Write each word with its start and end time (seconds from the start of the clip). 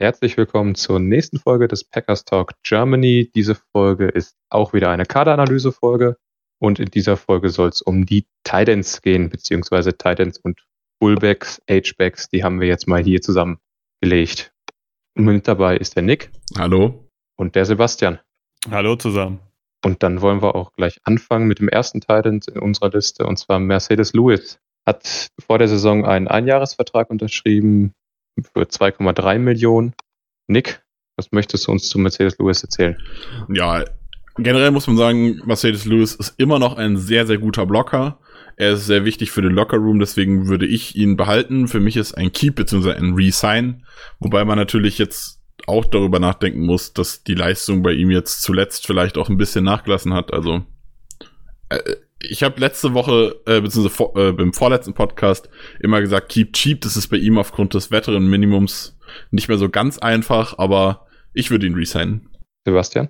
Herzlich 0.00 0.36
willkommen 0.36 0.76
zur 0.76 1.00
nächsten 1.00 1.40
Folge 1.40 1.66
des 1.66 1.82
Packers 1.82 2.24
Talk 2.24 2.52
Germany. 2.62 3.32
Diese 3.34 3.56
Folge 3.56 4.06
ist 4.06 4.36
auch 4.48 4.72
wieder 4.72 4.90
eine 4.90 5.04
Kaderanalyse-Folge 5.04 6.16
und 6.60 6.78
in 6.78 6.88
dieser 6.88 7.16
Folge 7.16 7.50
soll 7.50 7.70
es 7.70 7.82
um 7.82 8.06
die 8.06 8.24
Titans 8.44 9.02
gehen, 9.02 9.28
beziehungsweise 9.28 9.98
Titans 9.98 10.38
und 10.38 10.64
Fullbacks, 11.02 11.60
H-Backs, 11.68 12.28
die 12.28 12.44
haben 12.44 12.60
wir 12.60 12.68
jetzt 12.68 12.86
mal 12.86 13.02
hier 13.02 13.20
zusammengelegt. 13.20 14.52
Mit 15.16 15.48
dabei 15.48 15.76
ist 15.76 15.96
der 15.96 16.04
Nick. 16.04 16.30
Hallo. 16.56 17.08
Und 17.36 17.56
der 17.56 17.64
Sebastian. 17.64 18.20
Hallo 18.70 18.94
zusammen. 18.94 19.40
Und 19.84 20.04
dann 20.04 20.20
wollen 20.20 20.42
wir 20.42 20.54
auch 20.54 20.74
gleich 20.74 21.00
anfangen 21.02 21.48
mit 21.48 21.58
dem 21.58 21.68
ersten 21.68 22.00
Titan 22.00 22.38
in 22.46 22.60
unserer 22.60 22.90
Liste, 22.90 23.26
und 23.26 23.36
zwar 23.36 23.58
Mercedes 23.58 24.12
Lewis. 24.12 24.60
Hat 24.86 25.26
vor 25.44 25.58
der 25.58 25.66
Saison 25.66 26.06
einen 26.06 26.28
Einjahresvertrag 26.28 27.10
unterschrieben, 27.10 27.94
für 28.42 28.62
2,3 28.62 29.38
Millionen. 29.38 29.94
Nick, 30.46 30.82
was 31.16 31.32
möchtest 31.32 31.66
du 31.66 31.72
uns 31.72 31.88
zu 31.88 31.98
Mercedes 31.98 32.38
Lewis 32.38 32.62
erzählen? 32.62 32.96
Ja, 33.52 33.84
generell 34.36 34.70
muss 34.70 34.86
man 34.86 34.96
sagen, 34.96 35.40
Mercedes 35.44 35.84
Lewis 35.84 36.14
ist 36.14 36.34
immer 36.38 36.58
noch 36.58 36.76
ein 36.76 36.96
sehr, 36.96 37.26
sehr 37.26 37.38
guter 37.38 37.66
Blocker. 37.66 38.20
Er 38.56 38.72
ist 38.72 38.86
sehr 38.86 39.04
wichtig 39.04 39.30
für 39.30 39.42
den 39.42 39.52
Lockerroom, 39.52 40.00
deswegen 40.00 40.48
würde 40.48 40.66
ich 40.66 40.96
ihn 40.96 41.16
behalten. 41.16 41.68
Für 41.68 41.80
mich 41.80 41.96
ist 41.96 42.14
ein 42.14 42.32
Keep 42.32 42.56
bzw. 42.56 42.92
ein 42.92 43.14
Resign, 43.14 43.84
wobei 44.18 44.44
man 44.44 44.58
natürlich 44.58 44.98
jetzt 44.98 45.40
auch 45.66 45.84
darüber 45.84 46.18
nachdenken 46.18 46.64
muss, 46.64 46.92
dass 46.92 47.22
die 47.22 47.34
Leistung 47.34 47.82
bei 47.82 47.92
ihm 47.92 48.10
jetzt 48.10 48.42
zuletzt 48.42 48.86
vielleicht 48.86 49.18
auch 49.18 49.28
ein 49.28 49.36
bisschen 49.36 49.64
nachgelassen 49.64 50.14
hat. 50.14 50.32
Also 50.32 50.62
äh, 51.68 51.78
ich 52.20 52.42
habe 52.42 52.60
letzte 52.60 52.94
Woche, 52.94 53.40
äh, 53.46 53.60
beziehungsweise 53.60 53.90
vor, 53.90 54.16
äh, 54.16 54.32
beim 54.32 54.52
vorletzten 54.52 54.94
Podcast 54.94 55.48
immer 55.80 56.00
gesagt, 56.00 56.28
keep 56.28 56.52
cheap. 56.52 56.80
Das 56.80 56.96
ist 56.96 57.08
bei 57.08 57.16
ihm 57.16 57.38
aufgrund 57.38 57.74
des 57.74 57.90
weiteren 57.90 58.28
Minimums 58.28 58.98
nicht 59.30 59.48
mehr 59.48 59.58
so 59.58 59.68
ganz 59.68 59.98
einfach, 59.98 60.58
aber 60.58 61.06
ich 61.32 61.50
würde 61.50 61.66
ihn 61.66 61.74
resignen. 61.74 62.28
Sebastian? 62.64 63.08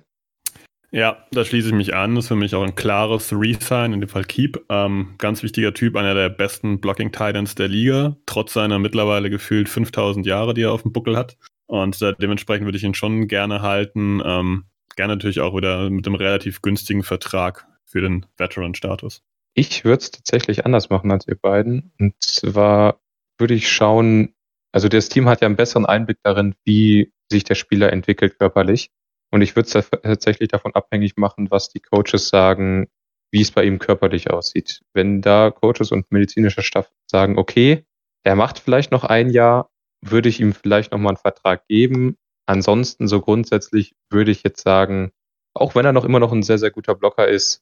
Ja, 0.91 1.25
da 1.31 1.45
schließe 1.45 1.67
ich 1.67 1.73
mich 1.73 1.93
an. 1.93 2.15
Das 2.15 2.25
ist 2.25 2.29
für 2.29 2.35
mich 2.35 2.55
auch 2.55 2.63
ein 2.63 2.75
klares 2.75 3.31
Resign, 3.31 3.93
in 3.93 4.01
dem 4.01 4.09
Fall 4.09 4.23
Keep. 4.23 4.65
Ähm, 4.69 5.15
ganz 5.19 5.43
wichtiger 5.43 5.73
Typ, 5.73 5.95
einer 5.95 6.15
der 6.15 6.29
besten 6.29 6.79
Blocking 6.79 7.11
Titans 7.11 7.53
der 7.53 7.67
Liga, 7.67 8.17
trotz 8.25 8.53
seiner 8.53 8.79
mittlerweile 8.79 9.29
gefühlt 9.29 9.69
5000 9.69 10.25
Jahre, 10.25 10.53
die 10.53 10.63
er 10.63 10.71
auf 10.71 10.81
dem 10.81 10.91
Buckel 10.91 11.15
hat. 11.15 11.37
Und 11.67 12.01
äh, 12.01 12.13
dementsprechend 12.19 12.65
würde 12.65 12.77
ich 12.77 12.83
ihn 12.83 12.95
schon 12.95 13.27
gerne 13.27 13.61
halten. 13.61 14.21
Ähm, 14.25 14.65
gerne 14.95 15.13
natürlich 15.13 15.41
auch 15.41 15.55
wieder 15.55 15.89
mit 15.91 16.07
einem 16.07 16.15
relativ 16.15 16.63
günstigen 16.63 17.03
Vertrag 17.03 17.68
für 17.89 18.01
den 18.01 18.25
Veteran-Status? 18.37 19.23
Ich 19.53 19.83
würde 19.83 20.01
es 20.01 20.11
tatsächlich 20.11 20.65
anders 20.65 20.89
machen 20.89 21.11
als 21.11 21.27
ihr 21.27 21.35
beiden. 21.35 21.91
Und 21.99 22.13
zwar 22.19 23.01
würde 23.37 23.55
ich 23.55 23.69
schauen, 23.69 24.35
also 24.71 24.87
das 24.87 25.09
Team 25.09 25.27
hat 25.27 25.41
ja 25.41 25.47
einen 25.47 25.55
besseren 25.55 25.85
Einblick 25.85 26.19
darin, 26.23 26.55
wie 26.63 27.11
sich 27.31 27.43
der 27.43 27.55
Spieler 27.55 27.91
entwickelt 27.91 28.37
körperlich. 28.37 28.91
Und 29.31 29.41
ich 29.41 29.55
würde 29.55 29.67
es 29.67 29.89
tatsächlich 29.89 30.49
davon 30.49 30.73
abhängig 30.73 31.17
machen, 31.17 31.51
was 31.51 31.69
die 31.69 31.79
Coaches 31.79 32.29
sagen, 32.29 32.87
wie 33.31 33.41
es 33.41 33.51
bei 33.51 33.63
ihm 33.63 33.79
körperlich 33.79 34.31
aussieht. 34.31 34.81
Wenn 34.93 35.21
da 35.21 35.51
Coaches 35.51 35.91
und 35.91 36.11
medizinischer 36.11 36.63
Staff 36.63 36.91
sagen, 37.05 37.37
okay, 37.37 37.85
er 38.23 38.35
macht 38.35 38.59
vielleicht 38.59 38.91
noch 38.91 39.03
ein 39.03 39.29
Jahr, 39.29 39.69
würde 40.01 40.29
ich 40.29 40.39
ihm 40.39 40.53
vielleicht 40.53 40.91
noch 40.91 40.99
mal 40.99 41.09
einen 41.09 41.17
Vertrag 41.17 41.67
geben. 41.67 42.17
Ansonsten 42.47 43.07
so 43.07 43.21
grundsätzlich 43.21 43.93
würde 44.09 44.31
ich 44.31 44.43
jetzt 44.43 44.63
sagen, 44.63 45.11
auch 45.53 45.75
wenn 45.75 45.85
er 45.85 45.93
noch 45.93 46.05
immer 46.05 46.19
noch 46.19 46.31
ein 46.31 46.43
sehr, 46.43 46.57
sehr 46.57 46.71
guter 46.71 46.95
Blocker 46.95 47.27
ist, 47.27 47.61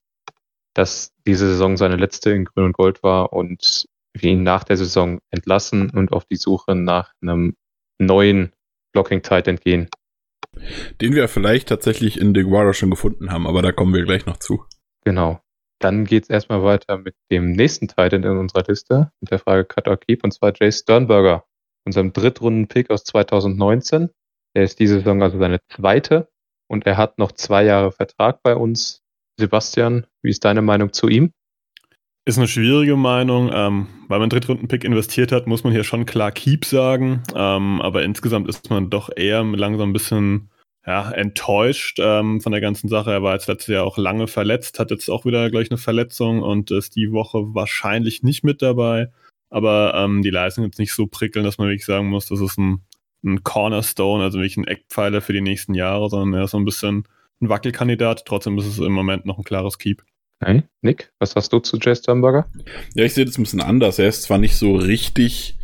dass 0.78 1.12
diese 1.26 1.48
Saison 1.48 1.76
seine 1.76 1.96
letzte 1.96 2.32
in 2.32 2.46
Grün 2.46 2.66
und 2.66 2.74
Gold 2.74 3.02
war 3.02 3.34
und 3.34 3.88
wir 4.14 4.32
ihn 4.32 4.44
nach 4.44 4.64
der 4.64 4.78
Saison 4.78 5.20
entlassen 5.32 5.90
und 5.90 6.12
auf 6.12 6.26
die 6.26 6.36
Suche 6.36 6.76
nach 6.76 7.14
einem 7.22 7.56
neuen 8.00 8.54
Blocking 8.94 9.24
Titan 9.24 9.56
gehen. 9.58 9.90
Den 11.02 11.16
wir 11.16 11.28
vielleicht 11.28 11.70
tatsächlich 11.70 12.20
in 12.20 12.34
DeGuara 12.34 12.74
schon 12.74 12.92
gefunden 12.92 13.32
haben, 13.32 13.48
aber 13.48 13.62
da 13.64 13.72
kommen 13.72 13.94
wir 13.94 14.04
gleich 14.04 14.26
noch 14.28 14.38
zu. 14.38 14.66
Genau. 15.04 15.42
Dann 15.80 16.06
geht 16.06 16.24
es 16.24 16.30
erstmal 16.30 16.64
weiter 16.64 16.98
mit 17.00 17.16
dem 17.32 17.52
nächsten 17.52 17.88
Titan 17.88 18.24
in 18.24 18.38
unserer 18.38 18.64
Liste, 18.68 19.12
mit 19.20 19.32
der 19.32 19.40
Frage 19.40 19.66
Cut 19.66 19.88
or 19.88 19.98
Keep, 19.98 20.24
und 20.24 20.32
zwar 20.32 20.54
Jay 20.56 20.72
Sternberger, 20.72 21.46
unserem 21.86 22.14
Drittrunden-Pick 22.14 22.90
aus 22.90 23.04
2019. 23.04 24.10
Er 24.54 24.64
ist 24.64 24.80
diese 24.80 25.00
Saison 25.00 25.22
also 25.22 25.40
seine 25.40 25.60
zweite 25.72 26.30
und 26.68 26.86
er 26.86 26.98
hat 26.98 27.18
noch 27.18 27.32
zwei 27.32 27.64
Jahre 27.64 27.92
Vertrag 27.92 28.42
bei 28.44 28.56
uns. 28.56 29.04
Sebastian, 29.38 30.06
wie 30.22 30.31
ist 30.31 30.44
deine 30.44 30.62
Meinung 30.62 30.94
zu 30.94 31.08
ihm? 31.08 31.31
Ist 32.25 32.38
eine 32.38 32.48
schwierige 32.48 32.98
Meinung, 32.98 33.50
ähm, 33.53 33.88
weil 34.09 34.20
man 34.20 34.30
Drittrunden-Pick 34.30 34.84
investiert 34.84 35.31
hat, 35.31 35.48
muss 35.48 35.64
man 35.64 35.72
hier 35.72 35.86
schon 35.86 36.06
klar 36.06 36.31
Keep 36.31 36.66
sagen. 36.66 37.24
Ähm, 37.34 37.81
aber 37.81 38.03
insgesamt 38.03 38.50
ist 38.50 38.70
man 38.70 38.90
doch 38.90 39.09
eher 39.16 39.44
langsam 39.44 39.92
ein 39.92 39.94
bisschen 39.94 40.50
ja, 40.86 41.12
enttäuscht 41.12 42.00
ähm, 42.02 42.42
von 42.42 42.52
der 42.52 42.62
ganzen 42.62 42.90
Sache. 42.90 43.12
Er 43.12 43.24
war 43.24 43.34
jetzt 43.34 43.48
letztes 43.48 43.74
Jahr 43.74 43.86
auch 43.86 43.98
lange 43.98 44.28
verletzt, 44.28 44.80
hat 44.80 44.92
jetzt 44.92 45.09
auch 45.09 45.25
wieder 45.25 45.50
gleich 45.52 45.69
eine 45.69 45.78
Verletzung 45.78 46.42
und 46.42 46.72
ist 46.72 46.96
die 46.96 47.12
Woche 47.12 47.54
wahrscheinlich 47.54 48.24
nicht 48.24 48.44
mit 48.44 48.62
dabei. 48.62 49.12
Aber 49.50 49.94
ähm, 49.96 50.22
die 50.22 50.30
Leistung 50.30 50.66
jetzt 50.66 50.80
nicht 50.80 50.94
so 50.94 51.08
prickeln, 51.08 51.46
dass 51.46 51.58
man 51.58 51.68
wirklich 51.68 51.86
sagen 51.86 52.09
muss, 52.09 52.28
das 52.28 52.42
ist 52.42 52.58
ein, 52.58 52.81
ein 53.24 53.44
Cornerstone, 53.44 54.24
also 54.24 54.40
wirklich 54.40 54.58
ein 54.58 54.68
Eckpfeiler 54.68 55.22
für 55.22 55.34
die 55.34 55.42
nächsten 55.42 55.75
Jahre, 55.75 56.09
sondern 56.09 56.40
er 56.40 56.46
ist 56.46 56.52
so 56.52 56.58
ein 56.58 56.66
bisschen 56.66 57.08
ein 57.42 57.50
Wackelkandidat. 57.50 58.25
Trotzdem 58.25 58.58
ist 58.58 58.66
es 58.66 58.80
im 58.80 58.92
Moment 58.92 59.25
noch 59.25 59.38
ein 59.38 59.44
klares 59.44 59.78
Keep. 59.78 60.03
Hey, 60.40 60.64
Nick, 60.81 61.12
was 61.20 61.36
hast 61.36 61.52
du 61.52 61.59
zu 61.59 61.78
Jay 61.78 61.96
Sternberger? 61.96 62.48
Ja, 62.94 63.03
ich 63.06 63.14
sehe 63.14 63.25
das 63.25 63.38
ein 63.38 63.44
bisschen 63.44 63.62
anders. 63.62 63.98
Er 63.98 64.08
ist 64.08 64.24
zwar 64.24 64.38
nicht 64.38 64.56
so 64.56 64.75
richtig 64.75 65.58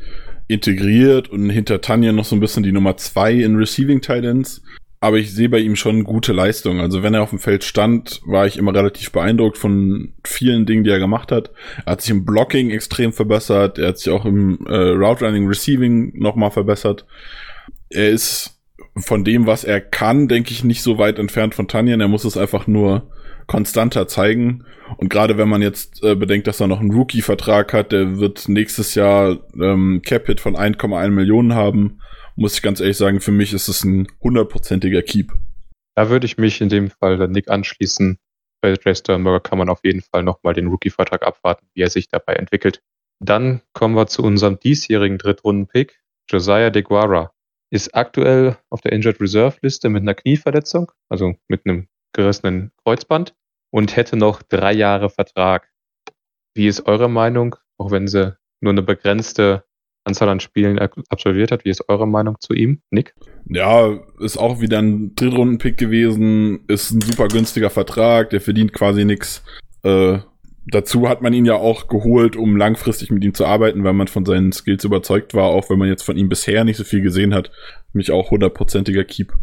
integriert 0.47 1.29
und 1.29 1.49
hinter 1.49 1.81
Tanja 1.81 2.11
noch 2.11 2.25
so 2.25 2.35
ein 2.35 2.39
bisschen 2.39 2.63
die 2.63 2.71
Nummer 2.71 2.97
zwei 2.97 3.33
in 3.33 3.55
Receiving 3.55 4.01
Titans, 4.01 4.61
aber 4.99 5.17
ich 5.17 5.33
sehe 5.33 5.49
bei 5.49 5.59
ihm 5.59 5.75
schon 5.75 6.03
gute 6.03 6.33
Leistung. 6.33 6.79
Also 6.79 7.03
wenn 7.03 7.13
er 7.13 7.21
auf 7.23 7.29
dem 7.29 7.39
Feld 7.39 7.63
stand, 7.63 8.21
war 8.25 8.47
ich 8.47 8.57
immer 8.57 8.73
relativ 8.73 9.11
beeindruckt 9.11 9.57
von 9.57 10.13
vielen 10.25 10.65
Dingen, 10.65 10.83
die 10.83 10.89
er 10.89 10.99
gemacht 10.99 11.31
hat. 11.31 11.51
Er 11.85 11.93
hat 11.93 12.01
sich 12.01 12.11
im 12.11 12.25
Blocking 12.25 12.71
extrem 12.71 13.13
verbessert, 13.13 13.77
er 13.77 13.89
hat 13.89 13.99
sich 13.99 14.11
auch 14.11 14.25
im 14.25 14.65
äh, 14.65 14.75
Route 14.75 15.25
Running 15.25 15.47
Receiving 15.47 16.17
nochmal 16.17 16.51
verbessert. 16.51 17.05
Er 17.89 18.09
ist 18.09 18.52
von 18.97 19.23
dem, 19.23 19.45
was 19.45 19.63
er 19.63 19.81
kann, 19.81 20.27
denke 20.27 20.51
ich, 20.51 20.63
nicht 20.63 20.81
so 20.81 20.97
weit 20.97 21.19
entfernt 21.19 21.55
von 21.55 21.67
Tanjan. 21.67 22.01
Er 22.01 22.07
muss 22.07 22.25
es 22.25 22.37
einfach 22.37 22.67
nur 22.67 23.09
konstanter 23.47 24.07
zeigen. 24.07 24.65
Und 24.97 25.09
gerade 25.09 25.37
wenn 25.37 25.49
man 25.49 25.61
jetzt 25.61 26.03
äh, 26.03 26.15
bedenkt, 26.15 26.47
dass 26.47 26.59
er 26.59 26.67
noch 26.67 26.79
einen 26.79 26.93
Rookie-Vertrag 26.93 27.73
hat, 27.73 27.91
der 27.91 28.19
wird 28.19 28.47
nächstes 28.47 28.95
Jahr 28.95 29.39
ähm, 29.59 30.01
Cap-Hit 30.03 30.39
von 30.39 30.55
1,1 30.55 31.09
Millionen 31.09 31.53
haben, 31.53 31.99
muss 32.35 32.55
ich 32.55 32.61
ganz 32.61 32.79
ehrlich 32.79 32.97
sagen, 32.97 33.21
für 33.21 33.31
mich 33.31 33.53
ist 33.53 33.67
es 33.67 33.83
ein 33.83 34.07
hundertprozentiger 34.21 35.01
Keep. 35.01 35.33
Da 35.95 36.09
würde 36.09 36.25
ich 36.25 36.37
mich 36.37 36.61
in 36.61 36.69
dem 36.69 36.89
Fall 36.89 37.17
dann 37.17 37.31
Nick 37.31 37.49
anschließen. 37.49 38.17
Bei 38.61 38.73
Jay 38.83 38.95
Sternberger 38.95 39.41
kann 39.41 39.57
man 39.57 39.69
auf 39.69 39.81
jeden 39.83 40.01
Fall 40.01 40.23
nochmal 40.23 40.53
den 40.53 40.67
Rookie-Vertrag 40.67 41.23
abwarten, 41.23 41.67
wie 41.73 41.81
er 41.81 41.89
sich 41.89 42.07
dabei 42.07 42.33
entwickelt. 42.33 42.81
Dann 43.19 43.61
kommen 43.73 43.95
wir 43.95 44.07
zu 44.07 44.23
unserem 44.23 44.59
diesjährigen 44.59 45.17
Drittrunden-Pick, 45.17 45.99
Josiah 46.29 46.69
DeGuara 46.69 47.33
ist 47.73 47.95
aktuell 47.95 48.55
auf 48.69 48.81
der 48.81 48.91
Injured 48.91 49.19
Reserve 49.19 49.57
Liste 49.63 49.89
mit 49.89 50.03
einer 50.03 50.13
Knieverletzung, 50.13 50.91
also 51.09 51.33
mit 51.47 51.65
einem 51.65 51.87
gerissenen 52.13 52.71
Kreuzband 52.85 53.33
und 53.71 53.95
hätte 53.95 54.15
noch 54.15 54.43
drei 54.43 54.73
Jahre 54.73 55.09
Vertrag. 55.09 55.71
Wie 56.53 56.67
ist 56.67 56.85
eure 56.85 57.09
Meinung, 57.09 57.55
auch 57.79 57.89
wenn 57.89 58.07
sie 58.07 58.37
nur 58.61 58.73
eine 58.73 58.83
begrenzte 58.83 59.63
Anzahl 60.03 60.29
an 60.29 60.39
Spielen 60.39 60.77
absolviert 61.09 61.51
hat? 61.51 61.65
Wie 61.65 61.71
ist 61.71 61.89
eure 61.89 62.07
Meinung 62.07 62.35
zu 62.39 62.53
ihm, 62.53 62.83
Nick? 62.91 63.15
Ja, 63.45 63.99
ist 64.19 64.37
auch 64.37 64.61
wieder 64.61 64.77
ein 64.77 65.15
Drittrundenpick 65.15 65.75
gewesen, 65.75 66.65
ist 66.67 66.91
ein 66.91 67.01
super 67.01 67.27
günstiger 67.27 67.71
Vertrag, 67.71 68.29
der 68.29 68.41
verdient 68.41 68.73
quasi 68.73 69.03
nichts. 69.03 69.43
Äh, 69.81 70.19
dazu 70.65 71.07
hat 71.09 71.21
man 71.21 71.33
ihn 71.33 71.45
ja 71.45 71.55
auch 71.55 71.87
geholt, 71.87 72.35
um 72.35 72.55
langfristig 72.55 73.11
mit 73.11 73.23
ihm 73.23 73.33
zu 73.33 73.45
arbeiten, 73.45 73.83
weil 73.83 73.93
man 73.93 74.07
von 74.07 74.25
seinen 74.25 74.51
Skills 74.51 74.83
überzeugt 74.83 75.33
war, 75.33 75.45
auch 75.45 75.69
wenn 75.69 75.79
man 75.79 75.87
jetzt 75.87 76.03
von 76.03 76.17
ihm 76.17 76.29
bisher 76.29 76.63
nicht 76.63 76.77
so 76.77 76.83
viel 76.83 77.01
gesehen 77.01 77.33
hat. 77.33 77.51
Mich 77.93 78.11
auch 78.11 78.31
hundertprozentiger 78.31 79.03
Keep. 79.03 79.33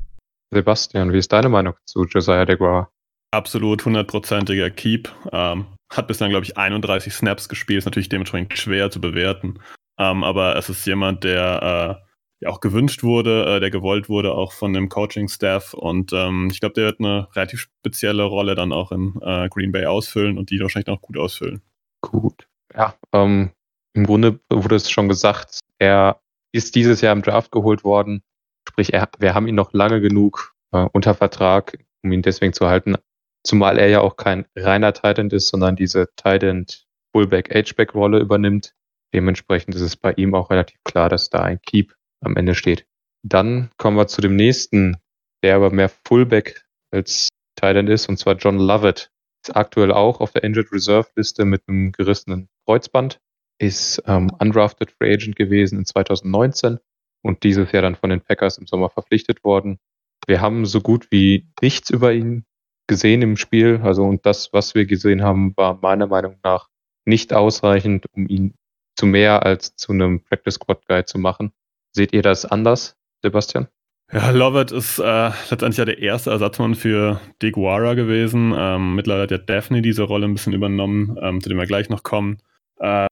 Sebastian, 0.53 1.13
wie 1.13 1.19
ist 1.19 1.33
deine 1.33 1.49
Meinung 1.49 1.75
zu 1.85 2.05
Josiah 2.05 2.45
DeGuara? 2.45 2.91
Absolut 3.33 3.85
hundertprozentiger 3.85 4.71
Keep. 4.71 5.13
Ähm, 5.33 5.67
hat 5.91 6.09
bislang, 6.09 6.31
glaube 6.31 6.45
ich, 6.45 6.57
31 6.57 7.13
Snaps 7.13 7.49
gespielt. 7.49 7.79
Ist 7.79 7.85
natürlich 7.85 8.09
dementsprechend 8.09 8.59
schwer 8.59 8.91
zu 8.91 9.01
bewerten. 9.01 9.61
Ähm, 9.99 10.25
aber 10.25 10.57
es 10.57 10.69
ist 10.69 10.85
jemand, 10.87 11.23
der 11.23 12.03
ja 12.41 12.49
auch 12.49 12.61
gewünscht 12.61 13.03
wurde, 13.03 13.45
äh, 13.57 13.61
der 13.61 13.71
gewollt 13.71 14.09
wurde, 14.09 14.33
auch 14.33 14.53
von 14.53 14.73
dem 14.73 14.89
Coaching-Staff. 14.89 15.75
Und 15.75 16.13
ähm, 16.13 16.49
ich 16.51 16.61
glaube, 16.61 16.75
der 16.75 16.85
wird 16.87 17.01
eine 17.01 17.29
relativ 17.35 17.61
spezielle 17.61 18.25
Rolle 18.25 18.55
dann 18.55 18.73
auch 18.73 18.93
in 18.93 19.15
äh, 19.23 19.49
Green 19.49 19.73
Bay 19.73 19.87
ausfüllen 19.87 20.39
und 20.39 20.51
die 20.51 20.61
wahrscheinlich 20.61 20.89
auch 20.89 21.03
gut 21.03 21.19
ausfüllen. 21.19 21.61
Gut. 22.01 22.49
Ja, 22.75 22.95
ähm, 23.13 23.51
im 23.95 24.07
Grunde 24.07 24.41
wurde 24.51 24.77
es 24.77 24.91
schon 24.91 25.09
gesagt, 25.09 25.61
er 25.79 26.21
ist 26.53 26.75
dieses 26.75 27.01
Jahr 27.01 27.13
im 27.13 27.23
Draft 27.23 27.53
geholt 27.53 27.85
worden. 27.85 28.23
Sprich, 28.69 28.93
er, 28.93 29.09
wir 29.19 29.35
haben 29.35 29.47
ihn 29.47 29.55
noch 29.55 29.73
lange 29.73 30.01
genug 30.01 30.55
äh, 30.73 30.87
unter 30.93 31.15
Vertrag, 31.15 31.79
um 32.03 32.13
ihn 32.13 32.23
deswegen 32.23 32.53
zu 32.53 32.69
halten. 32.69 32.97
Zumal 33.45 33.79
er 33.79 33.89
ja 33.89 34.01
auch 34.01 34.17
kein 34.17 34.47
reiner 34.57 34.93
Titan 34.93 35.31
ist, 35.31 35.49
sondern 35.49 35.77
diese 35.77 36.09
Titan 36.17 36.67
Fullback 37.13 37.55
H-Back 37.55 37.95
Rolle 37.95 38.19
übernimmt. 38.21 38.75
Dementsprechend 39.13 39.75
ist 39.75 39.81
es 39.81 39.97
bei 39.97 40.13
ihm 40.13 40.35
auch 40.35 40.51
relativ 40.51 40.79
klar, 40.85 41.09
dass 41.09 41.31
da 41.31 41.43
ein 41.43 41.61
Keep 41.63 41.95
am 42.21 42.37
Ende 42.37 42.55
steht. 42.55 42.87
Dann 43.23 43.71
kommen 43.77 43.97
wir 43.97 44.07
zu 44.07 44.21
dem 44.21 44.37
nächsten, 44.37 44.97
der 45.43 45.57
aber 45.57 45.71
mehr 45.71 45.89
Fullback 45.89 46.65
als 46.91 47.29
Titan 47.57 47.89
ist, 47.89 48.09
und 48.09 48.19
zwar 48.19 48.37
John 48.37 48.59
Lovett. 48.59 49.11
Ist 49.45 49.57
aktuell 49.57 49.93
auch 49.93 50.21
auf 50.21 50.33
der 50.33 50.45
Injured 50.45 50.73
Reserve 50.73 51.09
Liste 51.17 51.45
mit 51.45 51.63
einem 51.67 51.93
gerissenen 51.93 52.49
Kreuzband. 52.67 53.21
Ist 53.59 54.03
ähm, 54.07 54.31
undrafted 54.39 54.91
Free 54.91 55.13
Agent 55.13 55.37
gewesen 55.37 55.79
in 55.79 55.85
2019 55.87 56.79
und 57.23 57.43
dieses 57.43 57.73
Jahr 57.73 57.83
dann 57.83 57.97
von 57.97 58.11
den 58.11 58.21
Packers 58.21 58.59
im 58.59 58.67
Sommer 58.67 58.91
verpflichtet 58.91 59.45
worden. 59.45 59.79
Wir 60.27 60.41
haben 60.41 60.67
so 60.67 60.81
gut 60.81 61.11
wie 61.11 61.49
nichts 61.61 61.91
über 61.91 62.13
ihn 62.13 62.45
gesehen 62.87 63.23
im 63.23 63.37
Spiel. 63.37 63.81
Also 63.83 64.05
und 64.05 64.27
das, 64.27 64.53
was 64.53 64.75
wir 64.75 64.87
gesehen 64.87 65.23
haben, 65.23 65.57
war 65.57 65.79
meiner 65.81 66.07
Meinung 66.07 66.39
nach 66.43 66.69
nicht 67.07 67.33
ausreichend, 67.33 68.07
um 68.13 68.29
ihn 68.29 68.55
zu 68.97 69.07
mehr 69.07 69.45
als 69.45 69.77
zu 69.77 69.93
einem 69.93 70.23
Practice 70.23 70.55
Squad 70.55 70.87
Guy 70.87 71.05
zu 71.05 71.19
machen. 71.19 71.53
Seht 71.93 72.13
ihr 72.13 72.23
das 72.23 72.45
anders, 72.45 72.97
Sebastian? 73.23 73.69
Ja, 74.13 74.31
Lovett 74.31 74.73
ist 74.73 74.99
äh, 74.99 75.31
letztendlich 75.51 75.77
ja 75.77 75.85
der 75.85 75.99
erste 75.99 76.31
Ersatzmann 76.31 76.75
für 76.75 77.21
Deguara 77.43 77.95
gewesen. 77.95 78.53
Ähm, 78.57 78.97
mittlerweile 78.97 79.23
hat 79.23 79.31
ja 79.31 79.39
Daphne 79.39 79.83
diese 79.83 80.03
Rolle 80.03 80.27
ein 80.27 80.35
bisschen 80.35 80.53
übernommen, 80.53 81.17
ähm, 81.23 81.41
zu 81.41 81.49
dem 81.49 81.59
wir 81.59 81.67
gleich 81.67 81.89
noch 81.91 82.03
kommen. 82.03 82.39
Äh, 82.79 83.07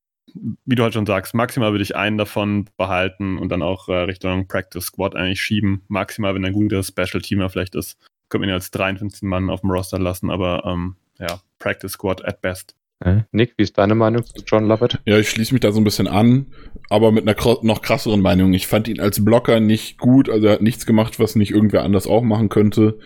wie 0.65 0.75
du 0.75 0.83
halt 0.83 0.95
schon 0.95 1.07
sagst, 1.07 1.35
maximal 1.35 1.73
würde 1.73 1.85
ich 1.85 1.97
einen 1.97 2.19
davon 2.19 2.69
behalten 2.77 3.39
und 3.39 3.51
dann 3.51 3.63
auch 3.63 3.89
äh, 3.89 3.95
Richtung 3.95 4.49
Practice 4.49 4.87
Squad 4.87 5.15
eigentlich 5.15 5.41
schieben. 5.41 5.83
Maximal, 5.89 6.35
wenn 6.35 6.45
ein 6.45 6.53
guter 6.53 6.83
Special-Teamer 6.83 7.49
vielleicht 7.49 7.77
ist, 7.77 7.97
könnte 8.29 8.43
man 8.43 8.51
ihn 8.51 8.55
als 8.55 8.71
53 8.73 9.23
Mann 9.23 9.51
auf 9.51 9.61
dem 9.61 9.71
Roster 9.71 9.99
lassen, 9.99 10.31
aber 10.31 10.65
ähm, 10.67 10.97
ja, 11.19 11.41
Practice 11.59 11.93
Squad 11.93 12.25
at 12.25 12.43
best. 12.43 12.75
Nick, 13.31 13.55
wie 13.57 13.63
ist 13.63 13.79
deine 13.79 13.95
Meinung 13.95 14.25
zu 14.25 14.43
John 14.45 14.67
Lovett? 14.67 14.99
Ja, 15.07 15.19
ich 15.19 15.31
schließe 15.31 15.55
mich 15.55 15.61
da 15.61 15.71
so 15.71 15.81
ein 15.81 15.85
bisschen 15.85 16.09
an, 16.09 16.47
aber 16.91 17.13
mit 17.13 17.29
einer 17.29 17.59
noch 17.63 17.81
krasseren 17.81 18.21
Meinung. 18.21 18.53
Ich 18.55 18.67
fand 18.67 18.89
ihn 18.89 19.01
als 19.01 19.25
Blocker 19.25 19.61
nicht 19.61 19.99
gut, 19.99 20.29
also 20.29 20.49
er 20.49 20.55
hat 20.55 20.63
nichts 20.63 20.85
gemacht, 20.85 21.21
was 21.21 21.37
nicht 21.37 21.53
irgendwer 21.53 21.85
anders 21.85 22.09
auch 22.09 22.23
machen 22.23 22.49
könnte. 22.49 22.99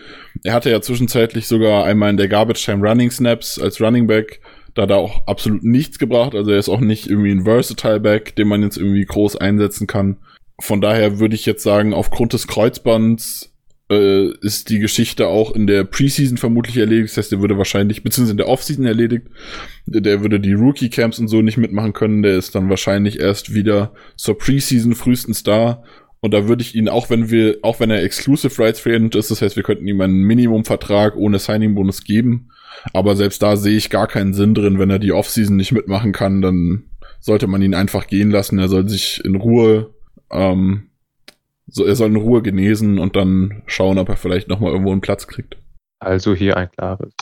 Er 0.43 0.53
hatte 0.53 0.71
ja 0.71 0.81
zwischenzeitlich 0.81 1.47
sogar 1.47 1.85
einmal 1.85 2.09
in 2.09 2.17
der 2.17 2.27
Garbage 2.27 2.65
Time 2.65 2.87
Running 2.87 3.11
Snaps 3.11 3.59
als 3.59 3.79
Running 3.79 4.07
Back, 4.07 4.41
da 4.73 4.83
hat 4.83 4.89
er 4.89 4.97
auch 4.97 5.27
absolut 5.27 5.63
nichts 5.63 5.99
gebracht, 5.99 6.33
also 6.33 6.49
er 6.49 6.57
ist 6.57 6.69
auch 6.69 6.81
nicht 6.81 7.07
irgendwie 7.07 7.31
ein 7.31 7.43
Versatile 7.43 7.99
Back, 7.99 8.35
den 8.35 8.47
man 8.47 8.63
jetzt 8.63 8.77
irgendwie 8.77 9.05
groß 9.05 9.35
einsetzen 9.35 9.85
kann. 9.85 10.17
Von 10.59 10.81
daher 10.81 11.19
würde 11.19 11.35
ich 11.35 11.45
jetzt 11.45 11.63
sagen, 11.63 11.93
aufgrund 11.93 12.33
des 12.33 12.47
Kreuzbands 12.47 13.52
äh, 13.89 14.31
ist 14.41 14.69
die 14.69 14.79
Geschichte 14.79 15.27
auch 15.27 15.55
in 15.55 15.67
der 15.67 15.83
Preseason 15.83 16.37
vermutlich 16.37 16.77
erledigt. 16.77 17.11
Das 17.11 17.17
heißt, 17.17 17.31
der 17.31 17.41
würde 17.41 17.57
wahrscheinlich, 17.57 18.03
beziehungsweise 18.03 18.33
in 18.33 18.37
der 18.37 18.49
Offseason 18.49 18.85
erledigt. 18.85 19.27
Der 19.85 20.21
würde 20.21 20.39
die 20.39 20.53
Rookie-Camps 20.53 21.19
und 21.19 21.27
so 21.27 21.41
nicht 21.41 21.57
mitmachen 21.57 21.93
können. 21.93 22.23
Der 22.23 22.37
ist 22.37 22.55
dann 22.55 22.69
wahrscheinlich 22.69 23.19
erst 23.19 23.53
wieder 23.53 23.93
zur 24.15 24.37
Preseason 24.37 24.95
frühestens 24.95 25.43
da. 25.43 25.83
Und 26.21 26.33
da 26.33 26.47
würde 26.47 26.61
ich 26.61 26.73
ihn, 26.73 26.87
auch 26.87 27.09
wenn 27.09 27.29
wir, 27.29 27.57
auch 27.63 27.81
wenn 27.81 27.89
er 27.89 28.01
Exclusive 28.01 28.57
Rights 28.57 28.79
Free 28.79 28.95
ist, 28.95 29.29
das 29.29 29.41
heißt, 29.41 29.57
wir 29.57 29.63
könnten 29.63 29.87
ihm 29.87 29.99
einen 29.99 30.21
Minimumvertrag 30.21 31.17
ohne 31.17 31.37
Signing-Bonus 31.37 32.05
geben. 32.05 32.49
Aber 32.93 33.17
selbst 33.17 33.41
da 33.43 33.57
sehe 33.57 33.75
ich 33.75 33.89
gar 33.89 34.07
keinen 34.07 34.33
Sinn 34.33 34.53
drin, 34.53 34.79
wenn 34.79 34.89
er 34.89 34.99
die 34.99 35.11
Offseason 35.11 35.57
nicht 35.57 35.73
mitmachen 35.73 36.13
kann, 36.13 36.41
dann 36.41 36.85
sollte 37.19 37.47
man 37.47 37.61
ihn 37.61 37.73
einfach 37.73 38.07
gehen 38.07 38.31
lassen. 38.31 38.57
Er 38.57 38.69
soll 38.69 38.87
sich 38.87 39.23
in 39.23 39.35
Ruhe 39.35 39.93
ähm, 40.31 40.89
so, 41.73 41.85
er 41.85 41.95
soll 41.95 42.09
in 42.09 42.15
Ruhe 42.15 42.41
genesen 42.41 42.99
und 42.99 43.15
dann 43.15 43.63
schauen, 43.65 43.97
ob 43.97 44.09
er 44.09 44.17
vielleicht 44.17 44.47
nochmal 44.47 44.71
irgendwo 44.71 44.91
einen 44.91 45.01
Platz 45.01 45.27
kriegt. 45.27 45.57
Also 45.99 46.35
hier 46.35 46.57
ein 46.57 46.71
klares 46.71 47.13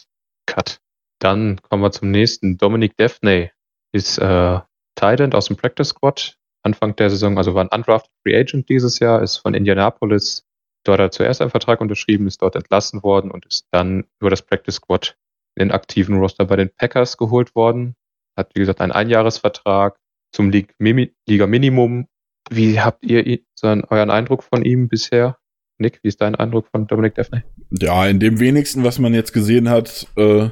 Cut. 0.46 0.80
Dann 1.20 1.62
kommen 1.62 1.84
wir 1.84 1.92
zum 1.92 2.12
nächsten. 2.12 2.58
Dominic 2.58 2.98
Daphne 2.98 3.52
ist 3.94 4.18
äh, 4.18 4.60
Titan 4.96 5.34
aus 5.34 5.46
dem 5.46 5.58
Practice 5.58 5.90
Squad. 5.90 6.36
Anfang 6.64 6.96
der 6.96 7.10
Saison, 7.10 7.38
also 7.38 7.56
war 7.56 7.64
ein 7.64 7.76
undrafted 7.76 8.12
Free 8.22 8.38
Agent 8.38 8.70
dieses 8.70 9.00
Jahr, 9.00 9.24
ist 9.24 9.38
von 9.38 9.54
Indianapolis 9.54 10.46
dort 10.84 11.00
hat 11.00 11.08
er 11.08 11.12
zuerst 11.12 11.42
einen 11.42 11.52
Vertrag 11.52 11.82
unterschrieben, 11.82 12.28
ist 12.28 12.42
dort 12.42 12.56
entlassen 12.56 13.04
worden 13.04 13.32
und 13.32 13.46
ist 13.46 13.68
dann 13.72 14.06
über 14.20 14.30
das 14.30 14.42
Practice 14.42 14.76
Squad 14.76 15.16
in 15.56 15.68
den 15.68 15.72
aktiven 15.72 16.18
Roster 16.18 16.46
bei 16.46 16.56
den 16.56 16.70
Packers 16.70 17.18
geholt 17.18 17.56
worden. 17.56 17.96
Hat, 18.38 18.52
wie 18.56 18.60
gesagt, 18.62 18.82
einen 18.82 18.92
Einjahresvertrag 18.92 20.00
zum 20.34 20.50
Liga 20.50 21.48
Minimum 21.48 22.08
wie 22.52 22.80
habt 22.80 23.06
ihr 23.06 23.40
so 23.56 23.68
euren 23.68 24.12
Eindruck 24.12 24.44
von 24.44 24.64
ihm 24.64 24.90
bisher? 24.90 25.38
Nick, 25.78 26.00
wie 26.04 26.10
ist 26.10 26.22
dein 26.22 26.36
Eindruck 26.36 26.68
von 26.68 26.86
Dominic 26.86 27.16
Daphne? 27.16 27.44
Ja, 27.72 28.06
in 28.06 28.20
dem 28.20 28.40
wenigsten, 28.40 28.84
was 28.84 29.00
man 29.00 29.14
jetzt 29.14 29.34
gesehen 29.34 29.70
hat, 29.70 30.08
äh, 30.16 30.50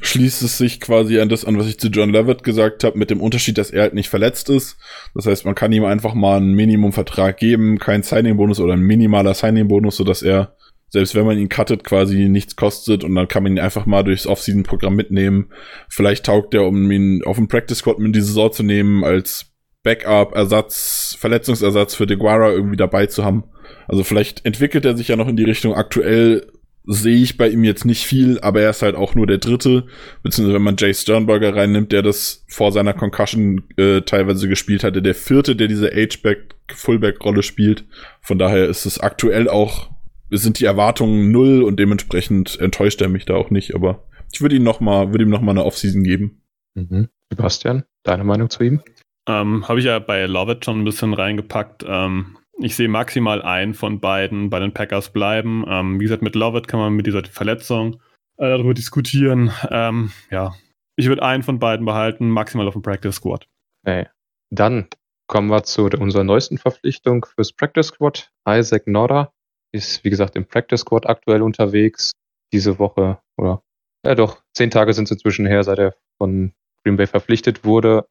schließt 0.00 0.42
es 0.42 0.56
sich 0.56 0.80
quasi 0.80 1.20
an 1.20 1.28
das 1.28 1.44
an, 1.44 1.58
was 1.58 1.66
ich 1.66 1.78
zu 1.78 1.88
John 1.88 2.10
Levitt 2.10 2.42
gesagt 2.42 2.84
habe, 2.84 2.98
mit 2.98 3.10
dem 3.10 3.20
Unterschied, 3.20 3.58
dass 3.58 3.70
er 3.70 3.82
halt 3.82 3.94
nicht 3.94 4.08
verletzt 4.08 4.48
ist. 4.48 4.78
Das 5.14 5.26
heißt, 5.26 5.44
man 5.44 5.54
kann 5.54 5.72
ihm 5.72 5.84
einfach 5.84 6.14
mal 6.14 6.38
einen 6.38 6.54
Minimumvertrag 6.54 7.36
geben, 7.36 7.78
kein 7.78 8.02
Signing-Bonus 8.02 8.60
oder 8.60 8.74
ein 8.74 8.80
minimaler 8.80 9.34
Signing-Bonus, 9.34 9.96
sodass 9.96 10.22
er, 10.22 10.56
selbst 10.88 11.14
wenn 11.14 11.26
man 11.26 11.36
ihn 11.36 11.50
cuttet, 11.50 11.84
quasi 11.84 12.28
nichts 12.28 12.56
kostet 12.56 13.04
und 13.04 13.14
dann 13.14 13.28
kann 13.28 13.42
man 13.42 13.52
ihn 13.52 13.58
einfach 13.60 13.84
mal 13.84 14.02
durchs 14.02 14.26
Off-Season-Programm 14.26 14.94
mitnehmen. 14.94 15.50
Vielleicht 15.88 16.24
taugt 16.24 16.54
er, 16.54 16.64
um 16.64 16.90
ihn 16.90 17.22
auf 17.24 17.36
dem 17.36 17.48
Practice-Squad 17.48 17.98
in 17.98 18.12
die 18.12 18.22
Saison 18.22 18.52
zu 18.52 18.62
nehmen, 18.62 19.04
als 19.04 19.49
Backup, 19.82 20.34
Ersatz, 20.34 21.16
Verletzungsersatz 21.18 21.94
für 21.94 22.06
DeGuara 22.06 22.50
irgendwie 22.50 22.76
dabei 22.76 23.06
zu 23.06 23.24
haben. 23.24 23.44
Also 23.88 24.04
vielleicht 24.04 24.44
entwickelt 24.44 24.84
er 24.84 24.96
sich 24.96 25.08
ja 25.08 25.16
noch 25.16 25.28
in 25.28 25.36
die 25.36 25.44
Richtung. 25.44 25.74
Aktuell 25.74 26.46
sehe 26.84 27.22
ich 27.22 27.36
bei 27.36 27.48
ihm 27.48 27.64
jetzt 27.64 27.84
nicht 27.84 28.06
viel, 28.06 28.40
aber 28.40 28.62
er 28.62 28.70
ist 28.70 28.82
halt 28.82 28.96
auch 28.96 29.14
nur 29.14 29.26
der 29.26 29.38
Dritte, 29.38 29.86
beziehungsweise 30.22 30.54
wenn 30.54 30.62
man 30.62 30.76
Jay 30.78 30.94
Sternberger 30.94 31.54
reinnimmt, 31.54 31.92
der 31.92 32.02
das 32.02 32.44
vor 32.48 32.72
seiner 32.72 32.94
Concussion 32.94 33.64
äh, 33.76 34.00
teilweise 34.02 34.48
gespielt 34.48 34.82
hatte, 34.82 35.02
der 35.02 35.14
Vierte, 35.14 35.56
der 35.56 35.68
diese 35.68 35.90
H-Back, 35.90 36.56
Fullback-Rolle 36.72 37.42
spielt. 37.42 37.84
Von 38.20 38.38
daher 38.38 38.66
ist 38.66 38.86
es 38.86 38.98
aktuell 38.98 39.48
auch, 39.48 39.90
sind 40.30 40.58
die 40.60 40.64
Erwartungen 40.64 41.30
null 41.30 41.62
und 41.62 41.78
dementsprechend 41.78 42.58
enttäuscht 42.60 43.00
er 43.02 43.08
mich 43.08 43.24
da 43.24 43.34
auch 43.34 43.50
nicht, 43.50 43.74
aber 43.74 44.04
ich 44.32 44.40
würde 44.40 44.56
ihm 44.56 44.62
noch 44.62 44.80
mal, 44.80 45.12
würde 45.12 45.24
ihm 45.24 45.30
noch 45.30 45.42
mal 45.42 45.52
eine 45.52 45.64
Offseason 45.64 46.02
geben. 46.02 46.42
Mhm. 46.74 47.08
Sebastian, 47.30 47.84
deine 48.04 48.24
Meinung 48.24 48.48
zu 48.48 48.62
ihm? 48.62 48.82
Ähm, 49.30 49.68
Habe 49.68 49.78
ich 49.78 49.86
ja 49.86 49.98
bei 49.98 50.26
Lovett 50.26 50.64
schon 50.64 50.80
ein 50.80 50.84
bisschen 50.84 51.14
reingepackt. 51.14 51.84
Ähm, 51.86 52.36
ich 52.58 52.74
sehe 52.74 52.88
maximal 52.88 53.42
einen 53.42 53.74
von 53.74 54.00
beiden 54.00 54.50
bei 54.50 54.58
den 54.58 54.74
Packers 54.74 55.12
bleiben. 55.12 55.64
Ähm, 55.68 56.00
wie 56.00 56.04
gesagt, 56.04 56.22
mit 56.22 56.34
Lovett 56.34 56.66
kann 56.68 56.80
man 56.80 56.94
mit 56.94 57.06
dieser 57.06 57.24
Verletzung 57.24 57.94
äh, 58.38 58.48
darüber 58.48 58.74
diskutieren. 58.74 59.52
Ähm, 59.70 60.10
ja, 60.30 60.54
ich 60.96 61.06
würde 61.06 61.22
einen 61.22 61.42
von 61.42 61.58
beiden 61.58 61.86
behalten, 61.86 62.28
maximal 62.28 62.66
auf 62.66 62.74
dem 62.74 62.82
Practice 62.82 63.16
Squad. 63.16 63.46
Okay. 63.86 64.08
Dann 64.50 64.88
kommen 65.28 65.48
wir 65.48 65.62
zu 65.62 65.84
unserer 65.84 66.24
neuesten 66.24 66.58
Verpflichtung 66.58 67.24
fürs 67.24 67.52
Practice 67.52 67.86
Squad. 67.86 68.30
Isaac 68.48 68.86
Nora 68.88 69.32
ist, 69.72 70.02
wie 70.02 70.10
gesagt, 70.10 70.34
im 70.34 70.44
Practice 70.44 70.80
Squad 70.80 71.06
aktuell 71.06 71.42
unterwegs. 71.42 72.12
Diese 72.52 72.80
Woche, 72.80 73.20
oder 73.36 73.62
ja 74.04 74.16
doch, 74.16 74.42
zehn 74.54 74.70
Tage 74.70 74.92
sind 74.92 75.04
es 75.04 75.12
inzwischen 75.12 75.46
her, 75.46 75.62
seit 75.62 75.78
er 75.78 75.94
von 76.18 76.52
Green 76.82 76.96
Bay 76.96 77.06
verpflichtet 77.06 77.64
wurde 77.64 78.06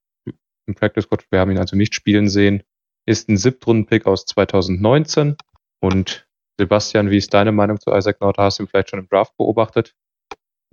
im 0.69 0.75
Practice 0.75 1.03
Squad. 1.03 1.25
Wir 1.31 1.39
haben 1.39 1.51
ihn 1.51 1.57
also 1.57 1.75
nicht 1.75 1.93
spielen 1.93 2.29
sehen. 2.29 2.63
Ist 3.05 3.29
ein 3.29 3.37
Siebtrunden-Pick 3.37 4.05
aus 4.05 4.25
2019. 4.25 5.35
Und 5.81 6.27
Sebastian, 6.57 7.09
wie 7.09 7.17
ist 7.17 7.33
deine 7.33 7.51
Meinung 7.51 7.79
zu 7.79 7.91
Isaac 7.91 8.21
Norder? 8.21 8.43
Hast 8.43 8.59
du 8.59 8.63
ihn 8.63 8.67
vielleicht 8.67 8.89
schon 8.89 8.99
im 8.99 9.09
Draft 9.09 9.35
beobachtet? 9.37 9.95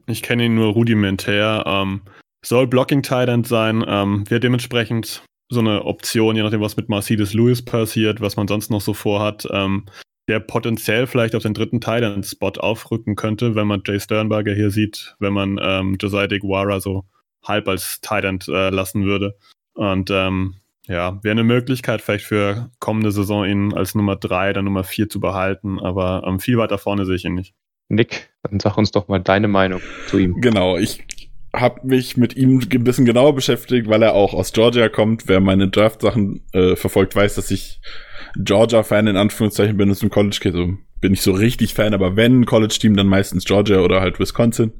Ich 0.06 0.22
kenne 0.22 0.44
ihn 0.44 0.54
nur 0.54 0.72
rudimentär. 0.72 1.64
Ähm, 1.66 2.02
soll 2.44 2.66
Blocking 2.66 3.02
Tight 3.02 3.46
sein. 3.46 3.84
Ähm, 3.86 4.28
wird 4.30 4.44
dementsprechend 4.44 5.22
so 5.48 5.60
eine 5.60 5.84
Option, 5.84 6.36
je 6.36 6.42
nachdem, 6.42 6.60
was 6.60 6.76
mit 6.76 6.88
Mercedes 6.88 7.34
Lewis 7.34 7.64
passiert, 7.64 8.20
was 8.20 8.36
man 8.36 8.48
sonst 8.48 8.70
noch 8.70 8.80
so 8.80 8.94
vorhat, 8.94 9.46
ähm, 9.50 9.86
der 10.28 10.40
potenziell 10.40 11.06
vielleicht 11.06 11.36
auf 11.36 11.42
den 11.44 11.54
dritten 11.54 11.80
Tight 11.80 12.26
Spot 12.26 12.52
aufrücken 12.58 13.14
könnte, 13.14 13.54
wenn 13.54 13.68
man 13.68 13.82
Jay 13.86 14.00
Sternberger 14.00 14.54
hier 14.54 14.70
sieht, 14.70 15.14
wenn 15.20 15.32
man 15.32 15.58
ähm, 15.62 15.96
Josiah 16.00 16.26
DeGuara 16.26 16.80
so 16.80 17.04
halb 17.44 17.68
als 17.68 18.00
Tight 18.00 18.24
äh, 18.24 18.70
lassen 18.70 19.04
würde. 19.04 19.36
Und 19.76 20.11
ähm, 20.11 20.54
ja, 20.87 21.23
wäre 21.23 21.33
eine 21.33 21.45
Möglichkeit, 21.45 22.00
vielleicht 22.00 22.25
für 22.25 22.71
kommende 22.78 23.12
Saison 23.12 23.45
ihn 23.45 23.75
als 23.75 23.95
Nummer 23.95 24.16
3 24.16 24.50
oder 24.50 24.62
Nummer 24.62 24.85
4 24.85 25.09
zu 25.09 25.21
behalten, 25.21 25.78
aber 25.80 26.25
ähm, 26.26 26.40
viel 26.40 26.59
weiter 26.59 26.78
vorne 26.78 27.04
sehe 27.04 27.16
ich 27.16 27.25
ihn 27.25 27.35
nicht. 27.35 27.54
Nick, 27.88 28.30
dann 28.42 28.59
sag 28.59 28.76
uns 28.76 28.90
doch 28.90 29.09
mal 29.09 29.21
deine 29.21 29.49
Meinung 29.49 29.80
zu 30.06 30.18
ihm. 30.18 30.40
Genau, 30.40 30.76
ich 30.76 31.04
habe 31.52 31.87
mich 31.87 32.16
mit 32.16 32.37
ihm 32.37 32.61
ein 32.61 32.85
bisschen 32.85 33.04
genauer 33.04 33.35
beschäftigt, 33.35 33.88
weil 33.88 34.02
er 34.02 34.14
auch 34.14 34.35
aus 34.35 34.52
Georgia 34.52 34.88
kommt. 34.88 35.28
Wer 35.28 35.40
meine 35.40 35.68
Draft-Sachen 35.68 36.42
äh, 36.52 36.76
verfolgt, 36.76 37.14
weiß, 37.14 37.35
dass 37.37 37.50
ich 37.50 37.80
Georgia-Fan 38.37 39.06
in 39.06 39.16
Anführungszeichen 39.16 39.76
bin 39.76 39.88
und 39.88 39.95
zum 39.95 40.11
College 40.11 40.38
gehe. 40.40 40.52
So 40.52 40.76
bin 41.00 41.12
ich 41.12 41.20
so 41.20 41.32
richtig 41.32 41.74
Fan, 41.74 41.94
aber 41.94 42.16
wenn 42.16 42.46
College-Team, 42.46 42.96
dann 42.96 43.06
meistens 43.06 43.44
Georgia 43.44 43.80
oder 43.80 44.00
halt 44.00 44.18
Wisconsin. 44.18 44.72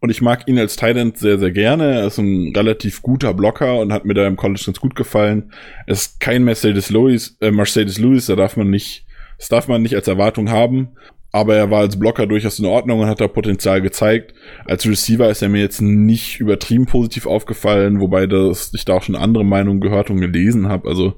Und 0.00 0.10
ich 0.10 0.22
mag 0.22 0.46
ihn 0.48 0.58
als 0.58 0.76
Titan 0.76 1.12
sehr, 1.14 1.38
sehr 1.38 1.50
gerne. 1.50 2.00
Er 2.00 2.06
ist 2.06 2.18
ein 2.18 2.52
relativ 2.54 3.02
guter 3.02 3.34
Blocker 3.34 3.78
und 3.78 3.92
hat 3.92 4.04
mir 4.04 4.14
da 4.14 4.26
im 4.26 4.36
College 4.36 4.62
ganz 4.66 4.80
gut 4.80 4.94
gefallen. 4.94 5.52
Er 5.86 5.92
ist 5.92 6.20
kein 6.20 6.44
Mercedes 6.44 6.90
Lewis, 6.90 7.36
äh, 7.40 7.50
Mercedes 7.50 7.98
Lewis, 7.98 8.26
da 8.26 8.36
darf 8.36 8.56
man 8.56 8.70
nicht, 8.70 9.06
das 9.38 9.48
darf 9.48 9.68
man 9.68 9.82
nicht 9.82 9.94
als 9.94 10.08
Erwartung 10.08 10.50
haben. 10.50 10.90
Aber 11.32 11.54
er 11.54 11.70
war 11.70 11.80
als 11.80 11.98
Blocker 11.98 12.26
durchaus 12.26 12.58
in 12.58 12.66
Ordnung 12.66 13.00
und 13.00 13.06
hat 13.06 13.20
da 13.20 13.28
Potenzial 13.28 13.80
gezeigt. 13.80 14.34
Als 14.64 14.84
Receiver 14.86 15.30
ist 15.30 15.42
er 15.42 15.48
mir 15.48 15.60
jetzt 15.60 15.80
nicht 15.80 16.40
übertrieben 16.40 16.86
positiv 16.86 17.26
aufgefallen, 17.26 18.00
wobei 18.00 18.26
das, 18.26 18.72
ich 18.74 18.84
da 18.84 18.94
auch 18.94 19.02
schon 19.04 19.14
andere 19.14 19.44
Meinungen 19.44 19.80
gehört 19.80 20.10
und 20.10 20.20
gelesen 20.20 20.68
habe. 20.68 20.88
Also 20.88 21.14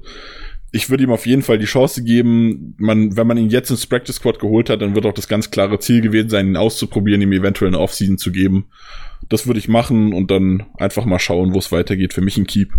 ich 0.75 0.89
würde 0.89 1.03
ihm 1.03 1.11
auf 1.11 1.27
jeden 1.27 1.43
Fall 1.43 1.59
die 1.59 1.65
Chance 1.65 2.03
geben. 2.03 2.75
Man, 2.79 3.15
wenn 3.15 3.27
man 3.27 3.37
ihn 3.37 3.49
jetzt 3.49 3.69
ins 3.69 3.85
Practice 3.85 4.15
Squad 4.15 4.39
geholt 4.39 4.71
hat, 4.71 4.81
dann 4.81 4.95
wird 4.95 5.05
auch 5.05 5.13
das 5.13 5.27
ganz 5.27 5.51
klare 5.51 5.77
Ziel 5.77 6.01
gewesen 6.01 6.29
sein, 6.29 6.47
ihn 6.47 6.57
auszuprobieren, 6.57 7.21
ihm 7.21 7.31
eventuell 7.31 7.69
eine 7.69 7.79
Offseason 7.79 8.17
zu 8.17 8.31
geben. 8.31 8.71
Das 9.29 9.45
würde 9.45 9.59
ich 9.59 9.67
machen 9.67 10.13
und 10.13 10.31
dann 10.31 10.65
einfach 10.79 11.05
mal 11.05 11.19
schauen, 11.19 11.53
wo 11.53 11.59
es 11.59 11.71
weitergeht. 11.71 12.13
Für 12.13 12.21
mich 12.21 12.37
ein 12.37 12.47
Keep. 12.47 12.73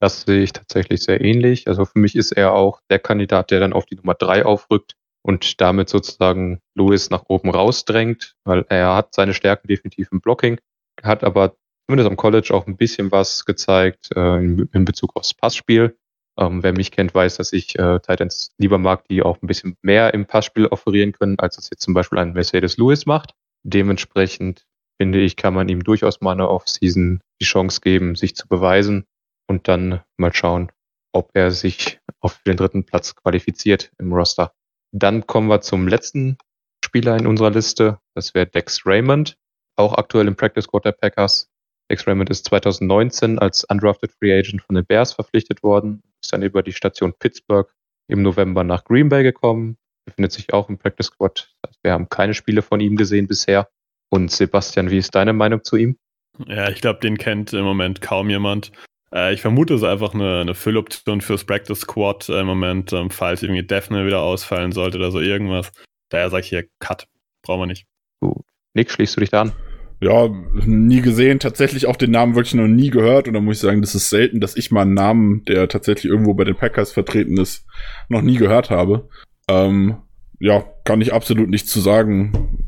Das 0.00 0.22
sehe 0.22 0.42
ich 0.42 0.52
tatsächlich 0.52 1.04
sehr 1.04 1.20
ähnlich. 1.20 1.68
Also 1.68 1.84
für 1.84 2.00
mich 2.00 2.16
ist 2.16 2.32
er 2.32 2.54
auch 2.54 2.80
der 2.90 2.98
Kandidat, 2.98 3.52
der 3.52 3.60
dann 3.60 3.72
auf 3.72 3.86
die 3.86 3.94
Nummer 3.94 4.14
drei 4.14 4.44
aufrückt 4.44 4.94
und 5.22 5.60
damit 5.60 5.88
sozusagen 5.88 6.60
Lewis 6.74 7.08
nach 7.08 7.22
oben 7.28 7.50
rausdrängt, 7.50 8.34
weil 8.44 8.66
er 8.68 8.96
hat 8.96 9.14
seine 9.14 9.32
Stärken 9.32 9.68
definitiv 9.68 10.08
im 10.10 10.20
Blocking, 10.20 10.58
hat 11.04 11.22
aber 11.22 11.54
zumindest 11.86 12.10
am 12.10 12.16
College 12.16 12.52
auch 12.52 12.66
ein 12.66 12.76
bisschen 12.76 13.12
was 13.12 13.44
gezeigt 13.44 14.10
äh, 14.16 14.38
in, 14.38 14.68
in 14.72 14.84
Bezug 14.84 15.14
aufs 15.14 15.34
Passspiel. 15.34 15.96
Ähm, 16.38 16.62
wer 16.62 16.72
mich 16.72 16.92
kennt, 16.92 17.14
weiß, 17.14 17.36
dass 17.36 17.52
ich 17.52 17.78
äh, 17.78 17.98
Titans 17.98 18.52
lieber 18.58 18.78
mag, 18.78 19.06
die 19.08 19.22
auch 19.22 19.42
ein 19.42 19.46
bisschen 19.48 19.76
mehr 19.82 20.14
im 20.14 20.26
Passspiel 20.26 20.66
offerieren 20.66 21.12
können, 21.12 21.38
als 21.38 21.56
das 21.56 21.68
jetzt 21.70 21.82
zum 21.82 21.94
Beispiel 21.94 22.18
ein 22.18 22.32
Mercedes 22.32 22.76
Lewis 22.76 23.06
macht. 23.06 23.34
Dementsprechend 23.64 24.64
finde 25.00 25.20
ich, 25.20 25.36
kann 25.36 25.54
man 25.54 25.68
ihm 25.68 25.82
durchaus 25.82 26.20
mal 26.20 26.32
eine 26.32 26.48
Offseason 26.48 27.20
die 27.40 27.44
Chance 27.44 27.80
geben, 27.80 28.14
sich 28.14 28.36
zu 28.36 28.46
beweisen 28.46 29.04
und 29.48 29.66
dann 29.66 30.02
mal 30.16 30.32
schauen, 30.32 30.70
ob 31.12 31.30
er 31.34 31.50
sich 31.50 31.98
auf 32.20 32.40
den 32.46 32.56
dritten 32.56 32.84
Platz 32.84 33.16
qualifiziert 33.16 33.90
im 33.98 34.12
Roster. 34.12 34.52
Dann 34.92 35.26
kommen 35.26 35.48
wir 35.48 35.60
zum 35.60 35.88
letzten 35.88 36.38
Spieler 36.84 37.16
in 37.16 37.26
unserer 37.26 37.50
Liste. 37.50 37.98
Das 38.14 38.34
wäre 38.34 38.46
Dex 38.46 38.86
Raymond, 38.86 39.36
auch 39.76 39.94
aktuell 39.94 40.28
im 40.28 40.36
Practice 40.36 40.64
Squad 40.64 40.84
der 40.84 40.92
Packers. 40.92 41.50
Dex 41.90 42.06
Raymond 42.06 42.30
ist 42.30 42.44
2019 42.44 43.38
als 43.38 43.64
undrafted 43.64 44.12
Free 44.12 44.38
Agent 44.38 44.62
von 44.62 44.74
den 44.76 44.84
Bears 44.84 45.12
verpflichtet 45.12 45.62
worden, 45.62 46.02
ist 46.22 46.32
dann 46.32 46.42
über 46.42 46.62
die 46.62 46.72
Station 46.72 47.14
Pittsburgh 47.18 47.70
im 48.08 48.22
November 48.22 48.64
nach 48.64 48.84
Green 48.84 49.08
Bay 49.08 49.22
gekommen, 49.22 49.76
befindet 50.04 50.32
sich 50.32 50.52
auch 50.52 50.68
im 50.68 50.78
Practice 50.78 51.06
Squad. 51.06 51.54
Wir 51.82 51.92
haben 51.92 52.08
keine 52.08 52.34
Spiele 52.34 52.62
von 52.62 52.80
ihm 52.80 52.96
gesehen 52.96 53.26
bisher. 53.26 53.68
Und 54.10 54.30
Sebastian, 54.30 54.90
wie 54.90 54.98
ist 54.98 55.14
deine 55.14 55.34
Meinung 55.34 55.64
zu 55.64 55.76
ihm? 55.76 55.98
Ja, 56.46 56.70
ich 56.70 56.80
glaube, 56.80 57.00
den 57.00 57.18
kennt 57.18 57.52
im 57.52 57.64
Moment 57.64 58.00
kaum 58.00 58.30
jemand. 58.30 58.72
Äh, 59.12 59.34
ich 59.34 59.40
vermute, 59.40 59.74
es 59.74 59.82
ist 59.82 59.86
einfach 59.86 60.14
eine, 60.14 60.40
eine 60.40 60.54
Fülloption 60.54 61.20
fürs 61.20 61.44
Practice 61.44 61.80
Squad 61.80 62.28
äh, 62.28 62.40
im 62.40 62.46
Moment, 62.46 62.92
ähm, 62.92 63.10
falls 63.10 63.42
irgendwie 63.42 63.66
Daphne 63.66 64.06
wieder 64.06 64.22
ausfallen 64.22 64.72
sollte 64.72 64.98
oder 64.98 65.10
so 65.10 65.20
irgendwas. 65.20 65.72
Daher 66.08 66.30
sage 66.30 66.42
ich 66.42 66.48
hier 66.48 66.64
Cut. 66.78 67.06
Brauchen 67.42 67.62
wir 67.62 67.66
nicht. 67.66 67.86
Gut. 68.20 68.44
Nick, 68.74 68.90
schließt 68.90 69.16
du 69.16 69.20
dich 69.20 69.30
da 69.30 69.42
an? 69.42 69.52
Ja, 70.00 70.28
nie 70.64 71.00
gesehen. 71.00 71.40
Tatsächlich 71.40 71.86
auch 71.86 71.96
den 71.96 72.12
Namen 72.12 72.36
wirklich 72.36 72.54
noch 72.54 72.68
nie 72.68 72.90
gehört. 72.90 73.26
Und 73.26 73.34
da 73.34 73.40
muss 73.40 73.56
ich 73.56 73.62
sagen, 73.62 73.80
das 73.80 73.94
ist 73.94 74.10
selten, 74.10 74.40
dass 74.40 74.56
ich 74.56 74.70
mal 74.70 74.82
einen 74.82 74.94
Namen, 74.94 75.44
der 75.46 75.68
tatsächlich 75.68 76.10
irgendwo 76.10 76.34
bei 76.34 76.44
den 76.44 76.56
Packers 76.56 76.92
vertreten 76.92 77.36
ist, 77.36 77.66
noch 78.08 78.22
nie 78.22 78.36
gehört 78.36 78.70
habe. 78.70 79.08
Ähm, 79.48 79.96
ja, 80.38 80.64
kann 80.84 81.00
ich 81.00 81.12
absolut 81.12 81.48
nichts 81.48 81.70
zu 81.70 81.80
sagen. 81.80 82.64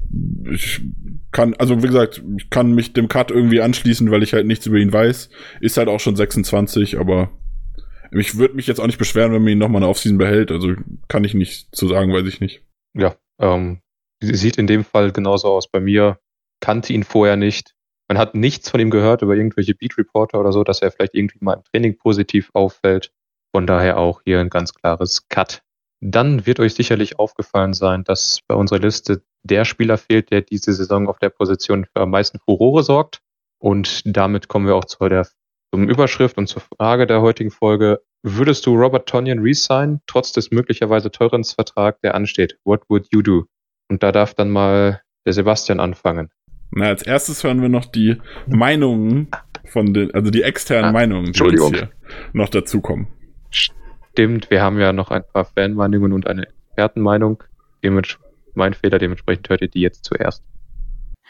Ich 0.52 0.80
kann, 1.30 1.54
also 1.54 1.82
wie 1.82 1.86
gesagt, 1.86 2.22
ich 2.36 2.50
kann 2.50 2.72
mich 2.72 2.92
dem 2.92 3.06
Cut 3.06 3.30
irgendwie 3.30 3.60
anschließen, 3.60 4.10
weil 4.10 4.24
ich 4.24 4.32
halt 4.32 4.46
nichts 4.46 4.66
über 4.66 4.78
ihn 4.78 4.92
weiß. 4.92 5.30
Ist 5.60 5.76
halt 5.76 5.88
auch 5.88 6.00
schon 6.00 6.16
26, 6.16 6.98
aber 6.98 7.30
ich 8.10 8.36
würde 8.36 8.54
mich 8.54 8.66
jetzt 8.66 8.80
auch 8.80 8.86
nicht 8.86 8.98
beschweren, 8.98 9.32
wenn 9.32 9.42
man 9.42 9.52
ihn 9.52 9.58
nochmal 9.58 9.82
eine 9.82 9.88
Offseason 9.88 10.18
behält. 10.18 10.50
Also 10.50 10.74
kann 11.06 11.22
ich 11.22 11.34
nicht 11.34 11.74
zu 11.74 11.86
sagen, 11.86 12.12
weiß 12.12 12.26
ich 12.26 12.40
nicht. 12.40 12.64
Ja, 12.94 13.14
ähm, 13.38 13.80
sieht 14.20 14.58
in 14.58 14.66
dem 14.66 14.82
Fall 14.82 15.12
genauso 15.12 15.48
aus 15.48 15.70
bei 15.70 15.78
mir 15.78 16.18
kannte 16.60 16.92
ihn 16.92 17.04
vorher 17.04 17.36
nicht. 17.36 17.74
Man 18.08 18.18
hat 18.18 18.34
nichts 18.34 18.70
von 18.70 18.80
ihm 18.80 18.90
gehört 18.90 19.22
über 19.22 19.36
irgendwelche 19.36 19.74
Beat 19.74 19.96
Reporter 19.96 20.40
oder 20.40 20.52
so, 20.52 20.64
dass 20.64 20.82
er 20.82 20.90
vielleicht 20.90 21.14
irgendwie 21.14 21.38
mal 21.40 21.54
im 21.54 21.64
Training 21.64 21.96
positiv 21.96 22.50
auffällt. 22.54 23.12
Von 23.54 23.66
daher 23.66 23.98
auch 23.98 24.22
hier 24.24 24.40
ein 24.40 24.50
ganz 24.50 24.74
klares 24.74 25.28
Cut. 25.28 25.62
Dann 26.00 26.46
wird 26.46 26.60
euch 26.60 26.74
sicherlich 26.74 27.18
aufgefallen 27.18 27.74
sein, 27.74 28.04
dass 28.04 28.40
bei 28.48 28.54
unserer 28.54 28.78
Liste 28.78 29.22
der 29.42 29.64
Spieler 29.64 29.98
fehlt, 29.98 30.30
der 30.30 30.40
diese 30.40 30.72
Saison 30.72 31.08
auf 31.08 31.18
der 31.18 31.28
Position 31.30 31.84
für 31.84 32.02
am 32.02 32.10
meisten 32.10 32.38
Furore 32.38 32.82
sorgt. 32.82 33.20
Und 33.58 34.02
damit 34.04 34.48
kommen 34.48 34.66
wir 34.66 34.74
auch 34.74 34.86
zu 34.86 35.08
der 35.08 35.26
zum 35.72 35.88
Überschrift 35.88 36.36
und 36.36 36.48
zur 36.48 36.62
Frage 36.62 37.06
der 37.06 37.20
heutigen 37.20 37.50
Folge. 37.50 38.00
Würdest 38.22 38.66
du 38.66 38.74
Robert 38.74 39.08
Tonyan 39.08 39.38
resign, 39.38 40.00
trotz 40.06 40.32
des 40.32 40.50
möglicherweise 40.50 41.10
teuren 41.10 41.44
Vertrags, 41.44 42.00
der 42.02 42.14
ansteht? 42.14 42.58
What 42.64 42.82
would 42.88 43.06
you 43.12 43.22
do? 43.22 43.44
Und 43.88 44.02
da 44.02 44.10
darf 44.10 44.34
dann 44.34 44.50
mal 44.50 45.02
der 45.26 45.32
Sebastian 45.32 45.80
anfangen. 45.80 46.30
Na, 46.72 46.86
als 46.86 47.02
erstes 47.02 47.42
hören 47.42 47.60
wir 47.62 47.68
noch 47.68 47.86
die 47.86 48.16
Meinungen 48.46 49.28
von 49.64 49.92
den, 49.92 50.14
also 50.14 50.30
die 50.30 50.42
externen 50.42 50.90
ah, 50.90 50.92
Meinungen, 50.92 51.32
die 51.32 51.44
jetzt 51.44 51.68
hier 51.68 51.90
noch 52.32 52.48
dazukommen. 52.48 53.08
Stimmt, 53.50 54.50
wir 54.50 54.62
haben 54.62 54.78
ja 54.78 54.92
noch 54.92 55.10
ein 55.10 55.22
paar 55.32 55.44
Fanmeinungen 55.44 56.12
und 56.12 56.26
eine 56.26 56.46
Expertenmeinung. 56.46 57.42
mein 58.54 58.74
Fehler, 58.74 58.98
dementsprechend 58.98 59.48
hört 59.48 59.62
ihr 59.62 59.68
die 59.68 59.80
jetzt 59.80 60.04
zuerst. 60.04 60.44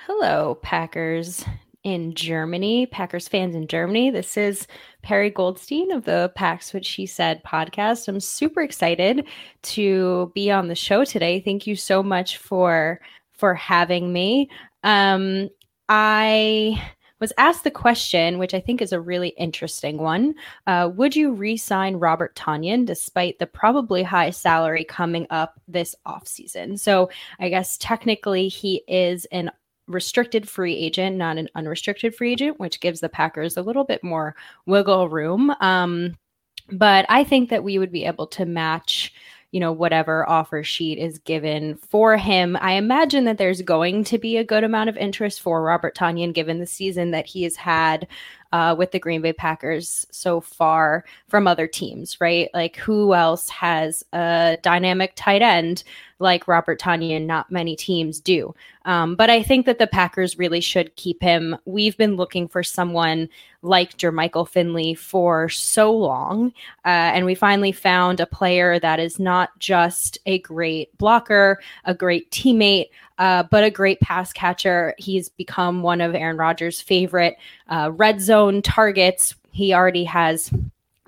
Hello, 0.06 0.54
Packers 0.54 1.44
in 1.82 2.12
Germany, 2.14 2.87
Packers 2.90 3.28
fans 3.28 3.54
in 3.54 3.66
Germany. 3.66 4.11
This 4.11 4.37
is 4.37 4.66
Perry 5.02 5.30
Goldstein 5.30 5.90
of 5.92 6.04
the 6.04 6.30
Packs 6.35 6.75
What 6.75 6.85
She 6.85 7.06
Said 7.06 7.42
podcast. 7.42 8.09
I'm 8.09 8.20
super 8.20 8.61
excited 8.61 9.26
to 9.62 10.30
be 10.35 10.52
on 10.52 10.68
the 10.68 10.75
show 10.75 11.04
today. 11.04 11.40
Thank 11.40 11.66
you 11.66 11.76
so 11.76 12.02
much 12.02 12.37
for 12.37 13.00
for 13.32 13.54
having 13.54 14.12
me. 14.12 14.50
Um, 14.82 15.49
I 15.88 16.82
was 17.20 17.32
asked 17.37 17.64
the 17.64 17.70
question, 17.70 18.38
which 18.38 18.54
I 18.54 18.60
think 18.60 18.80
is 18.80 18.92
a 18.92 19.00
really 19.00 19.28
interesting 19.30 19.99
one. 19.99 20.34
Uh, 20.66 20.90
would 20.94 21.14
you 21.14 21.32
re 21.32 21.56
sign 21.56 21.96
Robert 21.96 22.34
Tanyan 22.34 22.87
despite 22.87 23.38
the 23.38 23.46
probably 23.46 24.02
high 24.02 24.30
salary 24.30 24.84
coming 24.84 25.26
up 25.30 25.60
this 25.68 25.94
offseason? 26.06 26.78
So, 26.78 27.10
I 27.38 27.50
guess 27.50 27.76
technically 27.76 28.49
he 28.49 28.82
is 28.88 29.26
an 29.26 29.50
restricted 29.87 30.49
free 30.49 30.76
agent, 30.76 31.16
not 31.16 31.37
an 31.37 31.49
unrestricted 31.54 32.14
free 32.14 32.32
agent, 32.32 32.58
which 32.58 32.80
gives 32.80 33.00
the 33.00 33.08
Packers 33.08 33.56
a 33.56 33.62
little 33.62 33.84
bit 33.84 34.02
more 34.02 34.34
wiggle 34.66 35.08
room. 35.08 35.52
Um, 35.60 36.16
but 36.72 37.04
I 37.08 37.25
think 37.25 37.50
that 37.50 37.64
we 37.64 37.78
would 37.78 37.92
be 37.92 38.04
able 38.04 38.28
to 38.28 38.46
match 38.46 39.12
you 39.52 39.61
know, 39.61 39.73
whatever 39.73 40.28
offer 40.28 40.62
sheet 40.62 40.99
is 40.99 41.19
given 41.19 41.76
for 41.76 42.16
him. 42.16 42.57
I 42.61 42.73
imagine 42.73 43.25
that 43.25 43.38
there's 43.38 43.62
going 43.62 44.04
to 44.04 44.19
be 44.19 44.37
a 44.37 44.45
good 44.45 44.62
amount 44.62 44.88
of 44.88 44.97
interest 44.97 45.40
for 45.40 45.62
Robert 45.62 45.97
Tanyan 45.97 46.33
given 46.33 46.61
the 46.61 46.66
season 46.66 47.11
that 47.11 47.26
he 47.26 47.42
has 47.42 47.57
had 47.57 48.07
uh, 48.52 48.75
with 48.78 48.92
the 48.92 48.99
Green 48.99 49.23
Bay 49.23 49.33
Packers 49.33 50.07
so 50.11 50.40
far 50.40 51.04
from 51.28 51.47
other 51.47 51.66
teams, 51.66 52.21
right? 52.21 52.49
Like, 52.54 52.76
who 52.76 53.14
else 53.14 53.49
has 53.49 54.04
a 54.12 54.59
dynamic 54.62 55.12
tight 55.16 55.42
end 55.42 55.85
like 56.21 56.47
Robert 56.47 56.81
Tanyan? 56.81 57.27
Not 57.27 57.50
many 57.50 57.75
teams 57.75 58.21
do. 58.21 58.55
Um, 58.85 59.17
but 59.17 59.31
I 59.31 59.43
think 59.43 59.67
that 59.67 59.79
the 59.79 59.87
Packers 59.87 60.39
really 60.39 60.61
should 60.61 60.95
keep 60.97 61.23
him. 61.23 61.57
We've 61.65 61.97
been 61.97 62.17
looking 62.17 62.49
for 62.49 62.62
someone 62.62 63.29
like 63.62 63.99
Jermichael 63.99 64.49
Finley 64.49 64.95
for 64.95 65.49
so 65.49 65.93
long. 65.93 66.53
Uh, 66.85 67.12
and 67.12 67.27
we 67.27 67.35
finally 67.35 67.73
found 67.73 68.21
a 68.21 68.27
player 68.27 68.79
that 68.79 69.00
is 69.00 69.19
not 69.19 69.59
just 69.59 70.19
a 70.27 70.39
great 70.39 70.97
blocker, 70.99 71.61
a 71.85 71.95
great 71.95 72.31
teammate, 72.31 72.91
uh, 73.19 73.43
but 73.45 73.65
a 73.65 73.71
great 73.71 74.00
pass 74.00 74.33
catcher. 74.33 74.95
He's 74.97 75.29
become 75.29 75.83
one 75.83 76.00
of 76.00 76.15
Aaron 76.15 76.39
Rodgers' 76.39 76.81
favorite 76.81 77.37
uh, 77.69 77.91
red 77.95 78.21
zone 78.21 78.62
targets. 78.62 79.35
He 79.53 79.75
already 79.75 80.05
has 80.05 80.50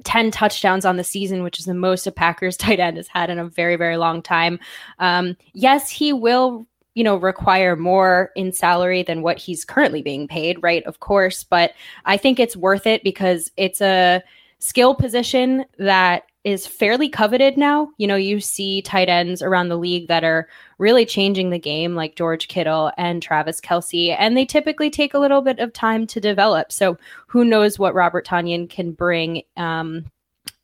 10 0.04 0.30
touchdowns 0.30 0.84
on 0.84 0.96
the 0.96 1.04
season, 1.04 1.42
which 1.42 1.58
is 1.58 1.66
the 1.66 1.74
most 1.74 2.06
a 2.06 2.12
Packers 2.12 2.56
tight 2.58 2.80
end 2.80 2.96
has 2.96 3.08
had 3.08 3.30
in 3.30 3.38
a 3.38 3.48
very, 3.48 3.76
very 3.76 3.96
long 3.96 4.22
time. 4.22 4.58
Um, 4.98 5.36
yes, 5.52 5.90
he 5.90 6.12
will, 6.12 6.66
you 6.94 7.04
know, 7.04 7.16
require 7.16 7.76
more 7.76 8.30
in 8.36 8.52
salary 8.52 9.02
than 9.02 9.22
what 9.22 9.38
he's 9.38 9.64
currently 9.64 10.02
being 10.02 10.28
paid, 10.28 10.62
right? 10.62 10.84
Of 10.84 11.00
course. 11.00 11.44
But 11.44 11.72
I 12.04 12.16
think 12.16 12.38
it's 12.38 12.56
worth 12.56 12.86
it 12.86 13.02
because 13.02 13.50
it's 13.56 13.80
a 13.80 14.22
skill 14.58 14.94
position 14.94 15.64
that 15.78 16.24
is 16.44 16.66
fairly 16.66 17.08
coveted 17.08 17.56
now. 17.56 17.90
You 17.98 18.06
know, 18.06 18.16
you 18.16 18.40
see 18.40 18.82
tight 18.82 19.08
ends 19.08 19.42
around 19.42 19.68
the 19.68 19.78
league 19.78 20.08
that 20.08 20.24
are 20.24 20.48
really 20.78 21.06
changing 21.06 21.50
the 21.50 21.58
game, 21.58 21.94
like 21.94 22.16
George 22.16 22.48
Kittle 22.48 22.90
and 22.96 23.22
Travis 23.22 23.60
Kelsey, 23.60 24.10
and 24.12 24.36
they 24.36 24.44
typically 24.44 24.90
take 24.90 25.14
a 25.14 25.18
little 25.18 25.42
bit 25.42 25.60
of 25.60 25.72
time 25.72 26.06
to 26.08 26.20
develop. 26.20 26.72
So 26.72 26.98
who 27.26 27.44
knows 27.44 27.78
what 27.78 27.94
Robert 27.94 28.26
Tanyan 28.26 28.68
can 28.68 28.92
bring 28.92 29.42
um, 29.56 30.06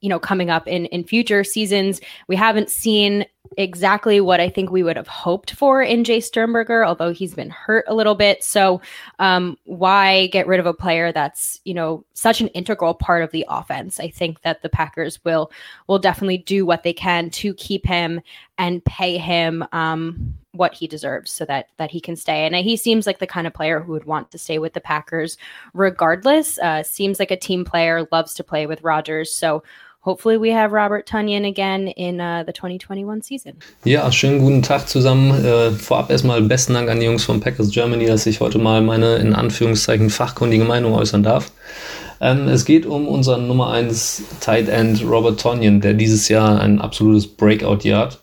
you 0.00 0.08
know, 0.08 0.18
coming 0.18 0.50
up 0.50 0.66
in 0.68 0.86
in 0.86 1.04
future 1.04 1.44
seasons. 1.44 2.00
We 2.28 2.36
haven't 2.36 2.70
seen 2.70 3.26
exactly 3.56 4.20
what 4.20 4.40
I 4.40 4.48
think 4.48 4.70
we 4.70 4.82
would 4.82 4.96
have 4.96 5.08
hoped 5.08 5.52
for 5.52 5.82
in 5.82 6.04
Jay 6.04 6.20
Sternberger, 6.20 6.84
although 6.84 7.12
he's 7.12 7.34
been 7.34 7.50
hurt 7.50 7.84
a 7.88 7.94
little 7.94 8.14
bit. 8.14 8.44
So, 8.44 8.80
um, 9.18 9.56
why 9.64 10.26
get 10.28 10.46
rid 10.46 10.60
of 10.60 10.66
a 10.66 10.74
player 10.74 11.12
that's 11.12 11.60
you 11.64 11.74
know 11.74 12.04
such 12.14 12.40
an 12.40 12.48
integral 12.48 12.94
part 12.94 13.22
of 13.22 13.30
the 13.32 13.44
offense? 13.48 13.98
I 13.98 14.08
think 14.08 14.42
that 14.42 14.62
the 14.62 14.68
Packers 14.68 15.22
will 15.24 15.50
will 15.86 15.98
definitely 15.98 16.38
do 16.38 16.64
what 16.66 16.82
they 16.82 16.92
can 16.92 17.30
to 17.30 17.54
keep 17.54 17.86
him 17.86 18.20
and 18.58 18.84
pay 18.84 19.18
him 19.18 19.64
um, 19.72 20.34
what 20.52 20.74
he 20.74 20.86
deserves, 20.86 21.30
so 21.30 21.44
that 21.46 21.68
that 21.78 21.90
he 21.90 22.00
can 22.00 22.16
stay. 22.16 22.46
And 22.46 22.54
he 22.54 22.76
seems 22.76 23.06
like 23.06 23.18
the 23.18 23.26
kind 23.26 23.46
of 23.46 23.54
player 23.54 23.80
who 23.80 23.92
would 23.92 24.04
want 24.04 24.30
to 24.30 24.38
stay 24.38 24.58
with 24.58 24.74
the 24.74 24.80
Packers 24.80 25.36
regardless. 25.74 26.58
Uh, 26.58 26.82
seems 26.82 27.18
like 27.18 27.30
a 27.30 27.36
team 27.36 27.64
player, 27.64 28.06
loves 28.12 28.34
to 28.34 28.44
play 28.44 28.66
with 28.66 28.82
rogers 28.82 29.32
So 29.32 29.62
hopefully 30.08 30.38
we 30.38 30.50
have 30.50 30.72
Robert 30.72 31.06
Tunyon 31.06 31.46
again 31.46 31.88
in 31.88 32.18
uh, 32.18 32.42
the 32.42 32.52
2021 32.52 33.22
season. 33.22 33.52
Ja, 33.84 34.10
schönen 34.10 34.38
guten 34.40 34.62
Tag 34.62 34.88
zusammen. 34.88 35.44
Äh, 35.44 35.70
vorab 35.72 36.10
erstmal 36.10 36.40
besten 36.40 36.72
Dank 36.72 36.88
an 36.88 36.98
die 36.98 37.06
Jungs 37.06 37.24
von 37.24 37.40
Packers 37.40 37.70
Germany, 37.70 38.06
dass 38.06 38.24
ich 38.24 38.40
heute 38.40 38.58
mal 38.58 38.80
meine 38.80 39.16
in 39.16 39.34
Anführungszeichen 39.34 40.08
fachkundige 40.08 40.64
Meinung 40.64 40.94
äußern 40.94 41.22
darf. 41.22 41.52
Ähm, 42.22 42.48
es 42.48 42.64
geht 42.64 42.86
um 42.86 43.06
unseren 43.06 43.46
Nummer 43.46 43.70
1 43.70 44.22
Tight 44.40 44.70
End 44.70 45.04
Robert 45.04 45.38
Tonyan, 45.38 45.82
der 45.82 45.92
dieses 45.92 46.28
Jahr 46.28 46.58
ein 46.58 46.80
absolutes 46.80 47.26
Breakout-Jahr 47.26 48.06
hat. 48.06 48.18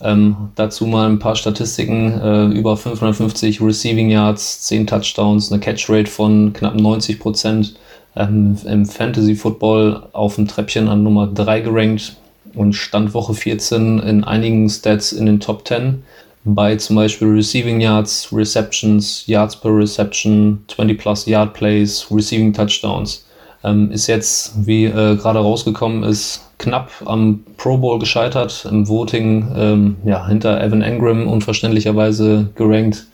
Ähm, 0.00 0.50
dazu 0.54 0.86
mal 0.86 1.08
ein 1.08 1.18
paar 1.18 1.34
Statistiken: 1.34 2.20
äh, 2.20 2.44
über 2.56 2.76
550 2.76 3.60
Receiving 3.60 4.10
Yards, 4.10 4.62
10 4.62 4.86
Touchdowns, 4.86 5.50
eine 5.50 5.60
Catch 5.60 5.90
Rate 5.90 6.10
von 6.10 6.52
knapp 6.52 6.76
90 6.76 7.18
Prozent 7.18 7.74
ähm, 8.16 8.56
im 8.64 8.86
Fantasy 8.86 9.34
Football 9.34 10.08
auf 10.12 10.36
dem 10.36 10.48
Treppchen 10.48 10.88
an 10.88 11.02
Nummer 11.02 11.26
3 11.26 11.60
gerankt 11.60 12.16
und 12.54 12.72
stand 12.72 13.14
Woche 13.14 13.34
14 13.34 13.98
in 14.00 14.24
einigen 14.24 14.68
Stats 14.68 15.12
in 15.12 15.26
den 15.26 15.40
Top 15.40 15.66
10 15.66 16.02
bei 16.46 16.76
zum 16.76 16.96
Beispiel 16.96 17.28
Receiving 17.28 17.80
Yards, 17.80 18.28
Receptions, 18.32 19.26
Yards 19.26 19.60
per 19.60 19.76
Reception, 19.76 20.64
20 20.68 20.98
plus 20.98 21.26
Yard 21.26 21.52
Plays, 21.54 22.06
Receiving 22.10 22.52
Touchdowns. 22.52 23.26
Ähm, 23.64 23.90
ist 23.90 24.06
jetzt, 24.06 24.52
wie 24.64 24.84
äh, 24.84 25.16
gerade 25.16 25.40
rausgekommen 25.40 26.04
ist, 26.04 26.42
knapp 26.58 26.90
am 27.04 27.44
Pro 27.56 27.76
Bowl 27.76 27.98
gescheitert 27.98 28.66
im 28.70 28.86
Voting, 28.86 29.48
ähm, 29.56 29.96
ja, 30.04 30.26
hinter 30.28 30.62
Evan 30.62 30.82
Engram 30.82 31.26
unverständlicherweise 31.26 32.50
gerankt. 32.54 33.06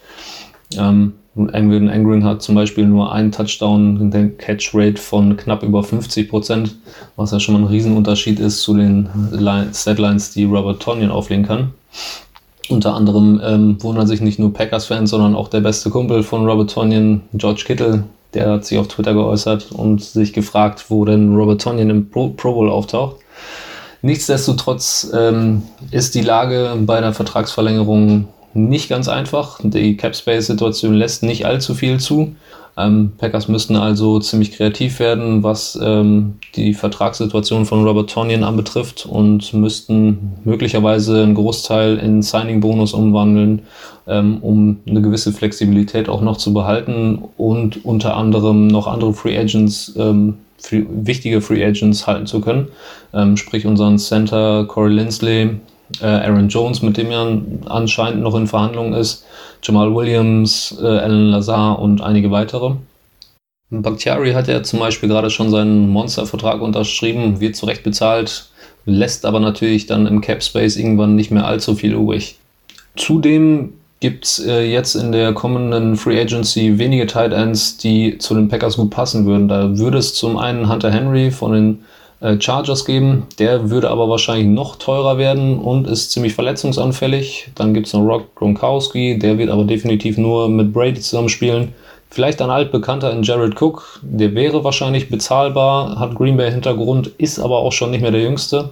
Ähm, 0.76 1.14
Evan 1.34 1.88
Engram 1.88 2.24
hat 2.24 2.42
zum 2.42 2.54
Beispiel 2.54 2.86
nur 2.86 3.12
einen 3.12 3.32
Touchdown, 3.32 3.98
in 4.00 4.10
der 4.10 4.28
Catch 4.28 4.72
Rate 4.74 5.00
von 5.00 5.36
knapp 5.36 5.62
über 5.62 5.82
50 5.82 6.28
Prozent, 6.28 6.76
was 7.16 7.30
ja 7.30 7.40
schon 7.40 7.54
mal 7.54 7.60
ein 7.60 7.72
Riesenunterschied 7.72 8.38
ist 8.38 8.60
zu 8.60 8.74
den 8.74 9.08
Statlines, 9.72 10.32
die 10.32 10.44
Robert 10.44 10.82
Tonyan 10.82 11.10
auflegen 11.10 11.46
kann. 11.46 11.72
Unter 12.68 12.94
anderem 12.94 13.40
ähm, 13.44 13.82
wundern 13.82 14.06
sich 14.06 14.20
nicht 14.20 14.38
nur 14.38 14.52
Packers-Fans, 14.52 15.10
sondern 15.10 15.34
auch 15.34 15.48
der 15.48 15.60
beste 15.60 15.90
Kumpel 15.90 16.22
von 16.22 16.46
Robert 16.46 16.70
Tonyan, 16.70 17.22
George 17.32 17.64
Kittle, 17.66 18.04
der 18.34 18.50
hat 18.50 18.64
sich 18.66 18.78
auf 18.78 18.88
Twitter 18.88 19.14
geäußert 19.14 19.72
und 19.72 20.02
sich 20.02 20.32
gefragt, 20.32 20.86
wo 20.88 21.04
denn 21.04 21.34
Robert 21.34 21.62
Tonyan 21.62 21.90
im 21.90 22.10
Pro, 22.10 22.28
Pro 22.28 22.52
Bowl 22.52 22.70
auftaucht. 22.70 23.16
Nichtsdestotrotz 24.02 25.12
ähm, 25.14 25.62
ist 25.90 26.14
die 26.14 26.22
Lage 26.22 26.76
bei 26.80 27.00
der 27.00 27.12
Vertragsverlängerung 27.12 28.28
nicht 28.54 28.88
ganz 28.88 29.08
einfach. 29.08 29.60
Die 29.62 29.96
Cap-Space-Situation 29.96 30.94
lässt 30.94 31.22
nicht 31.22 31.46
allzu 31.46 31.74
viel 31.74 31.98
zu. 32.00 32.34
Ähm, 32.76 33.12
Packers 33.18 33.48
müssten 33.48 33.76
also 33.76 34.18
ziemlich 34.18 34.52
kreativ 34.52 34.98
werden, 34.98 35.42
was 35.42 35.78
ähm, 35.82 36.38
die 36.54 36.72
Vertragssituation 36.72 37.66
von 37.66 37.86
Robert 37.86 38.10
Tonyan 38.10 38.44
anbetrifft 38.44 39.04
und 39.04 39.52
müssten 39.52 40.32
möglicherweise 40.44 41.22
einen 41.22 41.34
Großteil 41.34 41.98
in 41.98 42.22
Signing-Bonus 42.22 42.94
umwandeln, 42.94 43.62
ähm, 44.06 44.38
um 44.40 44.78
eine 44.88 45.02
gewisse 45.02 45.32
Flexibilität 45.32 46.08
auch 46.08 46.22
noch 46.22 46.38
zu 46.38 46.54
behalten 46.54 47.22
und 47.36 47.84
unter 47.84 48.16
anderem 48.16 48.68
noch 48.68 48.86
andere 48.86 49.12
Free 49.12 49.38
Agents, 49.38 49.92
ähm, 49.98 50.38
free, 50.56 50.84
wichtige 50.88 51.42
Free 51.42 51.62
Agents 51.62 52.06
halten 52.06 52.26
zu 52.26 52.40
können. 52.40 52.68
Ähm, 53.12 53.36
sprich 53.36 53.66
unseren 53.66 53.98
Center 53.98 54.64
Corey 54.64 54.94
Lindsley, 54.94 55.60
Aaron 56.00 56.48
Jones, 56.48 56.82
mit 56.82 56.96
dem 56.96 57.10
er 57.10 57.40
anscheinend 57.66 58.22
noch 58.22 58.34
in 58.34 58.46
Verhandlungen 58.46 58.94
ist, 58.94 59.24
Jamal 59.62 59.94
Williams, 59.94 60.76
äh, 60.80 60.86
Alan 60.86 61.30
Lazar 61.30 61.78
und 61.78 62.00
einige 62.00 62.30
weitere. 62.30 62.74
Bakhtiari 63.70 64.32
hat 64.32 64.48
ja 64.48 64.62
zum 64.62 64.80
Beispiel 64.80 65.08
gerade 65.08 65.30
schon 65.30 65.50
seinen 65.50 65.88
Monstervertrag 65.88 66.60
unterschrieben, 66.60 67.40
wird 67.40 67.56
zu 67.56 67.66
Recht 67.66 67.82
bezahlt, 67.82 68.50
lässt 68.84 69.24
aber 69.24 69.40
natürlich 69.40 69.86
dann 69.86 70.06
im 70.06 70.20
Cap 70.20 70.42
Space 70.42 70.76
irgendwann 70.76 71.16
nicht 71.16 71.30
mehr 71.30 71.46
allzu 71.46 71.74
viel 71.74 71.94
übrig. 71.94 72.36
Zudem 72.96 73.72
gibt 74.00 74.24
es 74.26 74.44
äh, 74.44 74.64
jetzt 74.64 74.94
in 74.94 75.12
der 75.12 75.32
kommenden 75.32 75.96
Free 75.96 76.20
Agency 76.20 76.78
wenige 76.78 77.06
Tight 77.06 77.32
Ends, 77.32 77.78
die 77.78 78.18
zu 78.18 78.34
den 78.34 78.48
Packers 78.48 78.76
gut 78.76 78.90
passen 78.90 79.24
würden. 79.24 79.48
Da 79.48 79.78
würde 79.78 79.98
es 79.98 80.14
zum 80.14 80.36
einen 80.36 80.68
Hunter 80.68 80.90
Henry 80.90 81.30
von 81.30 81.52
den 81.52 81.74
äh, 81.74 81.76
Chargers 82.40 82.84
geben. 82.84 83.26
Der 83.38 83.70
würde 83.70 83.90
aber 83.90 84.08
wahrscheinlich 84.08 84.46
noch 84.46 84.76
teurer 84.76 85.18
werden 85.18 85.58
und 85.58 85.86
ist 85.86 86.12
ziemlich 86.12 86.34
verletzungsanfällig. 86.34 87.50
Dann 87.54 87.74
gibt 87.74 87.88
es 87.88 87.92
noch 87.92 88.02
Rock 88.02 88.34
Gronkowski, 88.36 89.18
der 89.18 89.38
wird 89.38 89.50
aber 89.50 89.64
definitiv 89.64 90.18
nur 90.18 90.48
mit 90.48 90.72
Brady 90.72 91.00
zusammenspielen. 91.00 91.74
Vielleicht 92.10 92.42
ein 92.42 92.50
altbekannter 92.50 93.10
in 93.10 93.22
Jared 93.22 93.60
Cook, 93.60 94.00
der 94.02 94.34
wäre 94.34 94.62
wahrscheinlich 94.64 95.08
bezahlbar, 95.08 95.98
hat 95.98 96.14
Green 96.14 96.36
Bay 96.36 96.50
Hintergrund, 96.50 97.06
ist 97.18 97.38
aber 97.38 97.58
auch 97.58 97.72
schon 97.72 97.90
nicht 97.90 98.02
mehr 98.02 98.10
der 98.10 98.20
jüngste. 98.20 98.70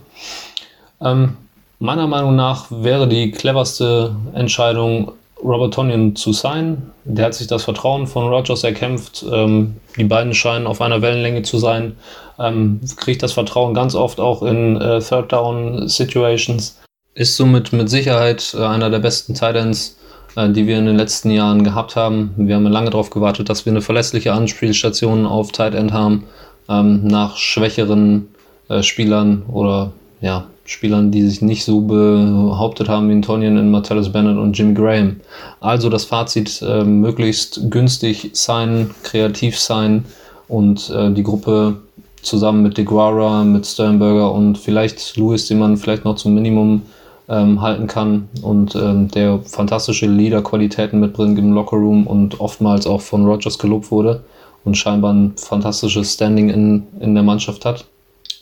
Ähm, 1.00 1.38
meiner 1.78 2.06
Meinung 2.06 2.36
nach 2.36 2.66
wäre 2.70 3.08
die 3.08 3.30
cleverste 3.30 4.14
Entscheidung, 4.34 5.12
Robert 5.42 5.74
Tonyan 5.74 6.14
zu 6.16 6.32
sein. 6.32 6.92
Der 7.04 7.26
hat 7.26 7.34
sich 7.34 7.46
das 7.46 7.64
Vertrauen 7.64 8.06
von 8.06 8.28
Rogers 8.28 8.62
erkämpft. 8.62 9.24
Ähm, 9.32 9.76
die 9.96 10.04
beiden 10.04 10.34
scheinen 10.34 10.66
auf 10.66 10.80
einer 10.80 11.02
Wellenlänge 11.02 11.42
zu 11.42 11.58
sein. 11.58 11.96
Ähm, 12.40 12.80
kriegt 12.96 13.22
das 13.22 13.32
Vertrauen 13.32 13.74
ganz 13.74 13.94
oft 13.94 14.18
auch 14.18 14.42
in 14.42 14.80
äh, 14.80 15.00
Third 15.00 15.32
Down 15.32 15.88
Situations. 15.88 16.80
Ist 17.14 17.36
somit 17.36 17.72
mit 17.72 17.90
Sicherheit 17.90 18.54
äh, 18.58 18.64
einer 18.64 18.88
der 18.88 19.00
besten 19.00 19.34
Titans, 19.34 19.98
äh, 20.36 20.48
die 20.48 20.66
wir 20.66 20.78
in 20.78 20.86
den 20.86 20.96
letzten 20.96 21.30
Jahren 21.30 21.64
gehabt 21.64 21.96
haben. 21.96 22.32
Wir 22.36 22.56
haben 22.56 22.66
lange 22.66 22.90
darauf 22.90 23.10
gewartet, 23.10 23.50
dass 23.50 23.66
wir 23.66 23.72
eine 23.72 23.82
verlässliche 23.82 24.32
Anspielstation 24.32 25.26
auf 25.26 25.52
Tight 25.52 25.74
End 25.74 25.92
haben. 25.92 26.24
Ähm, 26.68 27.06
nach 27.06 27.36
schwächeren 27.36 28.28
äh, 28.68 28.82
Spielern 28.82 29.42
oder 29.48 29.92
ja, 30.20 30.46
Spielern, 30.64 31.10
die 31.10 31.26
sich 31.26 31.42
nicht 31.42 31.64
so 31.64 31.80
behauptet 31.80 32.88
haben 32.88 33.10
wie 33.10 33.20
Tonyan 33.20 33.58
in 33.58 33.70
Martellus 33.70 34.12
Bennett 34.12 34.38
und 34.38 34.56
Jimmy 34.56 34.74
Graham. 34.74 35.16
Also 35.58 35.88
das 35.88 36.04
Fazit, 36.04 36.62
äh, 36.62 36.84
möglichst 36.84 37.70
günstig 37.70 38.30
sein, 38.34 38.94
kreativ 39.02 39.58
sein 39.58 40.04
und 40.46 40.90
äh, 40.90 41.10
die 41.10 41.24
Gruppe 41.24 41.78
zusammen 42.22 42.62
mit 42.62 42.78
DeGuara, 42.78 43.44
mit 43.44 43.66
Sternberger 43.66 44.32
und 44.32 44.58
vielleicht 44.58 45.16
Lewis, 45.16 45.46
den 45.48 45.58
man 45.58 45.76
vielleicht 45.76 46.04
noch 46.04 46.16
zum 46.16 46.34
Minimum 46.34 46.82
ähm, 47.28 47.60
halten 47.60 47.86
kann 47.86 48.28
und 48.42 48.74
ähm, 48.74 49.08
der 49.08 49.38
fantastische 49.44 50.06
Leader-Qualitäten 50.06 50.98
mitbringt 51.00 51.38
im 51.38 51.52
Lockerroom 51.52 52.06
und 52.06 52.40
oftmals 52.40 52.86
auch 52.86 53.00
von 53.00 53.24
Rogers 53.24 53.58
gelobt 53.58 53.90
wurde 53.90 54.24
und 54.64 54.76
scheinbar 54.76 55.12
ein 55.12 55.32
fantastisches 55.36 56.14
Standing 56.14 56.50
in, 56.50 56.86
in 57.00 57.14
der 57.14 57.22
Mannschaft 57.22 57.64
hat. 57.64 57.84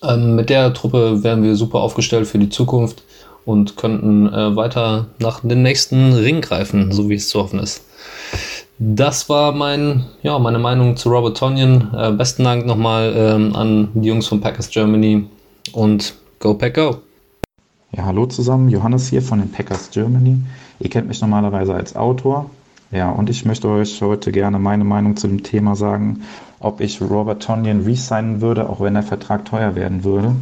Ähm, 0.02 0.36
mit 0.36 0.48
der 0.48 0.72
Truppe 0.72 1.22
wären 1.22 1.42
wir 1.42 1.54
super 1.54 1.80
aufgestellt 1.80 2.26
für 2.26 2.38
die 2.38 2.48
Zukunft 2.48 3.02
und 3.44 3.76
könnten 3.76 4.32
äh, 4.32 4.56
weiter 4.56 5.06
nach 5.18 5.40
dem 5.40 5.62
nächsten 5.62 6.12
Ring 6.12 6.40
greifen, 6.40 6.92
so 6.92 7.08
wie 7.08 7.14
es 7.14 7.28
zu 7.28 7.40
hoffen 7.40 7.60
ist. 7.60 7.84
Das 8.78 9.28
war 9.28 9.52
mein, 9.52 10.04
ja, 10.22 10.38
meine 10.38 10.58
Meinung 10.58 10.96
zu 10.96 11.08
Robert 11.10 11.36
Tonyan. 11.36 11.94
Äh, 11.96 12.12
besten 12.12 12.44
Dank 12.44 12.66
nochmal 12.66 13.12
ähm, 13.16 13.56
an 13.56 13.88
die 13.94 14.08
Jungs 14.08 14.26
von 14.26 14.40
Packers 14.40 14.70
Germany 14.70 15.26
und 15.72 16.14
Go 16.38 16.54
Pack 16.54 16.74
Go! 16.74 16.96
Ja, 17.92 18.04
hallo 18.04 18.26
zusammen, 18.26 18.68
Johannes 18.68 19.08
hier 19.08 19.22
von 19.22 19.40
den 19.40 19.50
Packers 19.50 19.90
Germany. 19.90 20.36
Ihr 20.78 20.90
kennt 20.90 21.08
mich 21.08 21.20
normalerweise 21.20 21.74
als 21.74 21.96
Autor. 21.96 22.50
Ja, 22.90 23.10
und 23.10 23.28
ich 23.28 23.44
möchte 23.44 23.68
euch 23.68 24.00
heute 24.00 24.32
gerne 24.32 24.58
meine 24.58 24.84
Meinung 24.84 25.16
zu 25.16 25.26
dem 25.26 25.42
Thema 25.42 25.74
sagen 25.74 26.22
ob 26.60 26.80
ich 26.80 27.00
Robert 27.00 27.42
Tonyan 27.42 27.82
resignen 27.82 28.40
würde, 28.40 28.68
auch 28.68 28.80
wenn 28.80 28.94
der 28.94 29.02
Vertrag 29.02 29.44
teuer 29.44 29.74
werden 29.74 30.04
würde. 30.04 30.34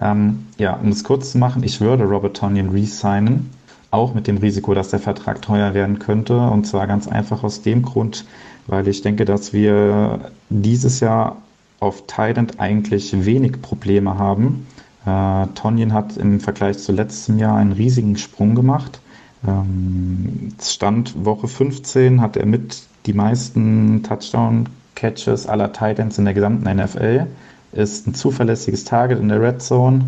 Ähm, 0.00 0.46
ja, 0.58 0.74
um 0.74 0.88
es 0.88 1.04
kurz 1.04 1.32
zu 1.32 1.38
machen, 1.38 1.62
ich 1.62 1.80
würde 1.80 2.04
Robert 2.04 2.36
Tonyan 2.36 2.70
resignen, 2.70 3.50
auch 3.94 4.12
mit 4.12 4.26
dem 4.26 4.36
Risiko, 4.38 4.74
dass 4.74 4.90
der 4.90 4.98
Vertrag 4.98 5.40
teuer 5.40 5.72
werden 5.72 5.98
könnte. 5.98 6.38
Und 6.38 6.66
zwar 6.66 6.86
ganz 6.86 7.08
einfach 7.08 7.42
aus 7.44 7.62
dem 7.62 7.82
Grund, 7.82 8.24
weil 8.66 8.86
ich 8.88 9.02
denke, 9.02 9.24
dass 9.24 9.52
wir 9.52 10.32
dieses 10.50 11.00
Jahr 11.00 11.36
auf 11.80 12.06
Thailand 12.06 12.60
eigentlich 12.60 13.24
wenig 13.24 13.62
Probleme 13.62 14.18
haben. 14.18 14.66
Äh, 15.06 15.46
Tonyan 15.54 15.92
hat 15.92 16.16
im 16.16 16.40
Vergleich 16.40 16.78
zu 16.78 16.92
letztem 16.92 17.38
Jahr 17.38 17.56
einen 17.56 17.72
riesigen 17.72 18.16
Sprung 18.16 18.54
gemacht. 18.54 19.00
Ähm, 19.46 20.54
Stand 20.60 21.24
Woche 21.24 21.48
15 21.48 22.20
hat 22.20 22.36
er 22.36 22.46
mit 22.46 22.82
die 23.06 23.12
meisten 23.12 24.02
Touchdown 24.02 24.68
Catches 24.94 25.46
aller 25.46 25.72
Titans 25.72 26.18
in 26.18 26.24
der 26.24 26.34
gesamten 26.34 26.64
NFL. 26.64 27.26
ist 27.72 28.06
ein 28.06 28.14
zuverlässiges 28.14 28.84
Target 28.84 29.18
in 29.18 29.28
der 29.28 29.42
Red 29.42 29.60
Zone 29.60 30.04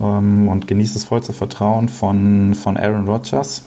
ähm, 0.00 0.48
und 0.48 0.66
genießt 0.66 0.96
das 0.96 1.04
vollste 1.04 1.32
Vertrauen 1.32 1.88
von, 1.88 2.54
von 2.54 2.76
Aaron 2.76 3.08
Rodgers. 3.08 3.64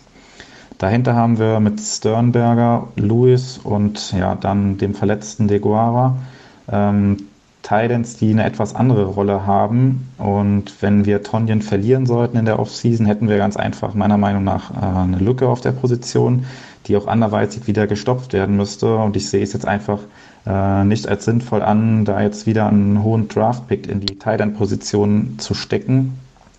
Dahinter 0.78 1.16
haben 1.16 1.40
wir 1.40 1.60
mit 1.60 1.80
Sternberger, 1.80 2.88
Lewis 2.96 3.60
und 3.64 4.14
ja, 4.14 4.36
dann 4.36 4.78
dem 4.78 4.94
verletzten 4.94 5.48
Deguara 5.48 6.18
ähm, 6.72 7.18
Titans, 7.64 8.16
die 8.16 8.32
eine 8.32 8.46
etwas 8.46 8.76
andere 8.76 9.06
Rolle 9.06 9.46
haben. 9.46 10.10
Und 10.18 10.82
wenn 10.82 11.06
wir 11.06 11.24
Tonjen 11.24 11.62
verlieren 11.62 12.06
sollten 12.06 12.38
in 12.38 12.46
der 12.46 12.60
Offseason, 12.60 13.06
hätten 13.06 13.28
wir 13.28 13.38
ganz 13.38 13.58
einfach 13.58 13.94
meiner 13.94 14.18
Meinung 14.18 14.44
nach 14.44 14.72
äh, 14.72 15.00
eine 15.00 15.18
Lücke 15.18 15.50
auf 15.50 15.62
der 15.62 15.72
Position, 15.72 16.46
die 16.88 16.96
auch 16.96 17.08
anderweitig 17.08 17.68
wieder 17.68 17.88
gestopft 17.88 18.34
werden 18.34 18.56
müsste. 18.56 18.96
Und 18.98 19.16
ich 19.16 19.30
sehe 19.30 19.44
es 19.44 19.54
jetzt 19.54 19.68
einfach 19.68 20.00
äh, 20.46 20.84
nicht 20.84 21.08
als 21.08 21.26
sinnvoll 21.26 21.62
an, 21.62 22.06
da 22.06 22.22
jetzt 22.22 22.46
wieder 22.46 22.68
einen 22.68 23.04
hohen 23.04 23.28
Draft-Pick 23.28 23.88
in 23.88 24.00
die 24.00 24.18
Titan-Position 24.18 25.36
zu 25.40 25.54
stecken 25.54 26.18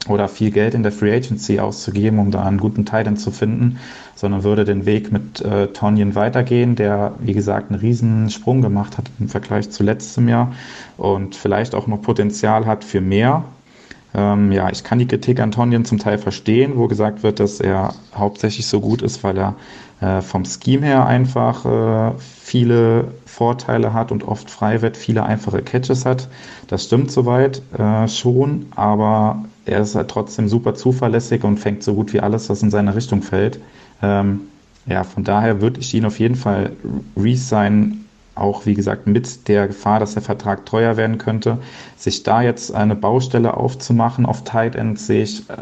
oder 0.09 0.29
viel 0.29 0.51
Geld 0.51 0.75
in 0.75 0.83
der 0.83 0.93
Free 0.93 1.15
Agency 1.15 1.59
auszugeben, 1.59 2.19
um 2.19 2.31
da 2.31 2.45
einen 2.45 2.59
guten 2.59 2.85
Titan 2.85 3.17
zu 3.17 3.31
finden, 3.31 3.79
sondern 4.15 4.45
würde 4.45 4.65
den 4.65 4.87
Weg 4.87 5.13
mit 5.13 5.41
äh, 5.41 5.69
Tonjen 5.69 6.15
weitergehen, 6.15 6.77
der, 6.77 7.15
wie 7.19 7.35
gesagt, 7.35 7.71
einen 7.71 7.81
riesen 7.81 8.31
Sprung 8.31 8.63
gemacht 8.63 8.97
hat 8.97 9.07
im 9.19 9.29
Vergleich 9.29 9.71
zu 9.71 9.83
letztem 9.83 10.29
Jahr 10.29 10.53
und 10.97 11.35
vielleicht 11.35 11.75
auch 11.75 11.87
noch 11.87 12.01
Potenzial 12.01 12.67
hat 12.67 12.85
für 12.85 13.01
mehr. 13.01 13.45
Ähm, 14.15 14.53
ja, 14.53 14.71
ich 14.71 14.85
kann 14.85 14.99
die 14.99 15.07
Kritik 15.07 15.41
an 15.41 15.51
Tonjen 15.51 15.85
zum 15.85 15.99
Teil 15.99 16.19
verstehen, 16.19 16.73
wo 16.77 16.89
gesagt 16.89 17.23
wird, 17.23 17.41
dass 17.41 17.61
er 17.61 17.95
hauptsächlich 18.15 18.67
so 18.67 18.81
gut 18.81 19.03
ist, 19.03 19.23
weil 19.23 19.37
er 19.37 19.55
äh, 20.01 20.23
vom 20.23 20.45
Scheme 20.45 20.87
her 20.87 21.07
einfach 21.07 21.65
äh, 21.65 22.13
viele 22.19 23.13
Vorteile 23.27 23.93
hat 23.93 24.13
und 24.13 24.25
oft 24.27 24.51
frei 24.51 24.81
wird, 24.81 24.97
viele 24.97 25.25
einfache 25.25 25.63
Catches 25.63 26.07
hat. 26.07 26.29
Das 26.69 26.85
stimmt 26.85 27.11
soweit 27.11 27.63
äh, 27.77 28.09
schon, 28.09 28.67
aber 28.75 29.45
er 29.67 29.81
ist 29.81 29.95
halt 29.95 30.09
trotzdem 30.09 30.49
super 30.49 30.75
zuverlässig 30.75 31.45
und 31.45 31.59
fängt 31.59 31.83
so 31.83 31.95
gut 31.95 32.13
wie 32.13 32.21
alles, 32.21 32.49
was 32.49 32.63
in 32.63 32.71
seine 32.71 32.95
Richtung 32.95 33.23
fällt. 33.23 33.61
Ähm, 34.03 34.41
ja, 34.87 35.05
von 35.05 35.25
daher 35.25 35.61
würde 35.61 35.81
ich 35.81 35.93
ihn 35.93 36.07
auf 36.07 36.19
jeden 36.19 36.37
Fall 36.37 36.73
resign, 37.17 38.07
auch 38.41 38.67
wie 38.67 38.75
gesagt 38.75 39.07
mit 39.07 39.49
der 39.49 39.67
Gefahr, 39.67 40.01
dass 40.01 40.15
der 40.15 40.23
Vertrag 40.23 40.67
teuer 40.67 40.97
werden 40.97 41.19
könnte. 41.19 41.59
Sich 41.97 42.23
da 42.23 42.43
jetzt 42.43 42.75
eine 42.75 42.97
Baustelle 42.97 43.57
aufzumachen 43.57 44.27
auf 44.27 44.45
Tight 44.45 44.77
End 44.77 44.99
sehe 44.99 45.23
ich 45.23 45.49
äh, 45.51 45.55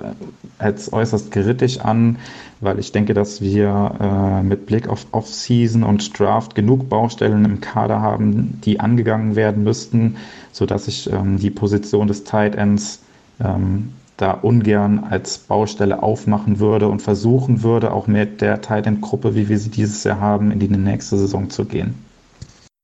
als 0.59 0.93
äußerst 0.93 1.31
kritisch 1.31 1.81
an, 1.81 2.19
weil 2.61 2.79
ich 2.79 2.93
denke, 2.93 3.15
dass 3.15 3.41
wir 3.41 3.93
äh, 4.01 4.43
mit 4.43 4.67
Blick 4.67 4.89
auf 4.89 5.07
Off-Season 5.13 5.83
und 5.83 6.19
Draft 6.19 6.55
genug 6.55 6.89
Baustellen 6.89 7.45
im 7.45 7.61
Kader 7.61 8.01
haben, 8.01 8.61
die 8.65 8.81
angegangen 8.81 9.37
werden 9.37 9.65
müssten, 9.65 10.17
sodass 10.53 10.89
ich 10.89 11.13
ähm, 11.13 11.39
die 11.39 11.51
Position 11.51 12.09
des 12.09 12.25
Tight 12.25 12.55
Ends 12.55 13.01
ähm, 13.41 13.93
da 14.17 14.31
ungern 14.31 15.05
als 15.11 15.39
Baustelle 15.39 16.03
aufmachen 16.03 16.59
würde 16.59 16.89
und 16.89 17.03
versuchen 17.03 17.63
würde, 17.63 17.93
auch 17.93 18.07
mit 18.07 18.41
der 18.41 18.63
Titan-Gruppe, 18.63 19.35
wie 19.35 19.49
wir 19.49 19.59
sie 19.59 19.71
dieses 19.71 20.05
Jahr 20.05 20.21
haben, 20.21 20.51
in 20.51 20.59
die 20.59 20.69
nächste 20.69 21.19
Saison 21.19 21.51
zu 21.51 21.67
gehen. 21.67 22.06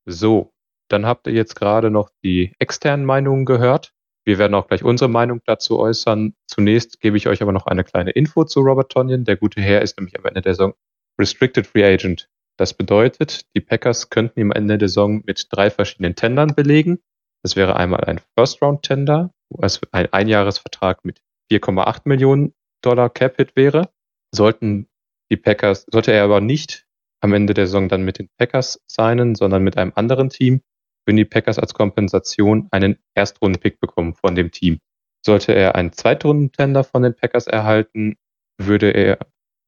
So, 0.06 0.52
dann 0.88 1.06
habt 1.06 1.26
ihr 1.26 1.32
jetzt 1.32 1.54
gerade 1.54 1.90
noch 1.90 2.10
die 2.22 2.54
externen 2.58 3.06
Meinungen 3.06 3.44
gehört. 3.44 3.92
Wir 4.24 4.38
werden 4.38 4.54
auch 4.54 4.68
gleich 4.68 4.84
unsere 4.84 5.08
Meinung 5.08 5.40
dazu 5.46 5.78
äußern. 5.78 6.34
Zunächst 6.46 7.00
gebe 7.00 7.16
ich 7.16 7.28
euch 7.28 7.42
aber 7.42 7.52
noch 7.52 7.66
eine 7.66 7.82
kleine 7.82 8.10
Info 8.10 8.44
zu 8.44 8.60
Robert 8.60 8.92
Tonyan. 8.92 9.24
Der 9.24 9.36
gute 9.36 9.60
Herr 9.60 9.82
ist 9.82 9.98
nämlich 9.98 10.18
am 10.18 10.24
Ende 10.26 10.42
der 10.42 10.54
Saison 10.54 10.74
Restricted 11.18 11.66
Free 11.66 11.84
Agent. 11.84 12.28
Das 12.56 12.74
bedeutet, 12.74 13.46
die 13.56 13.60
Packers 13.60 14.10
könnten 14.10 14.38
ihm 14.38 14.52
am 14.52 14.56
Ende 14.56 14.78
der 14.78 14.88
Saison 14.88 15.22
mit 15.24 15.46
drei 15.50 15.70
verschiedenen 15.70 16.14
Tendern 16.14 16.54
belegen. 16.54 17.00
Das 17.42 17.56
wäre 17.56 17.76
einmal 17.76 18.04
ein 18.04 18.20
First-Round-Tender, 18.36 19.32
was 19.48 19.80
ein 19.90 20.12
Einjahresvertrag 20.12 21.04
mit 21.04 21.20
4,8 21.50 22.02
Millionen 22.04 22.54
Dollar 22.82 23.10
Cap-Hit 23.10 23.56
wäre. 23.56 23.90
Sollten 24.32 24.88
die 25.30 25.36
Packers, 25.36 25.86
sollte 25.90 26.12
er 26.12 26.24
aber 26.24 26.40
nicht 26.40 26.86
am 27.22 27.32
Ende 27.32 27.54
der 27.54 27.66
Saison 27.66 27.88
dann 27.88 28.02
mit 28.02 28.18
den 28.18 28.28
Packers 28.37 28.82
signen, 28.87 29.35
sondern 29.35 29.62
mit 29.62 29.78
einem 29.78 29.92
anderen 29.94 30.28
Team, 30.28 30.61
würden 31.06 31.16
die 31.16 31.24
Packers 31.24 31.58
als 31.58 31.72
Kompensation 31.74 32.68
einen 32.70 32.98
Erstrunden-Pick 33.14 33.80
bekommen 33.80 34.14
von 34.14 34.35
dem 34.35 34.50
Team. 34.50 34.78
Sollte 35.24 35.52
er 35.52 35.74
einen 35.74 35.92
Zweitrunden-Tender 35.92 36.85
von 36.85 37.02
den 37.02 37.14
Packers 37.14 37.46
erhalten, 37.46 38.16
würde 38.58 38.90
er 38.90 39.18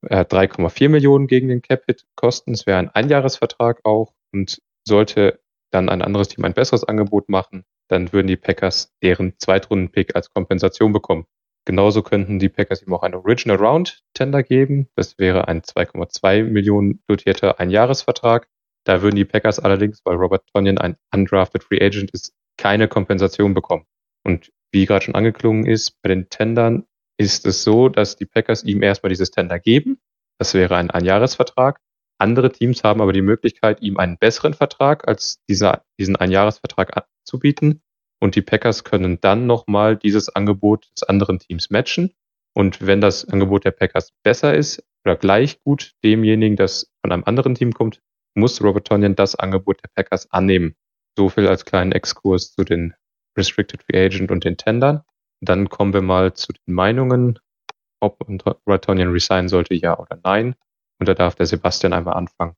3,4 0.05 0.89
Millionen 0.89 1.27
gegen 1.27 1.49
den 1.49 1.63
Cap-Hit 1.63 2.05
kosten. 2.15 2.53
Es 2.53 2.67
wäre 2.67 2.79
ein 2.79 2.91
Einjahresvertrag 2.91 3.81
auch. 3.85 4.13
Und 4.33 4.61
sollte 4.87 5.41
dann 5.71 5.89
ein 5.89 6.03
anderes 6.03 6.29
Team 6.29 6.45
ein 6.45 6.55
besseres 6.55 6.85
Angebot 6.85 7.29
machen, 7.29 7.65
dann 7.89 8.13
würden 8.13 8.27
die 8.27 8.37
Packers 8.37 8.93
deren 9.03 9.39
Zweitrunden-Pick 9.39 10.15
als 10.17 10.31
Kompensation 10.31 10.93
bekommen. 10.93 11.27
Genauso 11.67 12.03
könnten 12.03 12.39
die 12.39 12.51
Packers 12.51 12.83
ihm 12.83 12.93
auch 12.93 13.03
einen 13.03 13.15
Original 13.15 13.57
Round 13.57 14.03
Tender 14.13 14.43
geben. 14.43 14.89
Das 14.97 15.19
wäre 15.19 15.49
ein 15.49 15.63
2,2 15.63 16.45
Millionen 16.45 17.03
dotierter 17.07 17.59
Einjahresvertrag. 17.59 18.49
Da 18.85 19.01
würden 19.01 19.17
die 19.17 19.25
Packers 19.25 19.59
allerdings, 19.59 20.03
weil 20.05 20.17
Robert 20.17 20.47
Tonyan 20.53 20.79
ein 20.79 20.97
undrafted 21.13 21.65
Free 21.65 21.83
Agent 21.83 22.11
ist, 22.11 22.35
keine 22.59 22.87
Kompensation 22.87 23.55
bekommen. 23.55 23.87
Und 24.25 24.53
wie 24.73 24.85
gerade 24.85 25.05
schon 25.05 25.15
angeklungen 25.15 25.65
ist, 25.67 26.03
bei 26.03 26.09
den 26.09 26.29
Tendern 26.29 26.85
ist 27.17 27.47
es 27.47 27.63
so, 27.63 27.89
dass 27.89 28.17
die 28.17 28.27
Packers 28.27 28.65
ihm 28.65 28.83
erstmal 28.83 29.09
dieses 29.09 29.31
Tender 29.31 29.59
geben. 29.59 30.01
Das 30.39 30.53
wäre 30.53 30.77
ein 30.77 30.91
Einjahresvertrag. 30.91 31.81
Andere 32.19 32.53
Teams 32.53 32.85
haben 32.85 33.01
aber 33.01 33.13
die 33.13 33.23
Möglichkeit, 33.23 33.81
ihm 33.83 33.97
einen 33.97 34.19
besseren 34.19 34.55
Vertrag 34.55 35.09
als 35.09 35.43
dieser, 35.49 35.85
diesen 35.99 36.17
Einjahresvertrag 36.17 36.93
anzubieten. 36.97 37.83
Und 38.25 38.37
die 38.37 38.41
Packers 38.41 38.85
können 38.85 39.21
dann 39.21 39.47
nochmal 39.47 39.99
dieses 39.99 40.35
Angebot 40.35 40.89
des 40.97 41.03
anderen 41.03 41.41
Teams 41.41 41.69
matchen. 41.69 42.15
Und 42.55 42.87
wenn 42.87 43.03
das 43.03 43.29
Angebot 43.29 43.67
der 43.67 43.73
Packers 43.73 44.15
besser 44.23 44.55
ist 44.55 44.83
oder 45.05 45.15
gleich 45.15 45.63
gut 45.63 45.93
demjenigen, 46.03 46.57
das 46.57 46.91
von 47.03 47.13
einem 47.13 47.25
anderen 47.25 47.55
Team 47.55 47.73
kommt, 47.73 48.01
muss 48.35 48.65
Robert 48.65 48.87
Tonyan 48.87 49.15
das 49.15 49.35
Angebot 49.35 49.83
der 49.85 49.91
Packers 49.95 50.33
annehmen. 50.33 50.75
So 51.19 51.29
viel 51.29 51.47
als 51.47 51.67
kleinen 51.67 51.93
Exkurs 51.93 52.55
zu 52.55 52.65
den 52.65 52.95
Restricted 53.37 53.83
Free 53.83 54.07
Agent 54.07 54.31
und 54.31 54.45
den 54.45 54.57
Tendern. 54.57 55.03
Dann 55.43 55.69
kommen 55.69 55.93
wir 55.93 56.01
mal 56.01 56.33
zu 56.33 56.55
den 56.55 56.73
Meinungen, 56.73 57.39
ob 58.01 58.27
Robert 58.27 58.85
Tonyan 58.87 59.13
resignen 59.13 59.51
sollte, 59.51 59.75
ja 59.75 59.99
oder 59.99 60.19
nein. 60.25 60.55
Und 60.99 61.11
da 61.11 61.13
darf 61.13 61.35
der 61.35 61.45
Sebastian 61.45 61.93
einmal 61.93 62.15
anfangen. 62.15 62.57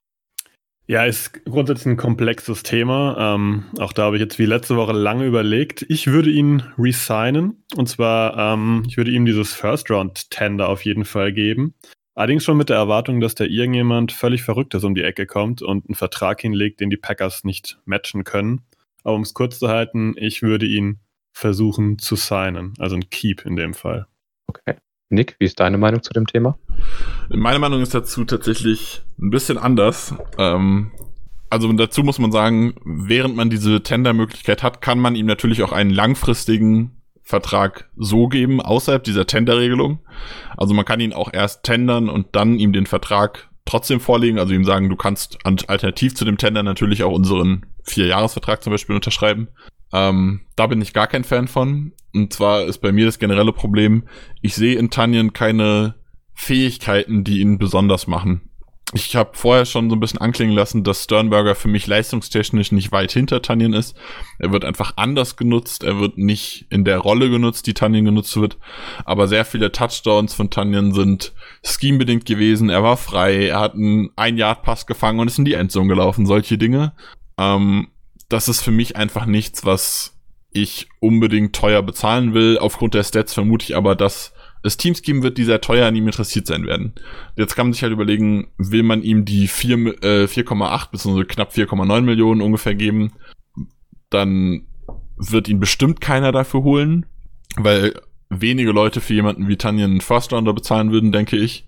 Ja, 0.89 1.05
ist 1.05 1.45
grundsätzlich 1.45 1.87
ein 1.87 1.97
komplexes 1.97 2.63
Thema. 2.63 3.35
Ähm, 3.35 3.65
auch 3.79 3.93
da 3.93 4.05
habe 4.05 4.17
ich 4.17 4.23
jetzt 4.23 4.39
wie 4.39 4.47
letzte 4.47 4.77
Woche 4.77 4.93
lange 4.93 5.27
überlegt. 5.27 5.85
Ich 5.89 6.07
würde 6.07 6.31
ihn 6.31 6.63
resignen. 6.79 7.65
Und 7.75 7.89
zwar, 7.89 8.55
ähm, 8.55 8.85
ich 8.87 8.97
würde 8.97 9.11
ihm 9.11 9.27
dieses 9.27 9.53
First-Round-Tender 9.53 10.69
auf 10.69 10.85
jeden 10.85 11.05
Fall 11.05 11.33
geben. 11.33 11.75
Allerdings 12.15 12.45
schon 12.45 12.57
mit 12.57 12.69
der 12.69 12.77
Erwartung, 12.77 13.21
dass 13.21 13.35
da 13.35 13.45
irgendjemand 13.45 14.13
völlig 14.13 14.45
Verrücktes 14.45 14.85
um 14.85 14.95
die 14.95 15.03
Ecke 15.03 15.27
kommt 15.27 15.61
und 15.61 15.87
einen 15.89 15.97
Vertrag 15.97 16.41
hinlegt, 16.41 16.81
den 16.81 16.89
die 16.89 16.97
Packers 16.97 17.43
nicht 17.43 17.79
matchen 17.85 18.23
können. 18.23 18.63
Aber 19.03 19.17
um 19.17 19.23
es 19.23 19.35
kurz 19.35 19.59
zu 19.59 19.69
halten, 19.69 20.15
ich 20.17 20.41
würde 20.41 20.67
ihn 20.67 21.01
versuchen 21.33 21.99
zu 21.99 22.15
signen. 22.15 22.75
Also 22.79 22.95
ein 22.95 23.11
Keep 23.11 23.45
in 23.45 23.57
dem 23.57 23.75
Fall. 23.75 24.07
Okay. 24.47 24.77
Nick, 25.09 25.37
wie 25.39 25.45
ist 25.45 25.61
deine 25.61 25.79
Meinung 25.79 26.03
zu 26.03 26.13
dem 26.13 26.27
Thema? 26.27 26.59
Meine 27.29 27.59
Meinung 27.59 27.81
ist 27.81 27.95
dazu 27.95 28.25
tatsächlich 28.25 29.03
ein 29.19 29.31
bisschen 29.31 29.59
anders. 29.59 30.15
Ähm, 30.37 30.91
also 31.49 31.73
dazu 31.73 32.03
muss 32.03 32.19
man 32.19 32.33
sagen, 32.33 32.75
während 32.85 33.37
man 33.37 33.51
diese 33.51 33.83
Tender-Möglichkeit 33.83 34.63
hat, 34.63 34.81
kann 34.81 34.99
man 34.99 35.15
ihm 35.15 35.27
natürlich 35.27 35.63
auch 35.63 35.73
einen 35.73 35.91
langfristigen 35.91 37.03
Vertrag 37.23 37.89
so 37.97 38.29
geben, 38.29 38.61
außerhalb 38.61 39.03
dieser 39.03 39.27
Tender-Regelung. 39.27 40.01
Also 40.57 40.75
man 40.75 40.85
kann 40.85 41.01
ihn 41.01 41.13
auch 41.13 41.33
erst 41.33 41.63
tendern 41.63 42.09
und 42.09 42.29
dann 42.33 42.59
ihm 42.59 42.73
den 42.73 42.87
Vertrag 42.87 43.49
trotzdem 43.65 44.01
vorlegen, 44.01 44.39
also 44.39 44.55
ihm 44.55 44.65
sagen, 44.65 44.89
du 44.89 44.97
kannst 44.97 45.39
alternativ 45.45 46.15
zu 46.15 46.25
dem 46.25 46.39
Tender 46.39 46.63
natürlich 46.63 47.03
auch 47.03 47.13
unseren 47.13 47.67
Vier-Jahres-Vertrag 47.83 48.63
zum 48.63 48.73
Beispiel 48.73 48.95
unterschreiben. 48.95 49.49
Ähm, 49.93 50.41
da 50.57 50.67
bin 50.67 50.83
ich 50.83 50.93
gar 50.93 51.07
kein 51.07 51.25
Fan 51.25 51.49
von. 51.49 51.93
Und 52.15 52.33
zwar 52.33 52.65
ist 52.65 52.79
bei 52.79 52.93
mir 52.93 53.07
das 53.07 53.19
generelle 53.19 53.53
Problem, 53.53 54.05
ich 54.41 54.55
sehe 54.55 54.79
in 54.79 54.91
Tanjen 54.91 55.33
keine 55.33 55.97
Fähigkeiten, 56.35 57.25
die 57.25 57.41
ihn 57.41 57.59
besonders 57.59 58.07
machen. 58.07 58.51
Ich 58.95 59.17
habe 59.17 59.31
vorher 59.33 59.65
schon 59.65 59.91
so 59.91 59.97
ein 59.97 60.01
bisschen 60.01 60.21
anklingen 60.21 60.55
lassen, 60.55 60.85
dass 60.85 61.03
Sternberger 61.03 61.57
für 61.57 61.67
mich 61.67 61.89
leistungstechnisch 61.89 62.71
nicht 62.71 62.93
weit 62.93 63.11
hinter 63.11 63.43
Tanjen 63.43 63.73
ist. 63.73 63.97
Er 64.39 64.53
wird 64.53 64.65
einfach 64.65 64.93
anders 64.95 65.37
genutzt, 65.37 65.83
er 65.83 65.99
wird 65.99 66.19
nicht 66.19 66.67
in 66.71 66.85
der 66.85 66.99
Rolle 66.99 67.29
genutzt, 67.29 67.67
die 67.67 67.75
Tanjen 67.75 68.05
genutzt 68.05 68.37
wird. 68.37 68.59
Aber 69.05 69.27
sehr 69.27 69.45
viele 69.45 69.73
Touchdowns 69.73 70.35
von 70.35 70.51
Tanjen 70.51 70.95
sind 70.95 71.33
schemebedingt 71.65 72.27
gewesen. 72.27 72.71
Er 72.71 72.85
war 72.85 72.97
frei, 72.97 73.49
er 73.49 73.59
hat 73.59 73.75
einen 73.75 74.11
Ein-Yard-Pass 74.15 74.87
gefangen 74.87 75.19
und 75.19 75.27
ist 75.27 75.39
in 75.39 75.45
die 75.45 75.55
Endzone 75.55 75.89
gelaufen. 75.89 76.25
Solche 76.25 76.57
Dinge. 76.57 76.93
Ähm, 77.39 77.89
das 78.29 78.49
ist 78.49 78.61
für 78.61 78.71
mich 78.71 78.97
einfach 78.97 79.27
nichts, 79.27 79.65
was 79.65 80.19
ich 80.51 80.89
unbedingt 81.01 81.55
teuer 81.55 81.83
bezahlen 81.83 82.35
will. 82.35 82.59
Aufgrund 82.59 82.95
der 82.95 83.05
Stats 83.05 83.35
vermute 83.35 83.65
ich 83.65 83.77
aber, 83.77 83.95
dass 83.95 84.33
es 84.63 84.77
Teams 84.77 85.03
geben 85.03 85.23
wird, 85.23 85.39
die 85.39 85.45
sehr 85.45 85.61
teuer 85.61 85.87
an 85.87 85.95
ihm 85.95 86.07
interessiert 86.07 86.47
sein 86.47 86.67
werden. 86.67 86.95
Jetzt 87.37 87.55
kann 87.55 87.67
man 87.67 87.73
sich 87.73 87.83
halt 87.83 87.93
überlegen, 87.93 88.49
will 88.59 88.83
man 88.83 89.03
ihm 89.03 89.25
die 89.25 89.49
4,8 89.49 90.03
äh, 90.03 90.91
bzw. 90.91 91.25
knapp 91.25 91.53
4,9 91.53 92.01
Millionen 92.01 92.41
ungefähr 92.41 92.75
geben, 92.75 93.13
dann 94.11 94.67
wird 95.17 95.49
ihn 95.49 95.61
bestimmt 95.61 96.01
keiner 96.01 96.33
dafür 96.33 96.63
holen, 96.63 97.07
weil 97.57 97.95
wenige 98.29 98.73
Leute 98.73 99.01
für 99.01 99.15
jemanden 99.15 99.49
wie 99.49 99.57
Tanyan 99.57 99.93
einen 99.93 100.01
First 100.01 100.33
Rounder 100.33 100.53
bezahlen 100.53 100.91
würden, 100.91 101.13
denke 101.13 101.37
ich. 101.37 101.67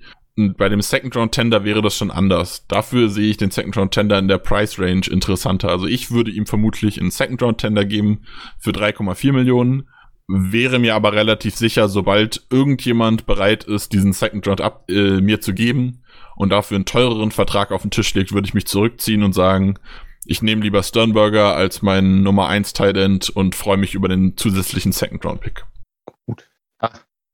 Bei 0.57 0.69
dem 0.69 0.83
Second 0.83 1.17
Round 1.17 1.33
Tender 1.33 1.65
wäre 1.65 1.83
das 1.83 1.97
schon 1.97 2.13
anders. 2.13 2.65
Dafür 2.69 3.09
sehe 3.09 3.29
ich 3.29 3.39
den 3.39 3.51
Second 3.51 3.77
Round 3.77 3.93
Tender 3.93 4.21
in 4.21 4.29
der 4.29 4.39
Price 4.39 4.79
Range 4.79 5.05
interessanter. 5.11 5.69
Also 5.69 5.87
ich 5.87 6.13
würde 6.13 6.31
ihm 6.31 6.47
vermutlich 6.47 7.01
einen 7.01 7.11
Second 7.11 7.43
Round 7.43 7.59
Tender 7.59 7.85
geben 7.85 8.21
für 8.57 8.71
3,4 8.71 9.33
Millionen. 9.33 9.89
Wäre 10.29 10.79
mir 10.79 10.95
aber 10.95 11.13
relativ 11.13 11.57
sicher, 11.57 11.89
sobald 11.89 12.47
irgendjemand 12.51 13.27
bereit 13.27 13.65
ist, 13.65 13.93
diesen 13.93 14.13
Second 14.13 14.47
Round 14.47 14.61
ab, 14.61 14.85
äh, 14.89 15.21
mir 15.21 15.41
zu 15.41 15.55
geben 15.55 16.05
und 16.37 16.51
dafür 16.51 16.77
einen 16.77 16.85
teureren 16.85 17.33
Vertrag 17.33 17.73
auf 17.73 17.83
den 17.83 17.91
Tisch 17.91 18.15
legt, 18.15 18.33
würde 18.33 18.47
ich 18.47 18.55
mich 18.55 18.67
zurückziehen 18.67 19.25
und 19.25 19.33
sagen, 19.33 19.77
ich 20.25 20.41
nehme 20.41 20.63
lieber 20.63 20.85
Sternberger 20.85 21.57
als 21.57 21.83
meinen 21.83 22.23
Nummer 22.23 22.47
1 22.47 22.75
Tight 22.75 22.97
End 22.97 23.29
und 23.31 23.57
freue 23.57 23.79
mich 23.79 23.95
über 23.95 24.07
den 24.07 24.37
zusätzlichen 24.37 24.93
Second 24.93 25.25
Round 25.25 25.41
Pick. 25.41 25.65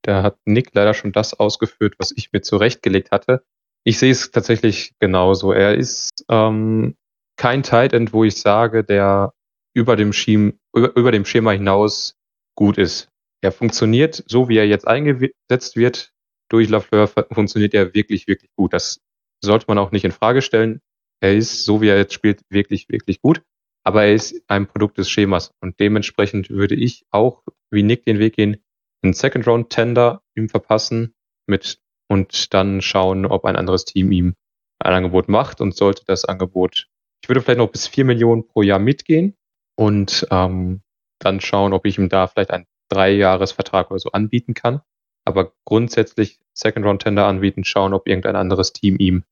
Da 0.05 0.21
hat 0.21 0.37
Nick 0.45 0.69
leider 0.73 0.93
schon 0.93 1.11
das 1.11 1.33
ausgeführt, 1.33 1.95
was 1.97 2.13
ich 2.15 2.31
mir 2.31 2.41
zurechtgelegt 2.41 3.09
hatte. 3.11 3.43
Ich 3.83 3.97
sehe 3.97 4.11
es 4.11 4.29
tatsächlich 4.29 4.93
genauso. 4.99 5.51
Er 5.51 5.73
ist 5.75 6.23
ähm, 6.29 6.95
kein 7.37 7.63
Tight 7.63 7.93
End, 7.93 8.13
wo 8.13 8.23
ich 8.23 8.39
sage, 8.39 8.83
der 8.83 9.33
über 9.73 9.95
dem, 9.95 10.13
Schema, 10.13 10.53
über, 10.75 10.95
über 10.95 11.11
dem 11.11 11.25
Schema 11.25 11.51
hinaus 11.51 12.15
gut 12.55 12.77
ist. 12.77 13.09
Er 13.41 13.51
funktioniert 13.51 14.23
so, 14.27 14.47
wie 14.47 14.57
er 14.57 14.67
jetzt 14.67 14.87
eingesetzt 14.87 15.75
wird 15.75 16.13
durch 16.49 16.69
Lafleur, 16.69 17.07
funktioniert 17.07 17.73
er 17.73 17.95
wirklich, 17.95 18.27
wirklich 18.27 18.51
gut. 18.55 18.73
Das 18.73 19.01
sollte 19.43 19.65
man 19.67 19.79
auch 19.79 19.91
nicht 19.91 20.05
in 20.05 20.11
Frage 20.11 20.43
stellen. 20.43 20.81
Er 21.19 21.35
ist, 21.35 21.65
so 21.65 21.81
wie 21.81 21.87
er 21.87 21.97
jetzt 21.97 22.13
spielt, 22.13 22.41
wirklich, 22.49 22.89
wirklich 22.89 23.21
gut. 23.21 23.41
Aber 23.83 24.03
er 24.03 24.13
ist 24.13 24.43
ein 24.47 24.67
Produkt 24.67 24.99
des 24.99 25.09
Schemas. 25.09 25.51
Und 25.61 25.79
dementsprechend 25.79 26.51
würde 26.51 26.75
ich 26.75 27.05
auch, 27.09 27.43
wie 27.71 27.81
Nick, 27.81 28.05
den 28.05 28.19
Weg 28.19 28.35
gehen, 28.35 28.57
einen 29.05 29.13
Second 29.13 29.47
Round 29.47 29.69
Tender 29.69 30.21
ihm 30.35 30.49
verpassen 30.49 31.13
mit 31.47 31.79
und 32.07 32.53
dann 32.53 32.81
schauen, 32.81 33.25
ob 33.25 33.45
ein 33.45 33.55
anderes 33.55 33.85
Team 33.85 34.11
ihm 34.11 34.35
ein 34.79 34.93
Angebot 34.93 35.29
macht 35.29 35.61
und 35.61 35.75
sollte 35.75 36.03
das 36.05 36.25
Angebot, 36.25 36.87
ich 37.23 37.29
würde 37.29 37.41
vielleicht 37.41 37.59
noch 37.59 37.71
bis 37.71 37.87
vier 37.87 38.05
Millionen 38.05 38.47
pro 38.47 38.61
Jahr 38.61 38.79
mitgehen 38.79 39.35
und 39.75 40.27
ähm, 40.31 40.81
dann 41.19 41.39
schauen, 41.39 41.73
ob 41.73 41.85
ich 41.85 41.97
ihm 41.97 42.09
da 42.09 42.27
vielleicht 42.27 42.51
einen 42.51 42.65
Dreijahresvertrag 42.89 43.89
oder 43.89 43.99
so 43.99 44.11
anbieten 44.11 44.53
kann. 44.53 44.81
Aber 45.25 45.53
grundsätzlich 45.65 46.39
Second 46.53 46.85
Round 46.85 47.01
Tender 47.01 47.25
anbieten, 47.25 47.63
schauen, 47.63 47.93
ob 47.93 48.07
irgendein 48.07 48.35
anderes 48.35 48.73
Team 48.73 48.97
ihm 48.99 49.23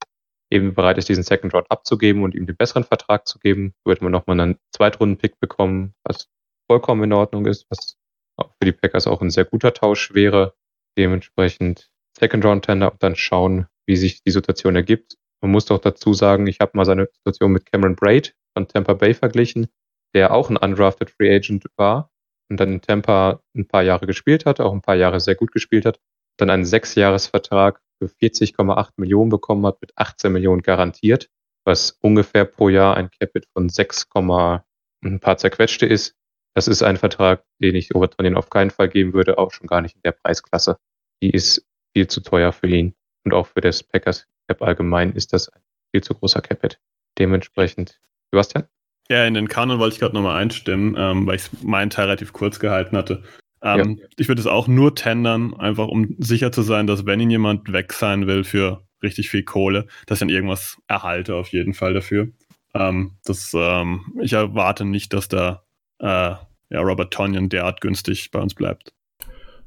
eben 0.49 0.73
bereit 0.73 0.97
ist, 0.97 1.09
diesen 1.09 1.23
Second 1.23 1.53
Round 1.53 1.69
abzugeben 1.69 2.23
und 2.23 2.35
ihm 2.35 2.47
den 2.47 2.55
besseren 2.55 2.83
Vertrag 2.83 3.27
zu 3.27 3.37
geben, 3.39 3.73
würde 3.85 4.03
man 4.03 4.11
nochmal 4.11 4.39
einen 4.39 4.57
Zweitrunden-Pick 4.71 5.39
bekommen, 5.39 5.93
was 6.03 6.29
vollkommen 6.67 7.03
in 7.03 7.13
Ordnung 7.13 7.45
ist, 7.45 7.67
was 7.69 7.97
für 8.37 8.65
die 8.65 8.71
Packers 8.71 9.07
auch 9.07 9.21
ein 9.21 9.29
sehr 9.29 9.45
guter 9.45 9.73
Tausch 9.73 10.13
wäre. 10.13 10.53
Dementsprechend 10.97 11.91
Second 12.17 12.45
Round 12.45 12.65
Tender 12.65 12.91
und 12.91 13.01
dann 13.01 13.15
schauen, 13.15 13.67
wie 13.85 13.95
sich 13.95 14.23
die 14.23 14.31
Situation 14.31 14.75
ergibt. 14.75 15.17
Man 15.41 15.51
muss 15.51 15.65
doch 15.65 15.79
dazu 15.79 16.13
sagen, 16.13 16.47
ich 16.47 16.59
habe 16.59 16.71
mal 16.75 16.85
seine 16.85 17.09
Situation 17.11 17.51
mit 17.51 17.65
Cameron 17.71 17.95
Braid 17.95 18.35
von 18.53 18.67
Tampa 18.67 18.93
Bay 18.93 19.13
verglichen, 19.13 19.67
der 20.13 20.33
auch 20.33 20.49
ein 20.49 20.57
undrafted 20.57 21.09
Free 21.09 21.35
Agent 21.35 21.65
war 21.75 22.11
und 22.49 22.59
dann 22.59 22.71
in 22.73 22.81
Tampa 22.81 23.41
ein 23.55 23.67
paar 23.67 23.83
Jahre 23.83 24.05
gespielt 24.05 24.45
hat, 24.45 24.59
auch 24.59 24.73
ein 24.73 24.81
paar 24.81 24.95
Jahre 24.95 25.19
sehr 25.19 25.35
gut 25.35 25.51
gespielt 25.51 25.85
hat, 25.85 25.99
dann 26.37 26.49
einen 26.49 26.65
Sechsjahresvertrag 26.65 27.81
für 27.99 28.07
40,8 28.07 28.91
Millionen 28.97 29.29
bekommen 29.29 29.65
hat, 29.65 29.81
mit 29.81 29.91
18 29.95 30.31
Millionen 30.31 30.61
garantiert, 30.61 31.29
was 31.65 31.91
ungefähr 32.01 32.45
pro 32.45 32.69
Jahr 32.69 32.95
ein 32.95 33.09
Capit 33.11 33.47
von 33.53 33.69
6, 33.69 34.07
ein 34.15 35.19
paar 35.19 35.37
zerquetschte 35.37 35.85
ist. 35.85 36.15
Das 36.53 36.67
ist 36.67 36.83
ein 36.83 36.97
Vertrag, 36.97 37.43
den 37.59 37.75
ich 37.75 37.95
Overtonien 37.95 38.35
auf 38.35 38.49
keinen 38.49 38.69
Fall 38.69 38.89
geben 38.89 39.13
würde, 39.13 39.37
auch 39.37 39.51
schon 39.51 39.67
gar 39.67 39.81
nicht 39.81 39.95
in 39.95 40.01
der 40.03 40.11
Preisklasse. 40.11 40.77
Die 41.21 41.31
ist 41.31 41.65
viel 41.93 42.07
zu 42.07 42.21
teuer 42.21 42.51
für 42.51 42.67
ihn. 42.67 42.93
Und 43.23 43.33
auch 43.33 43.47
für 43.47 43.61
das 43.61 43.83
Packers 43.83 44.27
Cap 44.47 44.61
allgemein 44.61 45.13
ist 45.13 45.33
das 45.33 45.49
ein 45.49 45.61
viel 45.91 46.03
zu 46.03 46.13
großer 46.13 46.41
Capit. 46.41 46.79
Dementsprechend, 47.17 47.99
Sebastian? 48.31 48.65
Ja, 49.09 49.25
in 49.25 49.33
den 49.33 49.47
Kanon 49.47 49.79
wollte 49.79 49.95
ich 49.95 49.99
gerade 49.99 50.15
nochmal 50.15 50.41
einstimmen, 50.41 50.95
ähm, 50.97 51.25
weil 51.25 51.35
ich 51.35 51.49
meinen 51.61 51.89
Teil 51.89 52.05
relativ 52.05 52.33
kurz 52.33 52.59
gehalten 52.59 52.97
hatte. 52.97 53.23
Ähm, 53.61 53.97
ja. 53.99 54.07
Ich 54.17 54.27
würde 54.27 54.41
es 54.41 54.47
auch 54.47 54.67
nur 54.67 54.95
tendern, 54.95 55.53
einfach 55.53 55.87
um 55.87 56.15
sicher 56.19 56.51
zu 56.51 56.61
sein, 56.61 56.87
dass 56.87 57.05
wenn 57.05 57.19
ihn 57.19 57.29
jemand 57.29 57.71
weg 57.71 57.93
sein 57.93 58.27
will 58.27 58.43
für 58.43 58.85
richtig 59.01 59.29
viel 59.29 59.43
Kohle, 59.43 59.87
dass 60.05 60.17
ich 60.17 60.19
dann 60.19 60.29
irgendwas 60.29 60.77
erhalte 60.87 61.35
auf 61.35 61.49
jeden 61.49 61.73
Fall 61.73 61.93
dafür. 61.93 62.29
Ähm, 62.73 63.17
das, 63.23 63.51
ähm, 63.55 64.13
ich 64.21 64.33
erwarte 64.33 64.85
nicht, 64.85 65.13
dass 65.13 65.27
da 65.27 65.62
äh, 66.03 66.35
ja, 66.69 66.81
Robert 66.81 67.13
Tonyan 67.13 67.49
derart 67.49 67.81
günstig 67.81 68.29
bei 68.31 68.39
uns 68.39 68.53
bleibt. 68.53 68.93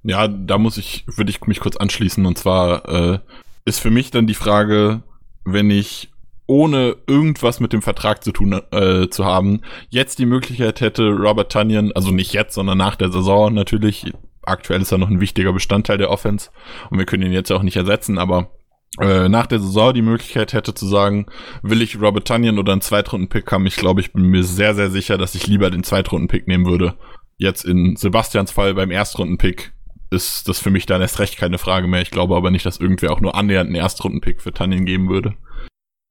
Ja, 0.03 0.29
da 0.29 0.59
muss 0.59 0.77
ich, 0.77 1.05
würde 1.07 1.31
ich 1.31 1.41
mich 1.47 1.61
kurz 1.61 1.77
anschließen. 1.77 2.27
Und 2.27 2.39
zwar 2.39 2.89
äh, 2.89 3.19
ist 3.65 3.81
für 3.81 3.91
mich 3.91 4.11
dann 4.11 4.27
die 4.27 4.35
Frage, 4.35 5.03
wenn 5.45 5.71
ich 5.71 6.11
ohne 6.47 6.97
irgendwas 7.09 7.59
mit 7.59 7.73
dem 7.73 7.83
Vertrag 7.83 8.23
zu 8.23 8.31
tun 8.31 8.61
äh, 8.71 9.09
zu 9.09 9.25
haben, 9.25 9.63
jetzt 9.89 10.21
die 10.21 10.27
Möglichkeit 10.27 10.81
hätte, 10.81 11.09
Robert 11.09 11.51
Tunyon, 11.51 11.91
also 11.93 12.13
nicht 12.13 12.33
jetzt, 12.33 12.55
sondern 12.55 12.79
nach 12.79 12.95
der 12.95 13.11
Saison 13.11 13.53
natürlich, 13.53 14.13
aktuell 14.43 14.81
ist 14.81 14.93
er 14.93 14.99
noch 14.99 15.11
ein 15.11 15.21
wichtiger 15.21 15.53
Bestandteil 15.53 15.99
der 15.99 16.11
Offense 16.11 16.51
und 16.91 16.99
wir 16.99 17.07
können 17.07 17.25
ihn 17.25 17.33
jetzt 17.33 17.51
auch 17.51 17.63
nicht 17.63 17.77
ersetzen, 17.77 18.19
aber 18.19 18.56
äh, 19.01 19.29
nach 19.29 19.47
der 19.47 19.61
Saison 19.61 19.93
die 19.93 20.03
Möglichkeit 20.03 20.53
hätte 20.53 20.75
zu 20.75 20.87
sagen, 20.87 21.27
will 21.63 21.83
ich 21.83 22.01
Robert 22.01 22.27
Tunyon 22.27 22.59
oder 22.59 22.73
einen 22.73 22.81
Zweitrunden-Pick 22.81 23.51
haben, 23.53 23.67
ich 23.67 23.77
glaube, 23.77 24.01
ich 24.01 24.13
bin 24.13 24.25
mir 24.25 24.43
sehr, 24.43 24.75
sehr 24.75 24.91
sicher, 24.91 25.19
dass 25.19 25.35
ich 25.35 25.47
lieber 25.47 25.71
den 25.71 25.85
Zweitrunden-Pick 25.85 26.49
nehmen 26.49 26.67
würde. 26.67 26.95
Jetzt 27.37 27.65
in 27.65 27.97
Sebastians 27.97 28.51
Fall 28.51 28.75
beim 28.75 28.91
Erstrunden-Pick 28.91 29.73
ist 30.11 30.49
das 30.49 30.61
für 30.61 30.71
mich 30.71 30.87
dann 30.87 31.03
erst 31.03 31.19
recht 31.19 31.37
keine 31.37 31.59
Frage 31.59 31.89
mehr. 31.89 32.01
Ich 32.01 32.11
glaube 32.11 32.37
aber 32.37 32.51
nicht, 32.51 32.65
dass 32.65 32.81
irgendwer 32.81 33.13
auch 33.13 33.21
nur 33.21 33.35
annähernd 33.35 33.69
einen 33.69 33.77
Erstrunden-Pick 33.77 34.41
für 34.41 34.53
Tunyon 34.53 34.87
geben 34.87 35.09
würde. 35.09 35.35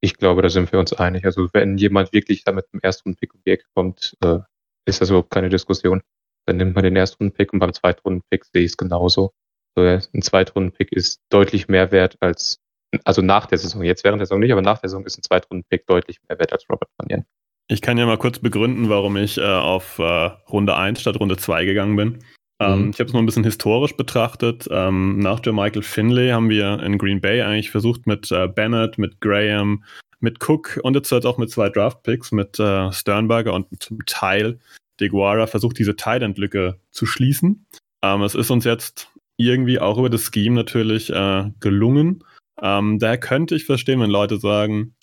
Ich 0.01 0.17
glaube, 0.17 0.41
da 0.41 0.49
sind 0.49 0.71
wir 0.71 0.79
uns 0.79 0.93
einig. 0.93 1.25
Also 1.25 1.49
wenn 1.53 1.77
jemand 1.77 2.13
wirklich 2.13 2.43
da 2.43 2.51
mit 2.51 2.65
dem 2.73 2.79
Erstrunden-Pick 2.83 3.33
um 3.33 3.41
die 3.45 3.51
Ecke 3.51 3.65
kommt, 3.73 4.15
äh, 4.23 4.39
ist 4.85 5.01
das 5.01 5.09
überhaupt 5.09 5.31
keine 5.31 5.49
Diskussion. 5.49 6.01
Dann 6.45 6.57
nimmt 6.57 6.75
man 6.75 6.83
den 6.83 6.95
Erstrunden-Pick 6.95 7.53
und 7.53 7.59
beim 7.59 7.73
Zweitrunden-Pick 7.73 8.45
sehe 8.45 8.63
ich 8.63 8.71
es 8.71 8.77
genauso. 8.77 9.33
So, 9.75 9.81
ein 9.81 10.21
Zweitrunden-Pick 10.21 10.91
ist 10.91 11.21
deutlich 11.29 11.67
mehr 11.67 11.91
wert 11.91 12.17
als, 12.19 12.61
also 13.03 13.21
nach 13.21 13.45
der 13.45 13.57
Saison, 13.57 13.83
jetzt 13.83 14.03
während 14.03 14.19
der 14.19 14.25
Saison 14.25 14.39
nicht, 14.39 14.51
aber 14.51 14.61
nach 14.61 14.79
der 14.79 14.89
Saison 14.89 15.05
ist 15.05 15.17
ein 15.17 15.23
Zweitrunden-Pick 15.23 15.85
deutlich 15.87 16.19
mehr 16.27 16.39
wert 16.39 16.53
als 16.53 16.65
Robert 16.69 16.89
Mannion. 16.97 17.25
Ich 17.67 17.81
kann 17.81 17.97
ja 17.97 18.05
mal 18.05 18.17
kurz 18.17 18.39
begründen, 18.39 18.89
warum 18.89 19.17
ich 19.17 19.37
äh, 19.37 19.43
auf 19.43 19.97
äh, 19.99 20.03
Runde 20.03 20.75
1 20.75 21.01
statt 21.01 21.19
Runde 21.19 21.37
2 21.37 21.65
gegangen 21.65 21.95
bin. 21.95 22.19
Ähm, 22.59 22.83
mhm. 22.83 22.89
Ich 22.91 22.99
habe 22.99 23.07
es 23.07 23.13
mal 23.13 23.19
ein 23.19 23.25
bisschen 23.25 23.43
historisch 23.43 23.97
betrachtet. 23.97 24.67
Ähm, 24.71 25.19
nach 25.19 25.39
der 25.39 25.53
Michael 25.53 25.81
Finlay 25.81 26.31
haben 26.31 26.49
wir 26.49 26.81
in 26.81 26.97
Green 26.97 27.21
Bay 27.21 27.41
eigentlich 27.41 27.71
versucht 27.71 28.07
mit 28.07 28.31
äh, 28.31 28.47
Bennett, 28.47 28.97
mit 28.97 29.19
Graham, 29.19 29.83
mit 30.19 30.37
Cook 30.47 30.79
und 30.83 30.95
jetzt 30.95 31.11
halt 31.11 31.25
auch 31.25 31.37
mit 31.37 31.49
zwei 31.49 31.69
Draft-Picks, 31.69 32.31
mit 32.31 32.59
äh, 32.59 32.91
Sternberger 32.91 33.53
und 33.53 33.67
zum 33.81 34.05
Teil 34.05 34.59
DeGuara 34.99 35.47
versucht, 35.47 35.77
diese 35.77 35.95
Tight-End-Lücke 35.95 36.79
zu 36.91 37.05
schließen. 37.05 37.65
Ähm, 38.01 38.21
es 38.21 38.35
ist 38.35 38.51
uns 38.51 38.63
jetzt 38.63 39.09
irgendwie 39.37 39.79
auch 39.79 39.97
über 39.97 40.09
das 40.09 40.31
Scheme 40.33 40.55
natürlich 40.55 41.09
äh, 41.09 41.51
gelungen. 41.59 42.23
Ähm, 42.61 42.99
daher 42.99 43.17
könnte 43.17 43.55
ich 43.55 43.65
verstehen, 43.65 43.99
wenn 43.99 44.09
Leute 44.09 44.37
sagen, 44.37 44.95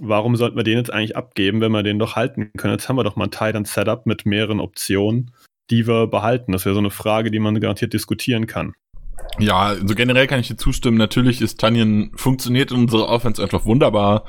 warum 0.00 0.36
sollten 0.36 0.56
wir 0.56 0.64
den 0.64 0.78
jetzt 0.78 0.92
eigentlich 0.92 1.16
abgeben, 1.16 1.60
wenn 1.60 1.72
wir 1.72 1.82
den 1.82 1.98
doch 1.98 2.16
halten 2.16 2.50
können? 2.56 2.74
Jetzt 2.74 2.88
haben 2.88 2.96
wir 2.96 3.04
doch 3.04 3.16
mal 3.16 3.24
ein 3.24 3.30
Tight-End-Setup 3.30 4.06
mit 4.06 4.26
mehreren 4.26 4.60
Optionen 4.60 5.32
die 5.72 5.86
wir 5.86 6.06
behalten? 6.06 6.52
Das 6.52 6.64
wäre 6.64 6.74
so 6.74 6.80
eine 6.80 6.90
Frage, 6.90 7.30
die 7.30 7.40
man 7.40 7.58
garantiert 7.60 7.92
diskutieren 7.92 8.46
kann. 8.46 8.74
Ja, 9.38 9.60
also 9.60 9.94
generell 9.94 10.26
kann 10.26 10.40
ich 10.40 10.48
dir 10.48 10.56
zustimmen. 10.56 10.98
Natürlich 10.98 11.40
ist 11.40 11.58
Tanjen, 11.58 12.12
funktioniert 12.16 12.70
in 12.70 12.78
unserer 12.78 13.08
Offense 13.08 13.42
einfach 13.42 13.64
wunderbar. 13.64 14.24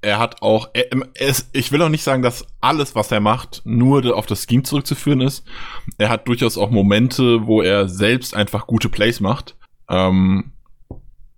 Er 0.00 0.18
hat 0.18 0.42
auch, 0.42 0.70
er, 0.72 0.86
er 1.14 1.28
ist, 1.28 1.50
ich 1.52 1.72
will 1.72 1.82
auch 1.82 1.88
nicht 1.88 2.02
sagen, 2.02 2.22
dass 2.22 2.46
alles, 2.60 2.94
was 2.94 3.10
er 3.12 3.20
macht, 3.20 3.62
nur 3.64 4.16
auf 4.16 4.26
das 4.26 4.46
Scheme 4.48 4.62
zurückzuführen 4.62 5.20
ist. 5.20 5.44
Er 5.98 6.08
hat 6.08 6.28
durchaus 6.28 6.58
auch 6.58 6.70
Momente, 6.70 7.46
wo 7.46 7.62
er 7.62 7.88
selbst 7.88 8.34
einfach 8.34 8.66
gute 8.66 8.88
Plays 8.88 9.20
macht. 9.20 9.56
Ähm, 9.88 10.52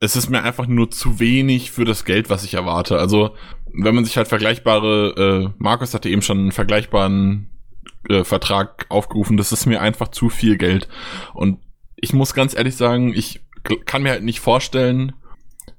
es 0.04 0.16
ist 0.16 0.28
mir 0.28 0.42
einfach 0.42 0.66
nur 0.66 0.90
zu 0.90 1.18
wenig 1.18 1.70
für 1.70 1.84
das 1.84 2.04
Geld, 2.04 2.28
was 2.30 2.44
ich 2.44 2.54
erwarte. 2.54 2.98
Also, 2.98 3.34
wenn 3.72 3.94
man 3.94 4.04
sich 4.04 4.16
halt 4.16 4.28
vergleichbare, 4.28 5.50
äh, 5.50 5.54
Markus 5.58 5.94
hatte 5.94 6.08
eben 6.08 6.22
schon 6.22 6.38
einen 6.38 6.52
vergleichbaren 6.52 7.50
äh, 8.08 8.22
Vertrag 8.22 8.86
aufgerufen. 8.90 9.36
Das 9.36 9.50
ist 9.50 9.66
mir 9.66 9.80
einfach 9.80 10.08
zu 10.08 10.28
viel 10.28 10.58
Geld. 10.58 10.88
Und 11.32 11.58
ich 11.96 12.12
muss 12.12 12.34
ganz 12.34 12.54
ehrlich 12.54 12.76
sagen, 12.76 13.12
ich 13.14 13.40
kann 13.86 14.02
mir 14.02 14.10
halt 14.10 14.22
nicht 14.22 14.40
vorstellen, 14.40 15.14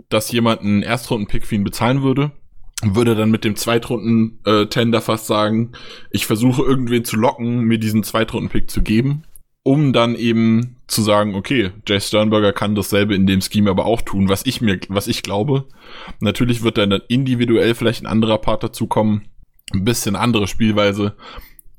dass 0.10 0.32
jemand 0.32 0.62
einen 0.62 0.82
Erstrunden-Pick 0.82 1.46
für 1.46 1.56
ihn 1.56 1.64
bezahlen 1.64 2.02
würde. 2.02 2.32
Würde 2.84 3.16
dann 3.16 3.32
mit 3.32 3.44
dem 3.44 3.56
Zweitrunden-Tender 3.56 5.02
fast 5.02 5.28
sagen, 5.28 5.74
ich 6.10 6.26
versuche 6.26 6.64
irgendwen 6.64 7.06
zu 7.06 7.16
locken, 7.16 7.62
mir 7.62 7.78
diesen 7.78 8.04
Zweitrunden-Pick 8.04 8.70
zu 8.70 8.82
geben, 8.82 9.24
um 9.68 9.94
dann 9.94 10.14
eben 10.16 10.76
zu 10.86 11.02
sagen, 11.02 11.34
okay, 11.34 11.72
Jay 11.88 12.00
Sternberger 12.00 12.54
kann 12.54 12.76
dasselbe 12.76 13.16
in 13.16 13.26
dem 13.26 13.42
Scheme 13.42 13.72
aber 13.72 13.86
auch 13.86 14.04
tun, 14.04 14.30
was 14.30 14.46
ich 14.46 14.62
mir, 14.62 14.80
was 14.90 15.08
ich 15.08 15.24
glaube. 15.24 15.66
Natürlich 16.20 16.62
wird 16.62 16.78
dann 16.78 17.02
individuell 17.08 17.74
vielleicht 17.74 18.04
ein 18.04 18.08
anderer 18.08 18.38
Part 18.38 18.62
dazukommen, 18.62 19.28
ein 19.74 19.84
bisschen 19.84 20.16
andere 20.16 20.46
Spielweise, 20.48 21.16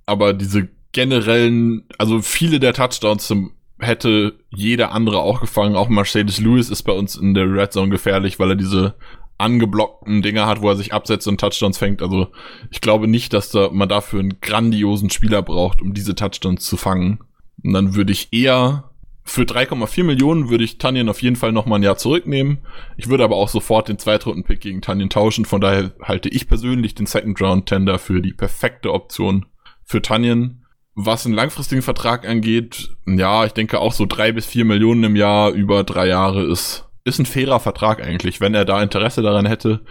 aber 0.05 0.33
diese 0.33 0.68
generellen, 0.90 1.85
also 1.96 2.22
viele 2.22 2.59
der 2.59 2.75
Touchdowns 2.75 3.29
zum, 3.29 3.53
hätte 3.79 4.37
jeder 4.51 4.90
andere 4.90 5.20
auch 5.20 5.40
gefangen. 5.40 5.77
Auch 5.77 5.88
Mercedes 5.88 6.40
Lewis 6.40 6.70
ist 6.70 6.83
bei 6.83 6.92
uns 6.92 7.14
in 7.14 7.35
der 7.35 7.49
Red 7.49 7.72
Zone 7.72 7.90
gefährlich, 7.90 8.40
weil 8.40 8.51
er 8.51 8.57
diese 8.57 8.96
angeblockten 9.38 10.22
Dinger 10.22 10.46
hat, 10.46 10.61
wo 10.61 10.70
er 10.70 10.77
sich 10.77 10.92
absetzt 10.92 11.29
und 11.29 11.38
Touchdowns 11.38 11.79
fängt. 11.79 12.03
Also 12.03 12.29
ich 12.72 12.81
glaube 12.81 13.07
nicht, 13.07 13.33
dass 13.33 13.51
da 13.51 13.68
man 13.70 13.88
dafür 13.88 14.18
einen 14.18 14.40
grandiosen 14.40 15.11
Spieler 15.11 15.42
braucht, 15.42 15.83
um 15.83 15.94
diese 15.94 16.16
Touchdowns 16.16 16.64
zu 16.64 16.77
fangen. 16.77 17.20
Und 17.62 17.73
dann 17.73 17.95
würde 17.95 18.12
ich 18.12 18.33
eher 18.33 18.90
für 19.29 19.42
3,4 19.42 20.05
Millionen 20.05 20.51
würde 20.51 20.62
ich 20.62 20.79
Tanjen 20.79 21.09
auf 21.09 21.21
jeden 21.21 21.35
Fall 21.35 21.51
noch 21.51 21.66
mal 21.66 21.77
ein 21.77 21.83
Jahr 21.83 21.99
zurücknehmen. 21.99 22.59
Ich 22.97 23.09
würde 23.09 23.25
aber 23.25 23.35
auch 23.35 23.49
sofort 23.49 23.88
den 23.88 23.99
Zweitrunden-Pick 23.99 24.61
gegen 24.61 24.83
Tanjen 24.83 25.11
tauschen. 25.11 25.45
Von 25.45 25.61
daher 25.61 25.92
halte 26.01 26.29
ich 26.29 26.49
persönlich 26.49 26.95
den 26.95 27.07
Second-Round-Tender 27.07 27.99
für 27.99 28.23
die 28.23 28.33
perfekte 28.33 28.92
Option 28.92 29.47
für 29.83 30.01
Tanjen. 30.01 30.64
Was 30.95 31.27
einen 31.27 31.35
langfristigen 31.35 31.83
Vertrag 31.83 32.27
angeht, 32.27 32.90
ja, 33.05 33.45
ich 33.45 33.53
denke 33.53 33.81
auch 33.81 33.92
so 33.92 34.07
drei 34.07 34.31
bis 34.31 34.47
vier 34.47 34.64
Millionen 34.64 35.03
im 35.03 35.16
Jahr 35.16 35.51
über 35.51 35.83
drei 35.83 36.07
Jahre 36.07 36.45
ist, 36.45 36.88
ist 37.05 37.19
ein 37.19 37.27
fairer 37.27 37.61
Vertrag 37.61 38.03
eigentlich. 38.03 38.40
Wenn 38.40 38.55
er 38.55 38.64
da 38.64 38.81
Interesse 38.81 39.23
daran 39.23 39.45
hätte, 39.45 39.85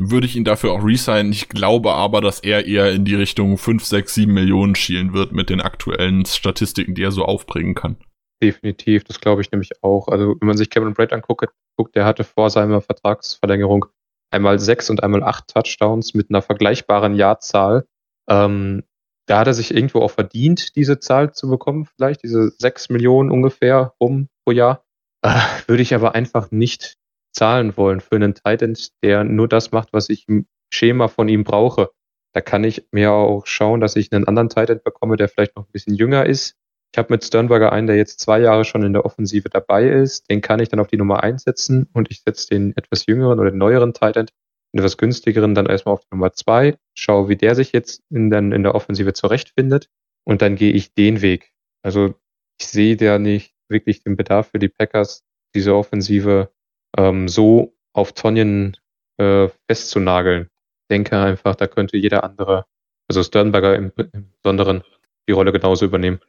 würde 0.00 0.26
ich 0.26 0.36
ihn 0.36 0.44
dafür 0.44 0.72
auch 0.72 0.84
resignen. 0.84 1.32
Ich 1.32 1.48
glaube 1.48 1.92
aber, 1.92 2.20
dass 2.20 2.40
er 2.40 2.66
eher 2.66 2.92
in 2.92 3.04
die 3.04 3.14
Richtung 3.14 3.58
fünf, 3.58 3.84
sechs, 3.84 4.14
sieben 4.14 4.32
Millionen 4.34 4.74
schielen 4.74 5.12
wird 5.12 5.32
mit 5.32 5.50
den 5.50 5.60
aktuellen 5.60 6.24
Statistiken, 6.24 6.94
die 6.94 7.02
er 7.02 7.12
so 7.12 7.24
aufbringen 7.24 7.74
kann. 7.74 7.96
Definitiv, 8.42 9.04
das 9.04 9.20
glaube 9.20 9.42
ich 9.42 9.52
nämlich 9.52 9.70
auch. 9.82 10.08
Also 10.08 10.36
wenn 10.40 10.48
man 10.48 10.56
sich 10.56 10.70
Kevin 10.70 10.94
Brett 10.94 11.12
anguckt, 11.12 11.50
guckt, 11.76 11.94
der 11.94 12.06
hatte 12.06 12.24
vor 12.24 12.48
seiner 12.50 12.80
Vertragsverlängerung 12.80 13.86
einmal 14.30 14.58
sechs 14.58 14.88
und 14.88 15.02
einmal 15.02 15.22
acht 15.22 15.48
Touchdowns 15.48 16.14
mit 16.14 16.30
einer 16.30 16.42
vergleichbaren 16.42 17.14
Jahrzahl. 17.14 17.86
Ähm, 18.28 18.84
da 19.26 19.38
hat 19.38 19.46
er 19.46 19.54
sich 19.54 19.74
irgendwo 19.74 20.00
auch 20.00 20.10
verdient, 20.10 20.74
diese 20.76 20.98
Zahl 20.98 21.32
zu 21.32 21.48
bekommen, 21.48 21.86
vielleicht 21.86 22.22
diese 22.22 22.50
sechs 22.58 22.88
Millionen 22.88 23.30
ungefähr 23.30 23.94
rum 24.00 24.28
pro 24.44 24.52
Jahr. 24.52 24.84
Äh, 25.22 25.38
würde 25.66 25.82
ich 25.82 25.94
aber 25.94 26.14
einfach 26.14 26.50
nicht 26.50 26.96
zahlen 27.32 27.76
wollen 27.76 28.00
für 28.00 28.16
einen 28.16 28.34
Titan, 28.34 28.76
der 29.02 29.24
nur 29.24 29.48
das 29.48 29.72
macht, 29.72 29.92
was 29.92 30.08
ich 30.08 30.28
im 30.28 30.46
Schema 30.72 31.08
von 31.08 31.28
ihm 31.28 31.44
brauche. 31.44 31.90
Da 32.32 32.40
kann 32.40 32.64
ich 32.64 32.86
mir 32.92 33.12
auch 33.12 33.46
schauen, 33.46 33.80
dass 33.80 33.96
ich 33.96 34.12
einen 34.12 34.26
anderen 34.26 34.48
Titan 34.48 34.80
bekomme, 34.84 35.16
der 35.16 35.28
vielleicht 35.28 35.56
noch 35.56 35.66
ein 35.66 35.72
bisschen 35.72 35.94
jünger 35.94 36.26
ist. 36.26 36.56
Ich 36.92 36.98
habe 36.98 37.12
mit 37.12 37.24
Sternberger 37.24 37.72
einen, 37.72 37.86
der 37.86 37.96
jetzt 37.96 38.20
zwei 38.20 38.40
Jahre 38.40 38.64
schon 38.64 38.82
in 38.82 38.92
der 38.92 39.04
Offensive 39.04 39.48
dabei 39.48 39.88
ist. 39.88 40.28
Den 40.30 40.40
kann 40.40 40.60
ich 40.60 40.68
dann 40.68 40.80
auf 40.80 40.88
die 40.88 40.96
Nummer 40.96 41.22
einsetzen 41.22 41.88
und 41.92 42.10
ich 42.10 42.22
setze 42.22 42.48
den 42.48 42.76
etwas 42.76 43.06
jüngeren 43.06 43.38
oder 43.38 43.50
den 43.50 43.58
neueren 43.58 43.94
Titan 43.94 44.26
etwas 44.72 44.96
günstigeren 44.96 45.54
dann 45.54 45.66
erstmal 45.66 45.94
auf 45.94 46.04
Nummer 46.10 46.32
zwei, 46.32 46.76
schaue, 46.94 47.28
wie 47.28 47.36
der 47.36 47.54
sich 47.54 47.72
jetzt 47.72 48.02
in, 48.10 48.30
den, 48.30 48.52
in 48.52 48.62
der 48.62 48.74
Offensive 48.74 49.12
zurechtfindet 49.12 49.88
und 50.24 50.42
dann 50.42 50.56
gehe 50.56 50.72
ich 50.72 50.94
den 50.94 51.22
Weg. 51.22 51.52
Also 51.82 52.14
ich 52.60 52.68
sehe 52.68 52.96
da 52.96 53.18
nicht 53.18 53.54
wirklich 53.68 54.02
den 54.02 54.16
Bedarf 54.16 54.50
für 54.50 54.58
die 54.58 54.68
Packers, 54.68 55.24
diese 55.54 55.74
Offensive 55.74 56.52
ähm, 56.96 57.28
so 57.28 57.74
auf 57.92 58.12
Tonjen 58.12 58.76
äh, 59.18 59.48
festzunageln. 59.68 60.44
Ich 60.44 60.88
denke 60.90 61.18
einfach, 61.18 61.54
da 61.54 61.66
könnte 61.66 61.96
jeder 61.96 62.24
andere, 62.24 62.64
also 63.08 63.22
Sternberger 63.22 63.76
im, 63.76 63.92
im 63.96 64.30
Besonderen, 64.42 64.82
die 65.28 65.32
Rolle 65.32 65.52
genauso 65.52 65.84
übernehmen. 65.84 66.20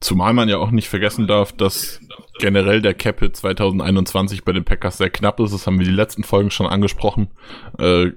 Zumal 0.00 0.32
man 0.32 0.48
ja 0.48 0.58
auch 0.58 0.72
nicht 0.72 0.88
vergessen 0.88 1.28
darf, 1.28 1.52
dass 1.52 2.00
generell 2.38 2.82
der 2.82 2.92
Cap 2.92 3.20
2021 3.20 4.44
bei 4.44 4.52
den 4.52 4.64
Packers 4.64 4.98
sehr 4.98 5.10
knapp 5.10 5.38
ist. 5.38 5.54
Das 5.54 5.66
haben 5.66 5.78
wir 5.78 5.86
die 5.86 5.92
letzten 5.92 6.24
Folgen 6.24 6.50
schon 6.50 6.66
angesprochen. 6.66 7.30
Äh, 7.78 8.10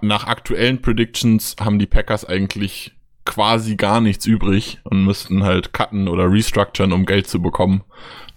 nach 0.00 0.26
aktuellen 0.28 0.80
Predictions 0.80 1.56
haben 1.60 1.78
die 1.78 1.86
Packers 1.86 2.24
eigentlich 2.24 2.92
quasi 3.24 3.76
gar 3.76 4.00
nichts 4.00 4.26
übrig 4.26 4.80
und 4.84 5.04
müssten 5.04 5.44
halt 5.44 5.72
cutten 5.72 6.08
oder 6.08 6.30
restructuren, 6.30 6.92
um 6.92 7.06
Geld 7.06 7.26
zu 7.26 7.42
bekommen. 7.42 7.82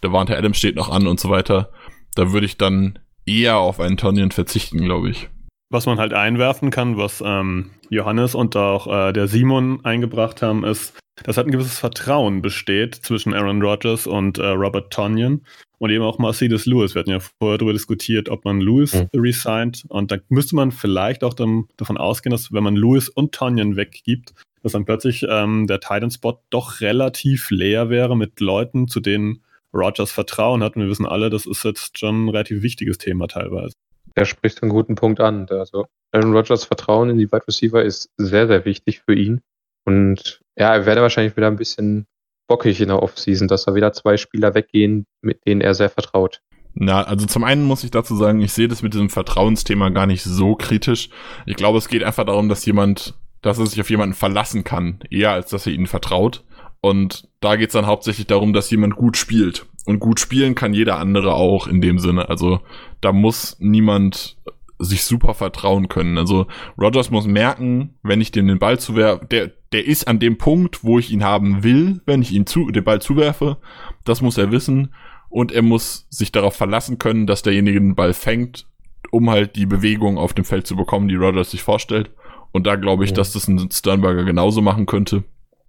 Der 0.01 0.11
Warnte 0.11 0.37
Adams 0.37 0.57
steht 0.57 0.75
noch 0.75 0.89
an 0.89 1.07
und 1.07 1.19
so 1.19 1.29
weiter. 1.29 1.71
Da 2.17 2.31
würde 2.31 2.47
ich 2.47 2.57
dann 2.57 2.97
eher 3.27 3.57
auf 3.57 3.79
einen 3.79 3.95
Tonyan 3.95 4.31
verzichten, 4.31 4.83
glaube 4.83 5.11
ich. 5.11 5.29
Was 5.69 5.85
man 5.85 5.99
halt 5.99 6.13
einwerfen 6.13 6.71
kann, 6.71 6.97
was 6.97 7.21
ähm, 7.23 7.69
Johannes 7.91 8.33
und 8.33 8.55
auch 8.55 8.87
äh, 8.87 9.13
der 9.13 9.27
Simon 9.27 9.85
eingebracht 9.85 10.41
haben, 10.41 10.63
ist, 10.63 10.97
dass 11.23 11.37
halt 11.37 11.47
ein 11.47 11.51
gewisses 11.51 11.77
Vertrauen 11.77 12.41
besteht 12.41 12.95
zwischen 12.95 13.35
Aaron 13.35 13.61
Rodgers 13.61 14.07
und 14.07 14.39
äh, 14.39 14.47
Robert 14.47 14.91
Tonyan 14.91 15.41
und 15.77 15.91
eben 15.91 16.03
auch 16.03 16.17
Mercedes 16.17 16.65
Lewis. 16.65 16.95
Wir 16.95 17.01
hatten 17.01 17.11
ja 17.11 17.19
vorher 17.19 17.59
darüber 17.59 17.73
diskutiert, 17.73 18.29
ob 18.29 18.45
man 18.45 18.61
Lewis 18.61 18.95
mhm. 18.95 19.09
resigned 19.13 19.83
und 19.89 20.11
da 20.11 20.17
müsste 20.29 20.55
man 20.55 20.71
vielleicht 20.71 21.23
auch 21.23 21.35
dann 21.35 21.65
davon 21.77 21.97
ausgehen, 21.97 22.31
dass 22.31 22.51
wenn 22.51 22.63
man 22.63 22.75
Lewis 22.75 23.09
und 23.09 23.31
Tonyan 23.31 23.75
weggibt, 23.75 24.33
dass 24.63 24.71
dann 24.71 24.85
plötzlich 24.85 25.23
ähm, 25.29 25.67
der 25.67 25.81
Titan-Spot 25.81 26.41
doch 26.49 26.81
relativ 26.81 27.51
leer 27.51 27.91
wäre 27.91 28.17
mit 28.17 28.39
Leuten, 28.39 28.87
zu 28.87 29.01
denen 29.01 29.43
Rodgers 29.73 30.11
Vertrauen 30.11 30.63
hat. 30.63 30.75
Und 30.75 30.83
wir 30.83 30.89
wissen 30.89 31.05
alle, 31.05 31.29
das 31.29 31.45
ist 31.45 31.63
jetzt 31.63 31.97
schon 31.97 32.25
ein 32.25 32.29
relativ 32.29 32.61
wichtiges 32.61 32.97
Thema 32.97 33.27
teilweise. 33.27 33.73
Der 34.15 34.25
spricht 34.25 34.61
einen 34.61 34.71
guten 34.71 34.95
Punkt 34.95 35.19
an. 35.19 35.47
Also 35.49 35.85
Aaron 36.11 36.33
Rodgers 36.33 36.65
Vertrauen 36.65 37.09
in 37.09 37.17
die 37.17 37.31
Wide 37.31 37.47
Receiver 37.47 37.83
ist 37.83 38.09
sehr, 38.17 38.47
sehr 38.47 38.65
wichtig 38.65 39.01
für 39.05 39.15
ihn. 39.15 39.41
Und 39.85 40.41
ja, 40.57 40.73
er 40.73 40.85
werde 40.85 41.01
wahrscheinlich 41.01 41.37
wieder 41.37 41.47
ein 41.47 41.55
bisschen 41.55 42.07
bockig 42.47 42.81
in 42.81 42.87
der 42.87 43.03
Offseason, 43.03 43.47
dass 43.47 43.65
da 43.65 43.75
wieder 43.75 43.93
zwei 43.93 44.17
Spieler 44.17 44.53
weggehen, 44.55 45.05
mit 45.21 45.45
denen 45.45 45.61
er 45.61 45.73
sehr 45.73 45.89
vertraut. 45.89 46.41
Na, 46.73 47.03
also 47.03 47.25
zum 47.25 47.43
einen 47.43 47.63
muss 47.63 47.83
ich 47.83 47.91
dazu 47.91 48.15
sagen, 48.15 48.41
ich 48.41 48.53
sehe 48.53 48.67
das 48.67 48.83
mit 48.83 48.93
diesem 48.93 49.09
Vertrauensthema 49.09 49.89
gar 49.89 50.05
nicht 50.05 50.23
so 50.23 50.55
kritisch. 50.55 51.09
Ich 51.45 51.55
glaube, 51.55 51.77
es 51.79 51.87
geht 51.87 52.03
einfach 52.03 52.25
darum, 52.25 52.49
dass 52.49 52.65
jemand, 52.65 53.15
dass 53.41 53.57
er 53.57 53.65
sich 53.65 53.81
auf 53.81 53.89
jemanden 53.89 54.13
verlassen 54.13 54.63
kann, 54.63 54.99
eher 55.09 55.31
als 55.31 55.49
dass 55.49 55.65
er 55.65 55.73
ihnen 55.73 55.87
vertraut. 55.87 56.43
Und 56.81 57.27
da 57.39 57.55
geht 57.55 57.69
es 57.69 57.73
dann 57.73 57.87
hauptsächlich 57.87 58.27
darum, 58.27 58.53
dass 58.53 58.69
jemand 58.69 58.95
gut 58.95 59.17
spielt. 59.17 59.65
Und 59.85 59.99
gut 59.99 60.19
spielen 60.19 60.55
kann 60.55 60.73
jeder 60.73 60.99
andere 60.99 61.33
auch 61.33 61.67
in 61.67 61.81
dem 61.81 61.99
Sinne. 61.99 62.29
Also 62.29 62.59
da 63.01 63.13
muss 63.13 63.55
niemand 63.59 64.37
sich 64.79 65.03
super 65.03 65.33
vertrauen 65.33 65.87
können. 65.87 66.17
Also 66.17 66.47
Rogers 66.79 67.09
muss 67.09 67.25
merken, 67.25 67.95
wenn 68.03 68.21
ich 68.21 68.31
dem 68.31 68.47
den 68.47 68.59
Ball 68.59 68.79
zuwerfe, 68.79 69.25
der, 69.25 69.51
der 69.71 69.85
ist 69.85 70.07
an 70.07 70.19
dem 70.19 70.37
Punkt, 70.37 70.83
wo 70.83 70.99
ich 70.99 71.11
ihn 71.11 71.23
haben 71.23 71.63
will, 71.63 72.01
wenn 72.05 72.21
ich 72.21 72.31
ihm 72.31 72.45
zu, 72.45 72.69
den 72.69 72.83
Ball 72.83 73.01
zuwerfe. 73.01 73.57
Das 74.03 74.21
muss 74.21 74.37
er 74.37 74.51
wissen. 74.51 74.93
Und 75.29 75.51
er 75.51 75.61
muss 75.61 76.07
sich 76.09 76.31
darauf 76.31 76.55
verlassen 76.55 76.99
können, 76.99 77.27
dass 77.27 77.41
derjenige 77.41 77.79
den 77.79 77.95
Ball 77.95 78.13
fängt, 78.13 78.67
um 79.11 79.29
halt 79.29 79.55
die 79.55 79.65
Bewegung 79.65 80.17
auf 80.17 80.33
dem 80.33 80.45
Feld 80.45 80.67
zu 80.67 80.75
bekommen, 80.75 81.07
die 81.07 81.15
Rogers 81.15 81.51
sich 81.51 81.63
vorstellt. 81.63 82.11
Und 82.51 82.65
da 82.65 82.75
glaube 82.75 83.03
ich, 83.03 83.13
dass 83.13 83.33
das 83.33 83.47
ein 83.47 83.69
Sternberger 83.71 84.23
genauso 84.23 84.61
machen 84.61 84.85
könnte. 84.85 85.23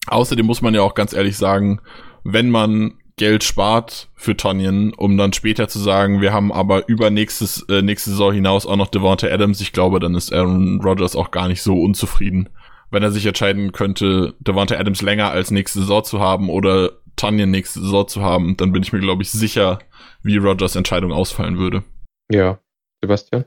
Außerdem 0.09 0.47
muss 0.47 0.63
man 0.63 0.75
ja 0.75 0.83
auch 0.83 0.95
ganz 0.95 1.13
ehrlich 1.13 1.37
sagen, 1.37 1.81
wenn 2.25 2.51
man 2.51 2.95
Geld 3.17 3.43
spart 3.43 4.09
für 4.15 4.37
Tonyan, 4.37 4.93
um 4.95 5.17
dann 5.17 5.33
später 5.33 5.69
zu 5.69 5.81
sagen, 5.81 6.21
wir 6.21 6.33
haben 6.33 6.53
aber 6.53 6.89
über 6.89 7.11
nächstes, 7.11 7.65
äh, 7.69 7.83
nächste 7.83 8.11
Saison 8.11 8.33
hinaus 8.33 8.65
auch 8.65 8.77
noch 8.77 8.89
Devonta 8.89 9.27
Adams, 9.27 9.61
ich 9.61 9.73
glaube, 9.73 9.99
dann 9.99 10.15
ist 10.15 10.33
Aaron 10.33 10.81
Rodgers 10.81 11.17
auch 11.17 11.33
gar 11.33 11.49
nicht 11.49 11.63
so 11.63 11.81
unzufrieden 11.81 12.49
wenn 12.91 13.03
er 13.03 13.11
sich 13.11 13.27
entscheiden 13.27 13.73
könnte, 13.73 14.35
Devonta 14.41 14.77
Adams 14.77 15.03
länger 15.03 15.31
als 15.31 15.51
nächste 15.51 15.81
Saison 15.81 16.05
zu 16.05 16.21
haben 16.21 16.49
oder 16.49 16.93
Tanyan 17.17 17.51
nächste 17.51 17.81
Saison 17.81 18.09
zu 18.09 18.23
haben, 18.23 18.57
dann 18.57 18.73
bin 18.73 18.83
ich 18.83 18.93
mir, 18.93 19.01
glaube 19.01 19.23
ich, 19.23 19.31
sicher, 19.31 19.81
wie 20.23 20.37
Rogers 20.37 20.77
Entscheidung 20.77 21.13
ausfallen 21.13 21.59
würde. 21.59 21.83
Ja, 22.31 22.59
Sebastian? 23.03 23.45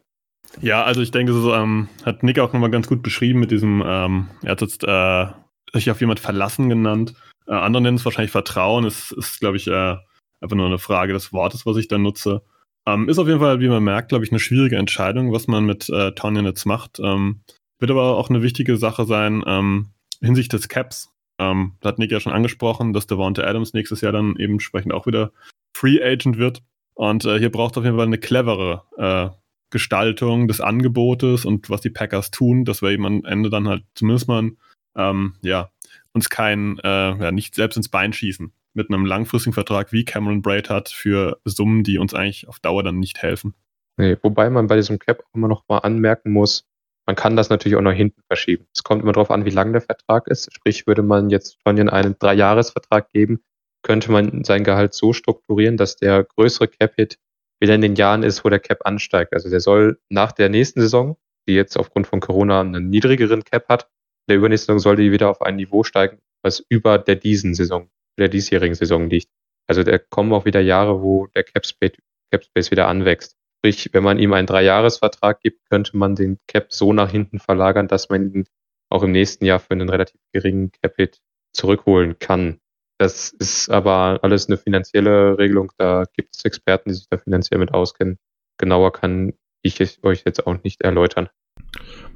Ja, 0.60 0.84
also 0.84 1.02
ich 1.02 1.12
denke, 1.12 1.34
so 1.34 1.54
ähm, 1.54 1.88
hat 2.04 2.24
Nick 2.24 2.40
auch 2.40 2.52
nochmal 2.52 2.72
ganz 2.72 2.88
gut 2.88 3.02
beschrieben 3.02 3.40
mit 3.40 3.52
diesem, 3.52 3.82
ähm, 3.86 4.28
er 4.44 4.52
hat 4.52 4.62
jetzt 4.62 4.84
äh, 4.84 5.28
sich 5.74 5.90
auf 5.92 6.02
jemand 6.02 6.20
verlassen 6.20 6.70
genannt. 6.70 7.14
Äh, 7.48 7.54
andere 7.54 7.82
nennen 7.82 7.98
es 7.98 8.06
wahrscheinlich 8.06 8.32
Vertrauen. 8.32 8.86
Es 8.86 9.12
ist, 9.12 9.40
glaube 9.40 9.58
ich, 9.58 9.68
äh, 9.68 9.96
einfach 10.42 10.56
nur 10.56 10.66
eine 10.66 10.80
Frage 10.80 11.14
des 11.14 11.34
Wortes, 11.34 11.66
was 11.66 11.78
ich 11.78 11.88
da 11.88 11.98
nutze. 11.98 12.42
Ähm, 12.88 13.10
ist 13.10 13.20
auf 13.20 13.28
jeden 13.28 13.40
Fall, 13.40 13.60
wie 13.60 13.68
man 13.68 13.84
merkt, 13.84 14.10
glaube 14.10 14.26
ich, 14.26 14.32
eine 14.32 14.40
schwierige 14.40 14.78
Entscheidung, 14.78 15.32
was 15.32 15.48
man 15.48 15.66
mit 15.66 15.90
äh, 15.90 16.14
Tanyan 16.14 16.46
jetzt 16.46 16.66
macht. 16.66 17.00
Ähm, 17.00 17.42
wird 17.80 17.92
aber 17.92 18.18
auch 18.18 18.30
eine 18.30 18.42
wichtige 18.42 18.78
Sache 18.78 19.06
sein 19.06 19.44
ähm, 19.46 19.92
hinsichtlich 20.20 20.62
des 20.62 20.70
Caps. 20.70 21.12
Ähm, 21.40 21.74
da 21.82 21.90
hat 21.90 22.00
Nick 22.00 22.12
ja 22.12 22.20
schon 22.20 22.34
angesprochen, 22.34 22.94
dass 22.94 23.08
Devonta 23.08 23.44
Adams 23.44 23.74
nächstes 23.74 24.02
Jahr 24.02 24.12
dann 24.12 24.36
eben 24.38 24.54
entsprechend 24.54 24.94
auch 24.94 25.06
wieder 25.06 25.32
Free 25.76 26.02
Agent 26.02 26.38
wird. 26.38 26.62
Und 26.94 27.26
äh, 27.26 27.40
hier 27.40 27.52
braucht 27.52 27.74
es 27.74 27.78
auf 27.78 27.84
jeden 27.84 27.98
Fall 27.98 28.06
eine 28.06 28.18
clevere 28.18 28.84
äh, 28.98 29.36
Gestaltung 29.72 30.48
des 30.48 30.62
Angebotes 30.62 31.46
und 31.46 31.70
was 31.70 31.82
die 31.82 31.90
Packers 31.90 32.30
tun, 32.30 32.66
dass 32.66 32.82
wir 32.82 32.90
eben 32.90 33.06
am 33.06 33.26
Ende 33.26 33.50
dann 33.50 33.68
halt 33.68 33.84
zumindest 33.96 34.28
mal 34.28 34.52
ähm, 34.96 35.36
ja, 35.42 35.72
uns 36.14 36.30
kein, 36.30 36.80
äh, 36.80 36.88
ja, 36.88 37.32
nicht 37.32 37.56
selbst 37.56 37.78
ins 37.78 37.90
Bein 37.90 38.14
schießen 38.14 38.54
mit 38.74 38.90
einem 38.90 39.06
langfristigen 39.06 39.54
Vertrag 39.54 39.92
wie 39.92 40.06
Cameron 40.06 40.42
Braid 40.42 40.70
hat 40.70 40.90
für 40.90 41.40
Summen, 41.46 41.84
die 41.84 41.98
uns 41.98 42.14
eigentlich 42.14 42.48
auf 42.48 42.60
Dauer 42.60 42.84
dann 42.84 43.00
nicht 43.00 43.22
helfen. 43.22 43.54
Nee, 43.98 44.18
wobei 44.22 44.50
man 44.50 44.68
bei 44.68 44.78
diesem 44.78 45.00
Cap 45.00 45.24
immer 45.34 45.48
noch 45.48 45.68
mal 45.68 45.80
anmerken 45.80 46.32
muss, 46.32 46.66
man 47.06 47.16
kann 47.16 47.36
das 47.36 47.50
natürlich 47.50 47.76
auch 47.76 47.82
nach 47.82 47.94
hinten 47.94 48.22
verschieben. 48.28 48.68
Es 48.74 48.84
kommt 48.84 49.02
immer 49.02 49.12
darauf 49.12 49.32
an, 49.32 49.46
wie 49.46 49.50
lang 49.50 49.74
der 49.74 49.82
Vertrag 49.82 50.28
ist. 50.28 50.54
Sprich, 50.54 50.88
würde 50.88 51.04
man 51.04 51.30
jetzt 51.30 51.58
Tonyan 51.66 51.90
einen 51.90 52.18
Dreijahresvertrag 52.18 53.12
geben, 53.12 53.44
könnte 53.84 54.12
man 54.12 54.44
sein 54.44 54.64
Gehalt 54.64 54.94
so 54.94 55.12
strukturieren, 55.12 55.78
dass 55.78 55.98
der 55.98 56.24
größere 56.24 56.68
Cap-Hit 56.68 57.18
wieder 57.60 57.76
in 57.76 57.82
den 57.82 57.96
Jahren 57.96 58.24
ist, 58.24 58.46
wo 58.46 58.50
der 58.50 58.60
Cap 58.60 58.86
ansteigt. 58.86 59.34
Also 59.34 59.50
der 59.50 59.60
soll 59.60 60.00
nach 60.10 60.32
der 60.32 60.50
nächsten 60.50 60.80
Saison, 60.80 61.18
die 61.48 61.54
jetzt 61.54 61.78
aufgrund 61.78 62.08
von 62.08 62.20
Corona 62.20 62.62
einen 62.62 62.90
niedrigeren 62.90 63.44
Cap 63.44 63.68
hat, 63.68 63.90
der 64.32 64.38
übernächsten 64.38 64.74
Saison 64.74 64.80
soll 64.80 64.96
die 64.96 65.12
wieder 65.12 65.30
auf 65.30 65.42
ein 65.42 65.58
Niveau 65.58 65.84
steigen, 65.84 66.20
was 66.42 66.64
über 66.70 66.98
der 66.98 67.16
diesen 67.16 67.54
Saison, 67.54 67.90
der 68.18 68.30
diesjährigen 68.30 68.76
Saison 68.76 69.10
liegt. 69.10 69.30
Also 69.68 69.84
da 69.84 69.98
kommen 69.98 70.32
auch 70.32 70.46
wieder 70.46 70.62
Jahre, 70.62 71.02
wo 71.02 71.28
der 71.28 71.44
Cap 71.44 71.66
Space, 71.66 71.98
Cap 72.32 72.46
Space 72.46 72.72
wieder 72.72 72.88
anwächst. 72.88 73.36
Sprich, 73.60 73.90
wenn 73.92 74.04
man 74.04 74.20
ihm 74.20 74.32
einen 74.32 74.48
Dreijahresvertrag 74.48 75.42
gibt, 75.42 75.70
könnte 75.70 75.98
man 75.98 76.16
den 76.16 76.40
Cap 76.48 76.72
so 76.72 76.94
nach 76.94 77.12
hinten 77.12 77.40
verlagern, 77.40 77.90
dass 77.90 78.08
man 78.10 78.34
ihn 78.34 78.46
auch 78.90 79.04
im 79.04 79.12
nächsten 79.12 79.44
Jahr 79.46 79.60
für 79.60 79.72
einen 79.72 79.90
relativ 79.90 80.20
geringen 80.32 80.72
Cap-Hit 80.72 81.20
zurückholen 81.54 82.18
kann. 82.18 82.60
Das 82.98 83.32
ist 83.32 83.70
aber 83.70 84.20
alles 84.22 84.48
eine 84.48 84.58
finanzielle 84.58 85.38
Regelung. 85.38 85.72
Da 85.78 86.06
gibt 86.14 86.36
es 86.36 86.46
Experten, 86.46 86.90
die 86.90 86.96
sich 86.96 87.08
da 87.10 87.18
finanziell 87.18 87.60
mit 87.60 87.74
auskennen. 87.74 88.18
Genauer 88.58 88.94
kann 88.94 89.34
ich 89.62 89.80
es 89.82 90.00
euch 90.04 90.24
jetzt 90.26 90.46
auch 90.46 90.58
nicht 90.64 90.82
erläutern. 90.82 91.30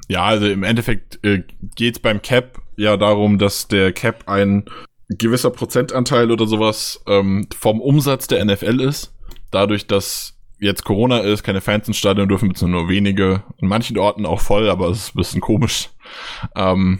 Ja, 0.08 0.24
also 0.24 0.48
im 0.48 0.64
Endeffekt 0.64 1.24
äh, 1.24 1.43
geht 1.76 1.96
es 1.96 2.02
beim 2.02 2.22
Cap 2.22 2.62
ja 2.76 2.98
darum, 2.98 3.38
dass 3.38 3.68
der 3.68 3.91
Cap 3.93 4.28
ein 4.28 4.66
gewisser 5.10 5.52
Prozentanteil 5.52 6.32
oder 6.32 6.48
sowas 6.48 7.04
ähm, 7.08 7.48
vom 7.56 7.80
Umsatz 7.80 8.28
der 8.28 8.43
NFL 8.43 8.82
ist. 8.82 9.14
Dadurch, 9.52 9.88
dass 9.88 10.38
jetzt 10.60 10.84
Corona 10.84 11.20
ist, 11.20 11.43
keine 11.43 11.62
Fans 11.62 11.88
ins 11.88 11.98
Stadion 11.98 12.28
dürfen, 12.28 12.50
beziehungsweise 12.50 12.84
nur 12.84 12.89
wenige, 12.89 13.43
in 13.58 13.68
manchen 13.68 13.98
Orten 13.98 14.26
auch 14.26 14.41
voll, 14.41 14.70
aber 14.70 14.89
es 14.89 15.00
ist 15.00 15.16
ein 15.16 15.18
bisschen 15.18 15.41
komisch. 15.41 15.89
Ähm, 16.56 17.00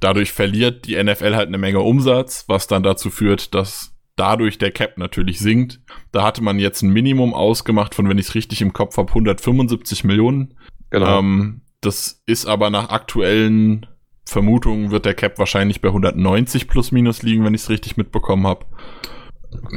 dadurch 0.00 0.32
verliert 0.32 0.86
die 0.86 1.02
NFL 1.02 1.34
halt 1.34 1.48
eine 1.48 1.58
Menge 1.58 1.80
Umsatz, 1.80 2.44
was 2.48 2.66
dann 2.66 2.82
dazu 2.82 3.10
führt, 3.10 3.54
dass 3.54 3.95
dadurch 4.16 4.58
der 4.58 4.70
Cap 4.70 4.98
natürlich 4.98 5.38
sinkt. 5.38 5.80
Da 6.10 6.24
hatte 6.24 6.42
man 6.42 6.58
jetzt 6.58 6.82
ein 6.82 6.90
Minimum 6.90 7.34
ausgemacht 7.34 7.94
von, 7.94 8.08
wenn 8.08 8.18
ich 8.18 8.28
es 8.28 8.34
richtig 8.34 8.62
im 8.62 8.72
Kopf 8.72 8.96
habe, 8.96 9.10
175 9.10 10.04
Millionen. 10.04 10.54
Genau. 10.90 11.18
Ähm, 11.18 11.60
das 11.80 12.22
ist 12.26 12.46
aber 12.46 12.70
nach 12.70 12.88
aktuellen 12.88 13.86
Vermutungen 14.24 14.90
wird 14.90 15.04
der 15.04 15.14
Cap 15.14 15.38
wahrscheinlich 15.38 15.80
bei 15.80 15.88
190 15.88 16.66
plus 16.66 16.90
minus 16.90 17.22
liegen, 17.22 17.44
wenn 17.44 17.54
ich 17.54 17.62
es 17.62 17.70
richtig 17.70 17.96
mitbekommen 17.96 18.46
habe. 18.46 18.66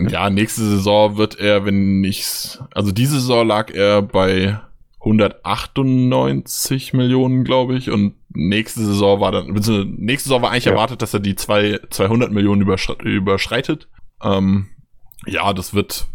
Ja, 0.10 0.30
nächste 0.30 0.62
Saison 0.62 1.18
wird 1.18 1.40
er, 1.40 1.66
wenn 1.66 2.04
ich's, 2.04 2.60
also 2.74 2.92
diese 2.92 3.20
Saison 3.20 3.48
lag 3.48 3.72
er 3.72 4.02
bei 4.02 4.60
198 5.02 6.94
Millionen, 6.94 7.44
glaube 7.44 7.76
ich, 7.76 7.92
und 7.92 8.16
nächste 8.34 8.84
Saison 8.84 9.22
war 9.22 9.32
dann, 9.32 9.48
nächste 9.52 10.30
Saison 10.30 10.42
war 10.42 10.52
eigentlich 10.52 10.66
ja. 10.66 10.72
erwartet, 10.72 11.02
dass 11.02 11.14
er 11.14 11.20
die 11.20 11.36
zwei, 11.36 11.80
200 11.90 12.32
Millionen 12.32 12.62
überschreitet. 12.62 13.88
Ähm, 14.24 14.70
ja, 15.26 15.54
das 15.54 15.74
wird 15.74 16.08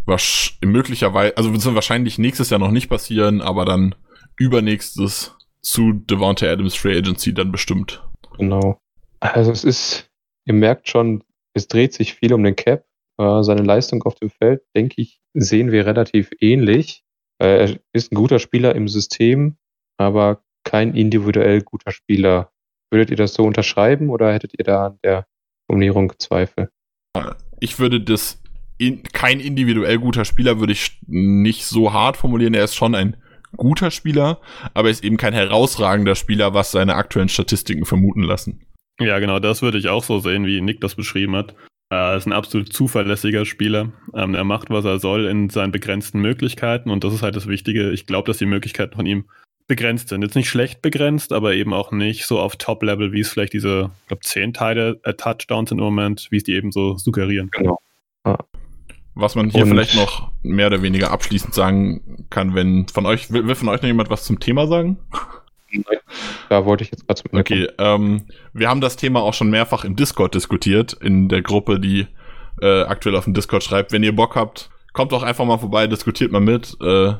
möglicherweise, 0.63 1.37
also 1.37 1.53
wird 1.53 1.75
wahrscheinlich 1.75 2.19
nächstes 2.19 2.51
Jahr 2.51 2.61
noch 2.61 2.71
nicht 2.71 2.89
passieren, 2.89 3.41
aber 3.43 3.65
dann 3.65 3.95
übernächstes 4.39 5.37
zu 5.61 5.93
Devonta 5.93 6.47
Adams 6.47 6.75
Free 6.75 6.97
Agency 6.97 7.33
dann 7.35 7.53
bestimmt. 7.53 8.03
Genau. 8.39 8.79
Also 9.21 9.53
es 9.53 9.65
ist, 9.65 10.11
ihr 10.45 10.55
merkt 10.55 10.89
schon, 10.89 11.23
es 11.55 11.69
dreht 11.69 11.93
sich 11.95 12.15
viel 12.15 12.33
um 12.33 12.43
den 12.43 12.57
Cap 12.57 12.85
äh, 13.19 13.43
seine 13.43 13.63
Leistung 13.63 14.03
auf 14.03 14.17
dem 14.17 14.31
Feld, 14.31 14.63
denke 14.75 15.01
ich, 15.01 15.21
sehen 15.35 15.71
wir 15.71 15.87
relativ 15.87 16.31
ähnlich. 16.41 17.05
Äh, 17.39 17.67
er 17.67 17.79
ist 17.93 18.13
ein 18.13 18.17
guter 18.17 18.39
Spieler 18.39 18.75
im 18.75 18.89
System, 18.89 19.57
aber 19.99 20.43
kein 20.65 20.95
individuell 20.95 21.63
guter 21.63 21.93
Spieler. 21.93 22.51
Würdet 22.91 23.11
ihr 23.11 23.17
das 23.17 23.35
so 23.35 23.45
unterschreiben 23.45 24.11
oder 24.11 24.33
hättet 24.33 24.53
ihr 24.59 24.65
da 24.65 24.87
an 24.87 24.99
der 25.05 25.27
Formulierung 25.67 26.13
Zweifel? 26.19 26.71
Ich 27.61 27.79
würde 27.79 28.01
das 28.01 28.41
in, 28.79 29.03
kein 29.03 29.41
individuell 29.41 29.99
guter 29.99 30.25
Spieler 30.25 30.59
würde 30.61 30.73
ich 30.73 30.99
nicht 31.07 31.65
so 31.65 31.93
hart 31.93 32.17
formulieren. 32.17 32.55
Er 32.55 32.65
ist 32.65 32.75
schon 32.75 32.95
ein 32.95 33.17
guter 33.57 33.91
Spieler, 33.91 34.41
aber 34.75 34.89
er 34.89 34.93
ist 34.93 35.05
eben 35.05 35.17
kein 35.17 35.33
herausragender 35.33 36.17
Spieler, 36.17 36.55
was 36.55 36.73
seine 36.73 36.97
aktuellen 36.97 37.29
Statistiken 37.29 37.85
vermuten 37.85 38.23
lassen. 38.23 38.67
Ja, 39.01 39.19
genau, 39.19 39.39
das 39.39 39.63
würde 39.63 39.79
ich 39.79 39.89
auch 39.89 40.05
so 40.05 40.19
sehen, 40.19 40.47
wie 40.47 40.61
Nick 40.61 40.81
das 40.81 40.95
beschrieben 40.95 41.37
hat. 41.37 41.55
Er 41.91 42.17
ist 42.17 42.27
ein 42.27 42.33
absolut 42.33 42.73
zuverlässiger 42.73 43.45
Spieler. 43.45 43.93
Ähm, 44.15 44.35
er 44.35 44.45
macht, 44.45 44.71
was 44.71 44.85
er 44.85 44.99
soll 44.99 45.27
in 45.27 45.51
seinen 45.51 45.73
begrenzten 45.73 46.21
Möglichkeiten 46.21 46.91
und 46.91 47.05
das 47.05 47.15
ist 47.15 47.23
halt 47.23 47.37
das 47.37 47.47
Wichtige. 47.47 47.91
Ich 47.91 48.07
glaube, 48.07 48.27
dass 48.27 48.39
die 48.39 48.47
Möglichkeiten 48.47 48.97
von 48.97 49.07
ihm 49.07 49.27
begrenzt 49.67 50.09
sind. 50.09 50.23
Jetzt 50.23 50.35
nicht 50.35 50.49
schlecht 50.49 50.83
begrenzt, 50.83 51.33
aber 51.33 51.55
eben 51.55 51.73
auch 51.73 51.91
nicht 51.91 52.27
so 52.27 52.39
auf 52.39 52.57
Top-Level, 52.57 53.13
wie 53.13 53.21
es 53.21 53.31
vielleicht 53.31 53.53
diese, 53.53 53.91
ich 54.03 54.09
glaube, 54.09 54.23
zehn 54.23 54.53
Teile 54.53 55.01
äh, 55.05 55.15
Touchdowns 55.15 55.71
im 55.71 55.79
Moment, 55.79 56.29
wie 56.31 56.37
es 56.37 56.45
die 56.45 56.55
eben 56.55 56.73
so 56.73 56.97
suggerieren. 56.97 57.51
Genau. 57.51 57.79
Ah. 58.25 58.39
Was 59.15 59.37
man 59.37 59.49
hier 59.49 59.63
und 59.63 59.71
vielleicht 59.71 59.95
noch 59.95 60.33
mehr 60.43 60.67
oder 60.67 60.83
weniger 60.83 61.11
abschließend 61.13 61.55
sagen 61.55 62.27
kann, 62.31 62.55
wenn 62.55 62.89
von 62.89 63.07
euch, 63.07 63.31
will, 63.31 63.47
will 63.47 63.55
von 63.55 63.69
euch 63.69 63.81
noch 63.81 63.87
jemand 63.87 64.11
was 64.11 64.25
zum 64.25 64.41
Thema 64.41 64.67
sagen? 64.67 64.99
Da 66.49 66.65
wollte 66.65 66.85
ich 66.85 66.91
jetzt 66.91 67.07
gerade 67.07 67.23
zum 67.23 67.31
Ende 67.31 67.41
Okay, 67.41 67.69
ähm, 67.79 68.27
wir 68.53 68.69
haben 68.69 68.81
das 68.81 68.97
Thema 68.97 69.23
auch 69.23 69.35
schon 69.35 69.51
mehrfach 69.51 69.85
im 69.85 69.97
Discord 69.97 70.35
diskutiert, 70.35 70.93
in 70.95 71.29
der 71.29 71.43
Gruppe, 71.43 71.81
die 71.81 72.07
äh, 72.61 72.83
aktuell 72.83 73.17
auf 73.17 73.25
dem 73.25 73.35
Discord 73.35 73.63
schreibt. 73.63 73.93
Wenn 73.93 74.03
ihr 74.03 74.15
Bock 74.15 74.37
habt, 74.37 74.71
kommt 74.93 75.13
doch 75.13 75.23
einfach 75.23 75.45
mal 75.45 75.59
vorbei, 75.59 75.87
diskutiert 75.87 76.33
mal 76.33 76.41
mit. 76.41 76.77
Äh, 76.81 77.15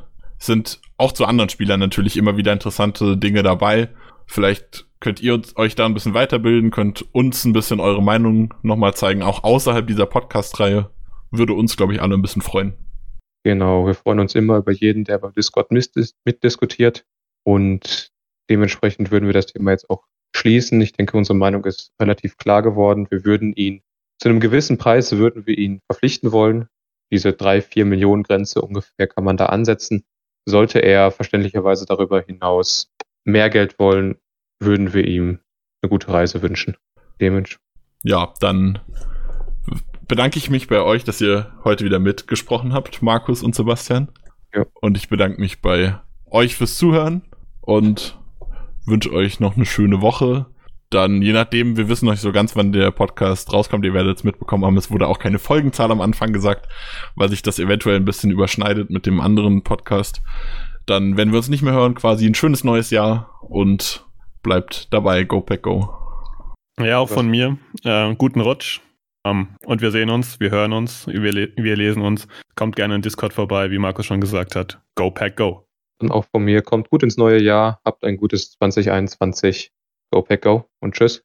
sind 0.45 0.81
auch 0.97 1.13
zu 1.13 1.25
anderen 1.25 1.51
Spielern 1.51 1.81
natürlich 1.81 2.17
immer 2.17 2.37
wieder 2.37 2.53
interessante 2.53 3.17
Dinge 3.17 3.43
dabei. 3.43 3.89
Vielleicht 4.27 4.87
könnt 5.01 5.21
ihr 5.21 5.41
euch 5.57 5.75
da 5.75 5.87
ein 5.87 5.95
bisschen 5.95 6.15
weiterbilden, 6.15 6.71
könnt 6.71 7.05
uns 7.13 7.45
ein 7.45 7.53
bisschen 7.53 7.81
eure 7.81 8.03
Meinung 8.03 8.55
nochmal 8.63 8.95
zeigen, 8.95 9.23
auch 9.23 9.45
außerhalb 9.45 9.87
dieser 9.87 10.07
Podcast-Reihe. 10.07 10.91
Würde 11.31 11.53
uns, 11.53 11.77
glaube 11.77 11.93
ich, 11.93 12.01
alle 12.01 12.15
ein 12.15 12.23
bisschen 12.23 12.43
freuen. 12.43 12.75
Genau, 13.45 13.87
wir 13.87 13.95
freuen 13.95 14.21
uns 14.21 14.35
immer 14.35 14.59
über 14.59 14.73
jeden, 14.73 15.05
der 15.05 15.19
bei 15.19 15.31
Discord 15.31 15.71
mitdiskutiert. 15.71 17.05
Und 17.43 18.15
Dementsprechend 18.51 19.11
würden 19.11 19.27
wir 19.27 19.33
das 19.33 19.47
Thema 19.47 19.71
jetzt 19.71 19.89
auch 19.89 20.05
schließen. 20.37 20.81
Ich 20.81 20.93
denke, 20.93 21.17
unsere 21.17 21.37
Meinung 21.37 21.65
ist 21.65 21.93
relativ 22.01 22.37
klar 22.37 22.63
geworden. 22.63 23.07
Wir 23.11 23.25
würden 23.25 23.53
ihn 23.55 23.83
zu 24.21 24.29
einem 24.29 24.41
gewissen 24.41 24.79
Preis 24.79 25.13
würden 25.13 25.47
wir 25.47 25.59
ihn 25.59 25.81
verpflichten 25.87 26.33
wollen. 26.33 26.69
Diese 27.11 27.33
drei, 27.33 27.61
vier 27.61 27.85
Millionen 27.85 28.23
Grenze 28.23 28.63
ungefähr 28.63 29.07
kann 29.07 29.25
man 29.25 29.37
da 29.37 29.47
ansetzen. 29.47 30.05
Sollte 30.47 30.81
er 30.81 31.11
verständlicherweise 31.11 31.87
darüber 31.87 32.21
hinaus 32.21 32.93
mehr 33.25 33.51
Geld 33.51 33.79
wollen, 33.79 34.17
würden 34.61 34.93
wir 34.93 35.07
ihm 35.07 35.41
eine 35.83 35.91
gute 35.91 36.09
Reise 36.09 36.43
wünschen. 36.43 36.77
Dementsprechend. 37.21 37.65
Ja, 38.03 38.35
dann 38.41 38.81
bedanke 40.07 40.39
ich 40.39 40.51
mich 40.51 40.69
bei 40.69 40.81
euch, 40.81 41.05
dass 41.05 41.21
ihr 41.21 41.53
heute 41.65 41.85
wieder 41.85 41.99
mitgesprochen 41.99 42.73
habt, 42.73 43.03
Markus 43.03 43.43
und 43.43 43.55
Sebastian. 43.55 44.09
Ja. 44.55 44.67
Und 44.81 44.97
ich 44.97 45.09
bedanke 45.09 45.41
mich 45.41 45.63
bei 45.63 45.99
euch 46.31 46.57
fürs 46.57 46.77
Zuhören 46.77 47.23
und 47.61 48.19
wünsche 48.87 49.13
euch 49.13 49.41
noch 49.41 49.57
eine 49.57 49.67
schöne 49.67 50.01
Woche. 50.03 50.47
Dann, 50.95 51.23
je 51.23 51.33
nachdem, 51.33 51.77
wir 51.77 51.89
wissen 51.89 52.05
noch 52.05 52.13
nicht 52.13 52.21
so 52.21 52.31
ganz, 52.31 52.55
wann 52.55 52.71
der 52.71 52.93
Podcast 52.93 53.53
rauskommt. 53.53 53.85
Ihr 53.85 53.95
werdet 53.95 54.17
es 54.17 54.23
mitbekommen 54.23 54.65
haben. 54.65 54.77
Es 54.77 54.93
wurde 54.93 55.09
auch 55.09 55.19
keine 55.19 55.41
Folgenzahl 55.41 55.91
am 55.91 56.01
Anfang 56.01 56.33
gesagt, 56.33 56.69
weil 57.17 57.29
sich 57.29 57.43
das 57.43 57.59
eventuell 57.59 57.97
ein 57.97 58.05
bisschen 58.05 58.31
überschneidet 58.31 58.91
mit 58.91 59.05
dem 59.05 59.21
anderen 59.21 59.65
Podcast. 59.65 60.23
Dann, 60.87 61.17
wenn 61.17 61.33
wir 61.33 61.39
uns 61.39 61.49
nicht 61.49 61.63
mehr 61.63 61.73
hören, 61.73 61.97
quasi 61.97 62.27
ein 62.27 62.37
schönes 62.37 62.63
neues 62.63 62.91
Jahr 62.91 63.41
und 63.41 64.07
bleibt 64.45 64.93
dabei. 64.95 65.25
Go 65.25 65.41
Pack 65.41 65.63
Go. 65.63 65.91
Ja, 66.79 66.99
auch 66.99 67.09
von 67.09 67.27
mir. 67.27 67.59
Äh, 67.83 68.15
guten 68.15 68.41
Rutsch. 68.41 68.81
Um, 69.25 69.31
ähm, 69.33 69.49
und 69.67 69.83
wir 69.83 69.91
sehen 69.91 70.11
uns, 70.11 70.39
wir 70.39 70.53
hören 70.53 70.73
uns, 70.73 71.09
wir, 71.09 71.33
le 71.33 71.53
wir 71.57 71.75
lesen 71.75 72.03
uns. 72.03 72.29
Kommt 72.55 72.77
gerne 72.77 72.95
in 72.95 73.03
Discord 73.03 73.33
vorbei, 73.33 73.73
wie 73.73 73.79
Markus 73.79 74.07
schon 74.07 74.21
gesagt 74.21 74.55
hat. 74.55 74.81
Go 74.95 75.11
Pack 75.11 75.39
Go. 75.39 75.67
Und 76.01 76.13
auch 76.13 76.27
von 76.31 76.45
mir 76.45 76.63
kommt 76.63 76.89
gut 76.89 77.03
ins 77.03 77.17
neue 77.17 77.43
Jahr, 77.43 77.81
habt 77.85 78.05
ein 78.05 78.17
gutes 78.17 78.53
2021. 78.53 79.73
Go 80.15 80.23
Pack 80.23 80.43
Go 80.43 80.71
und 80.81 80.95
tschüss. 80.95 81.25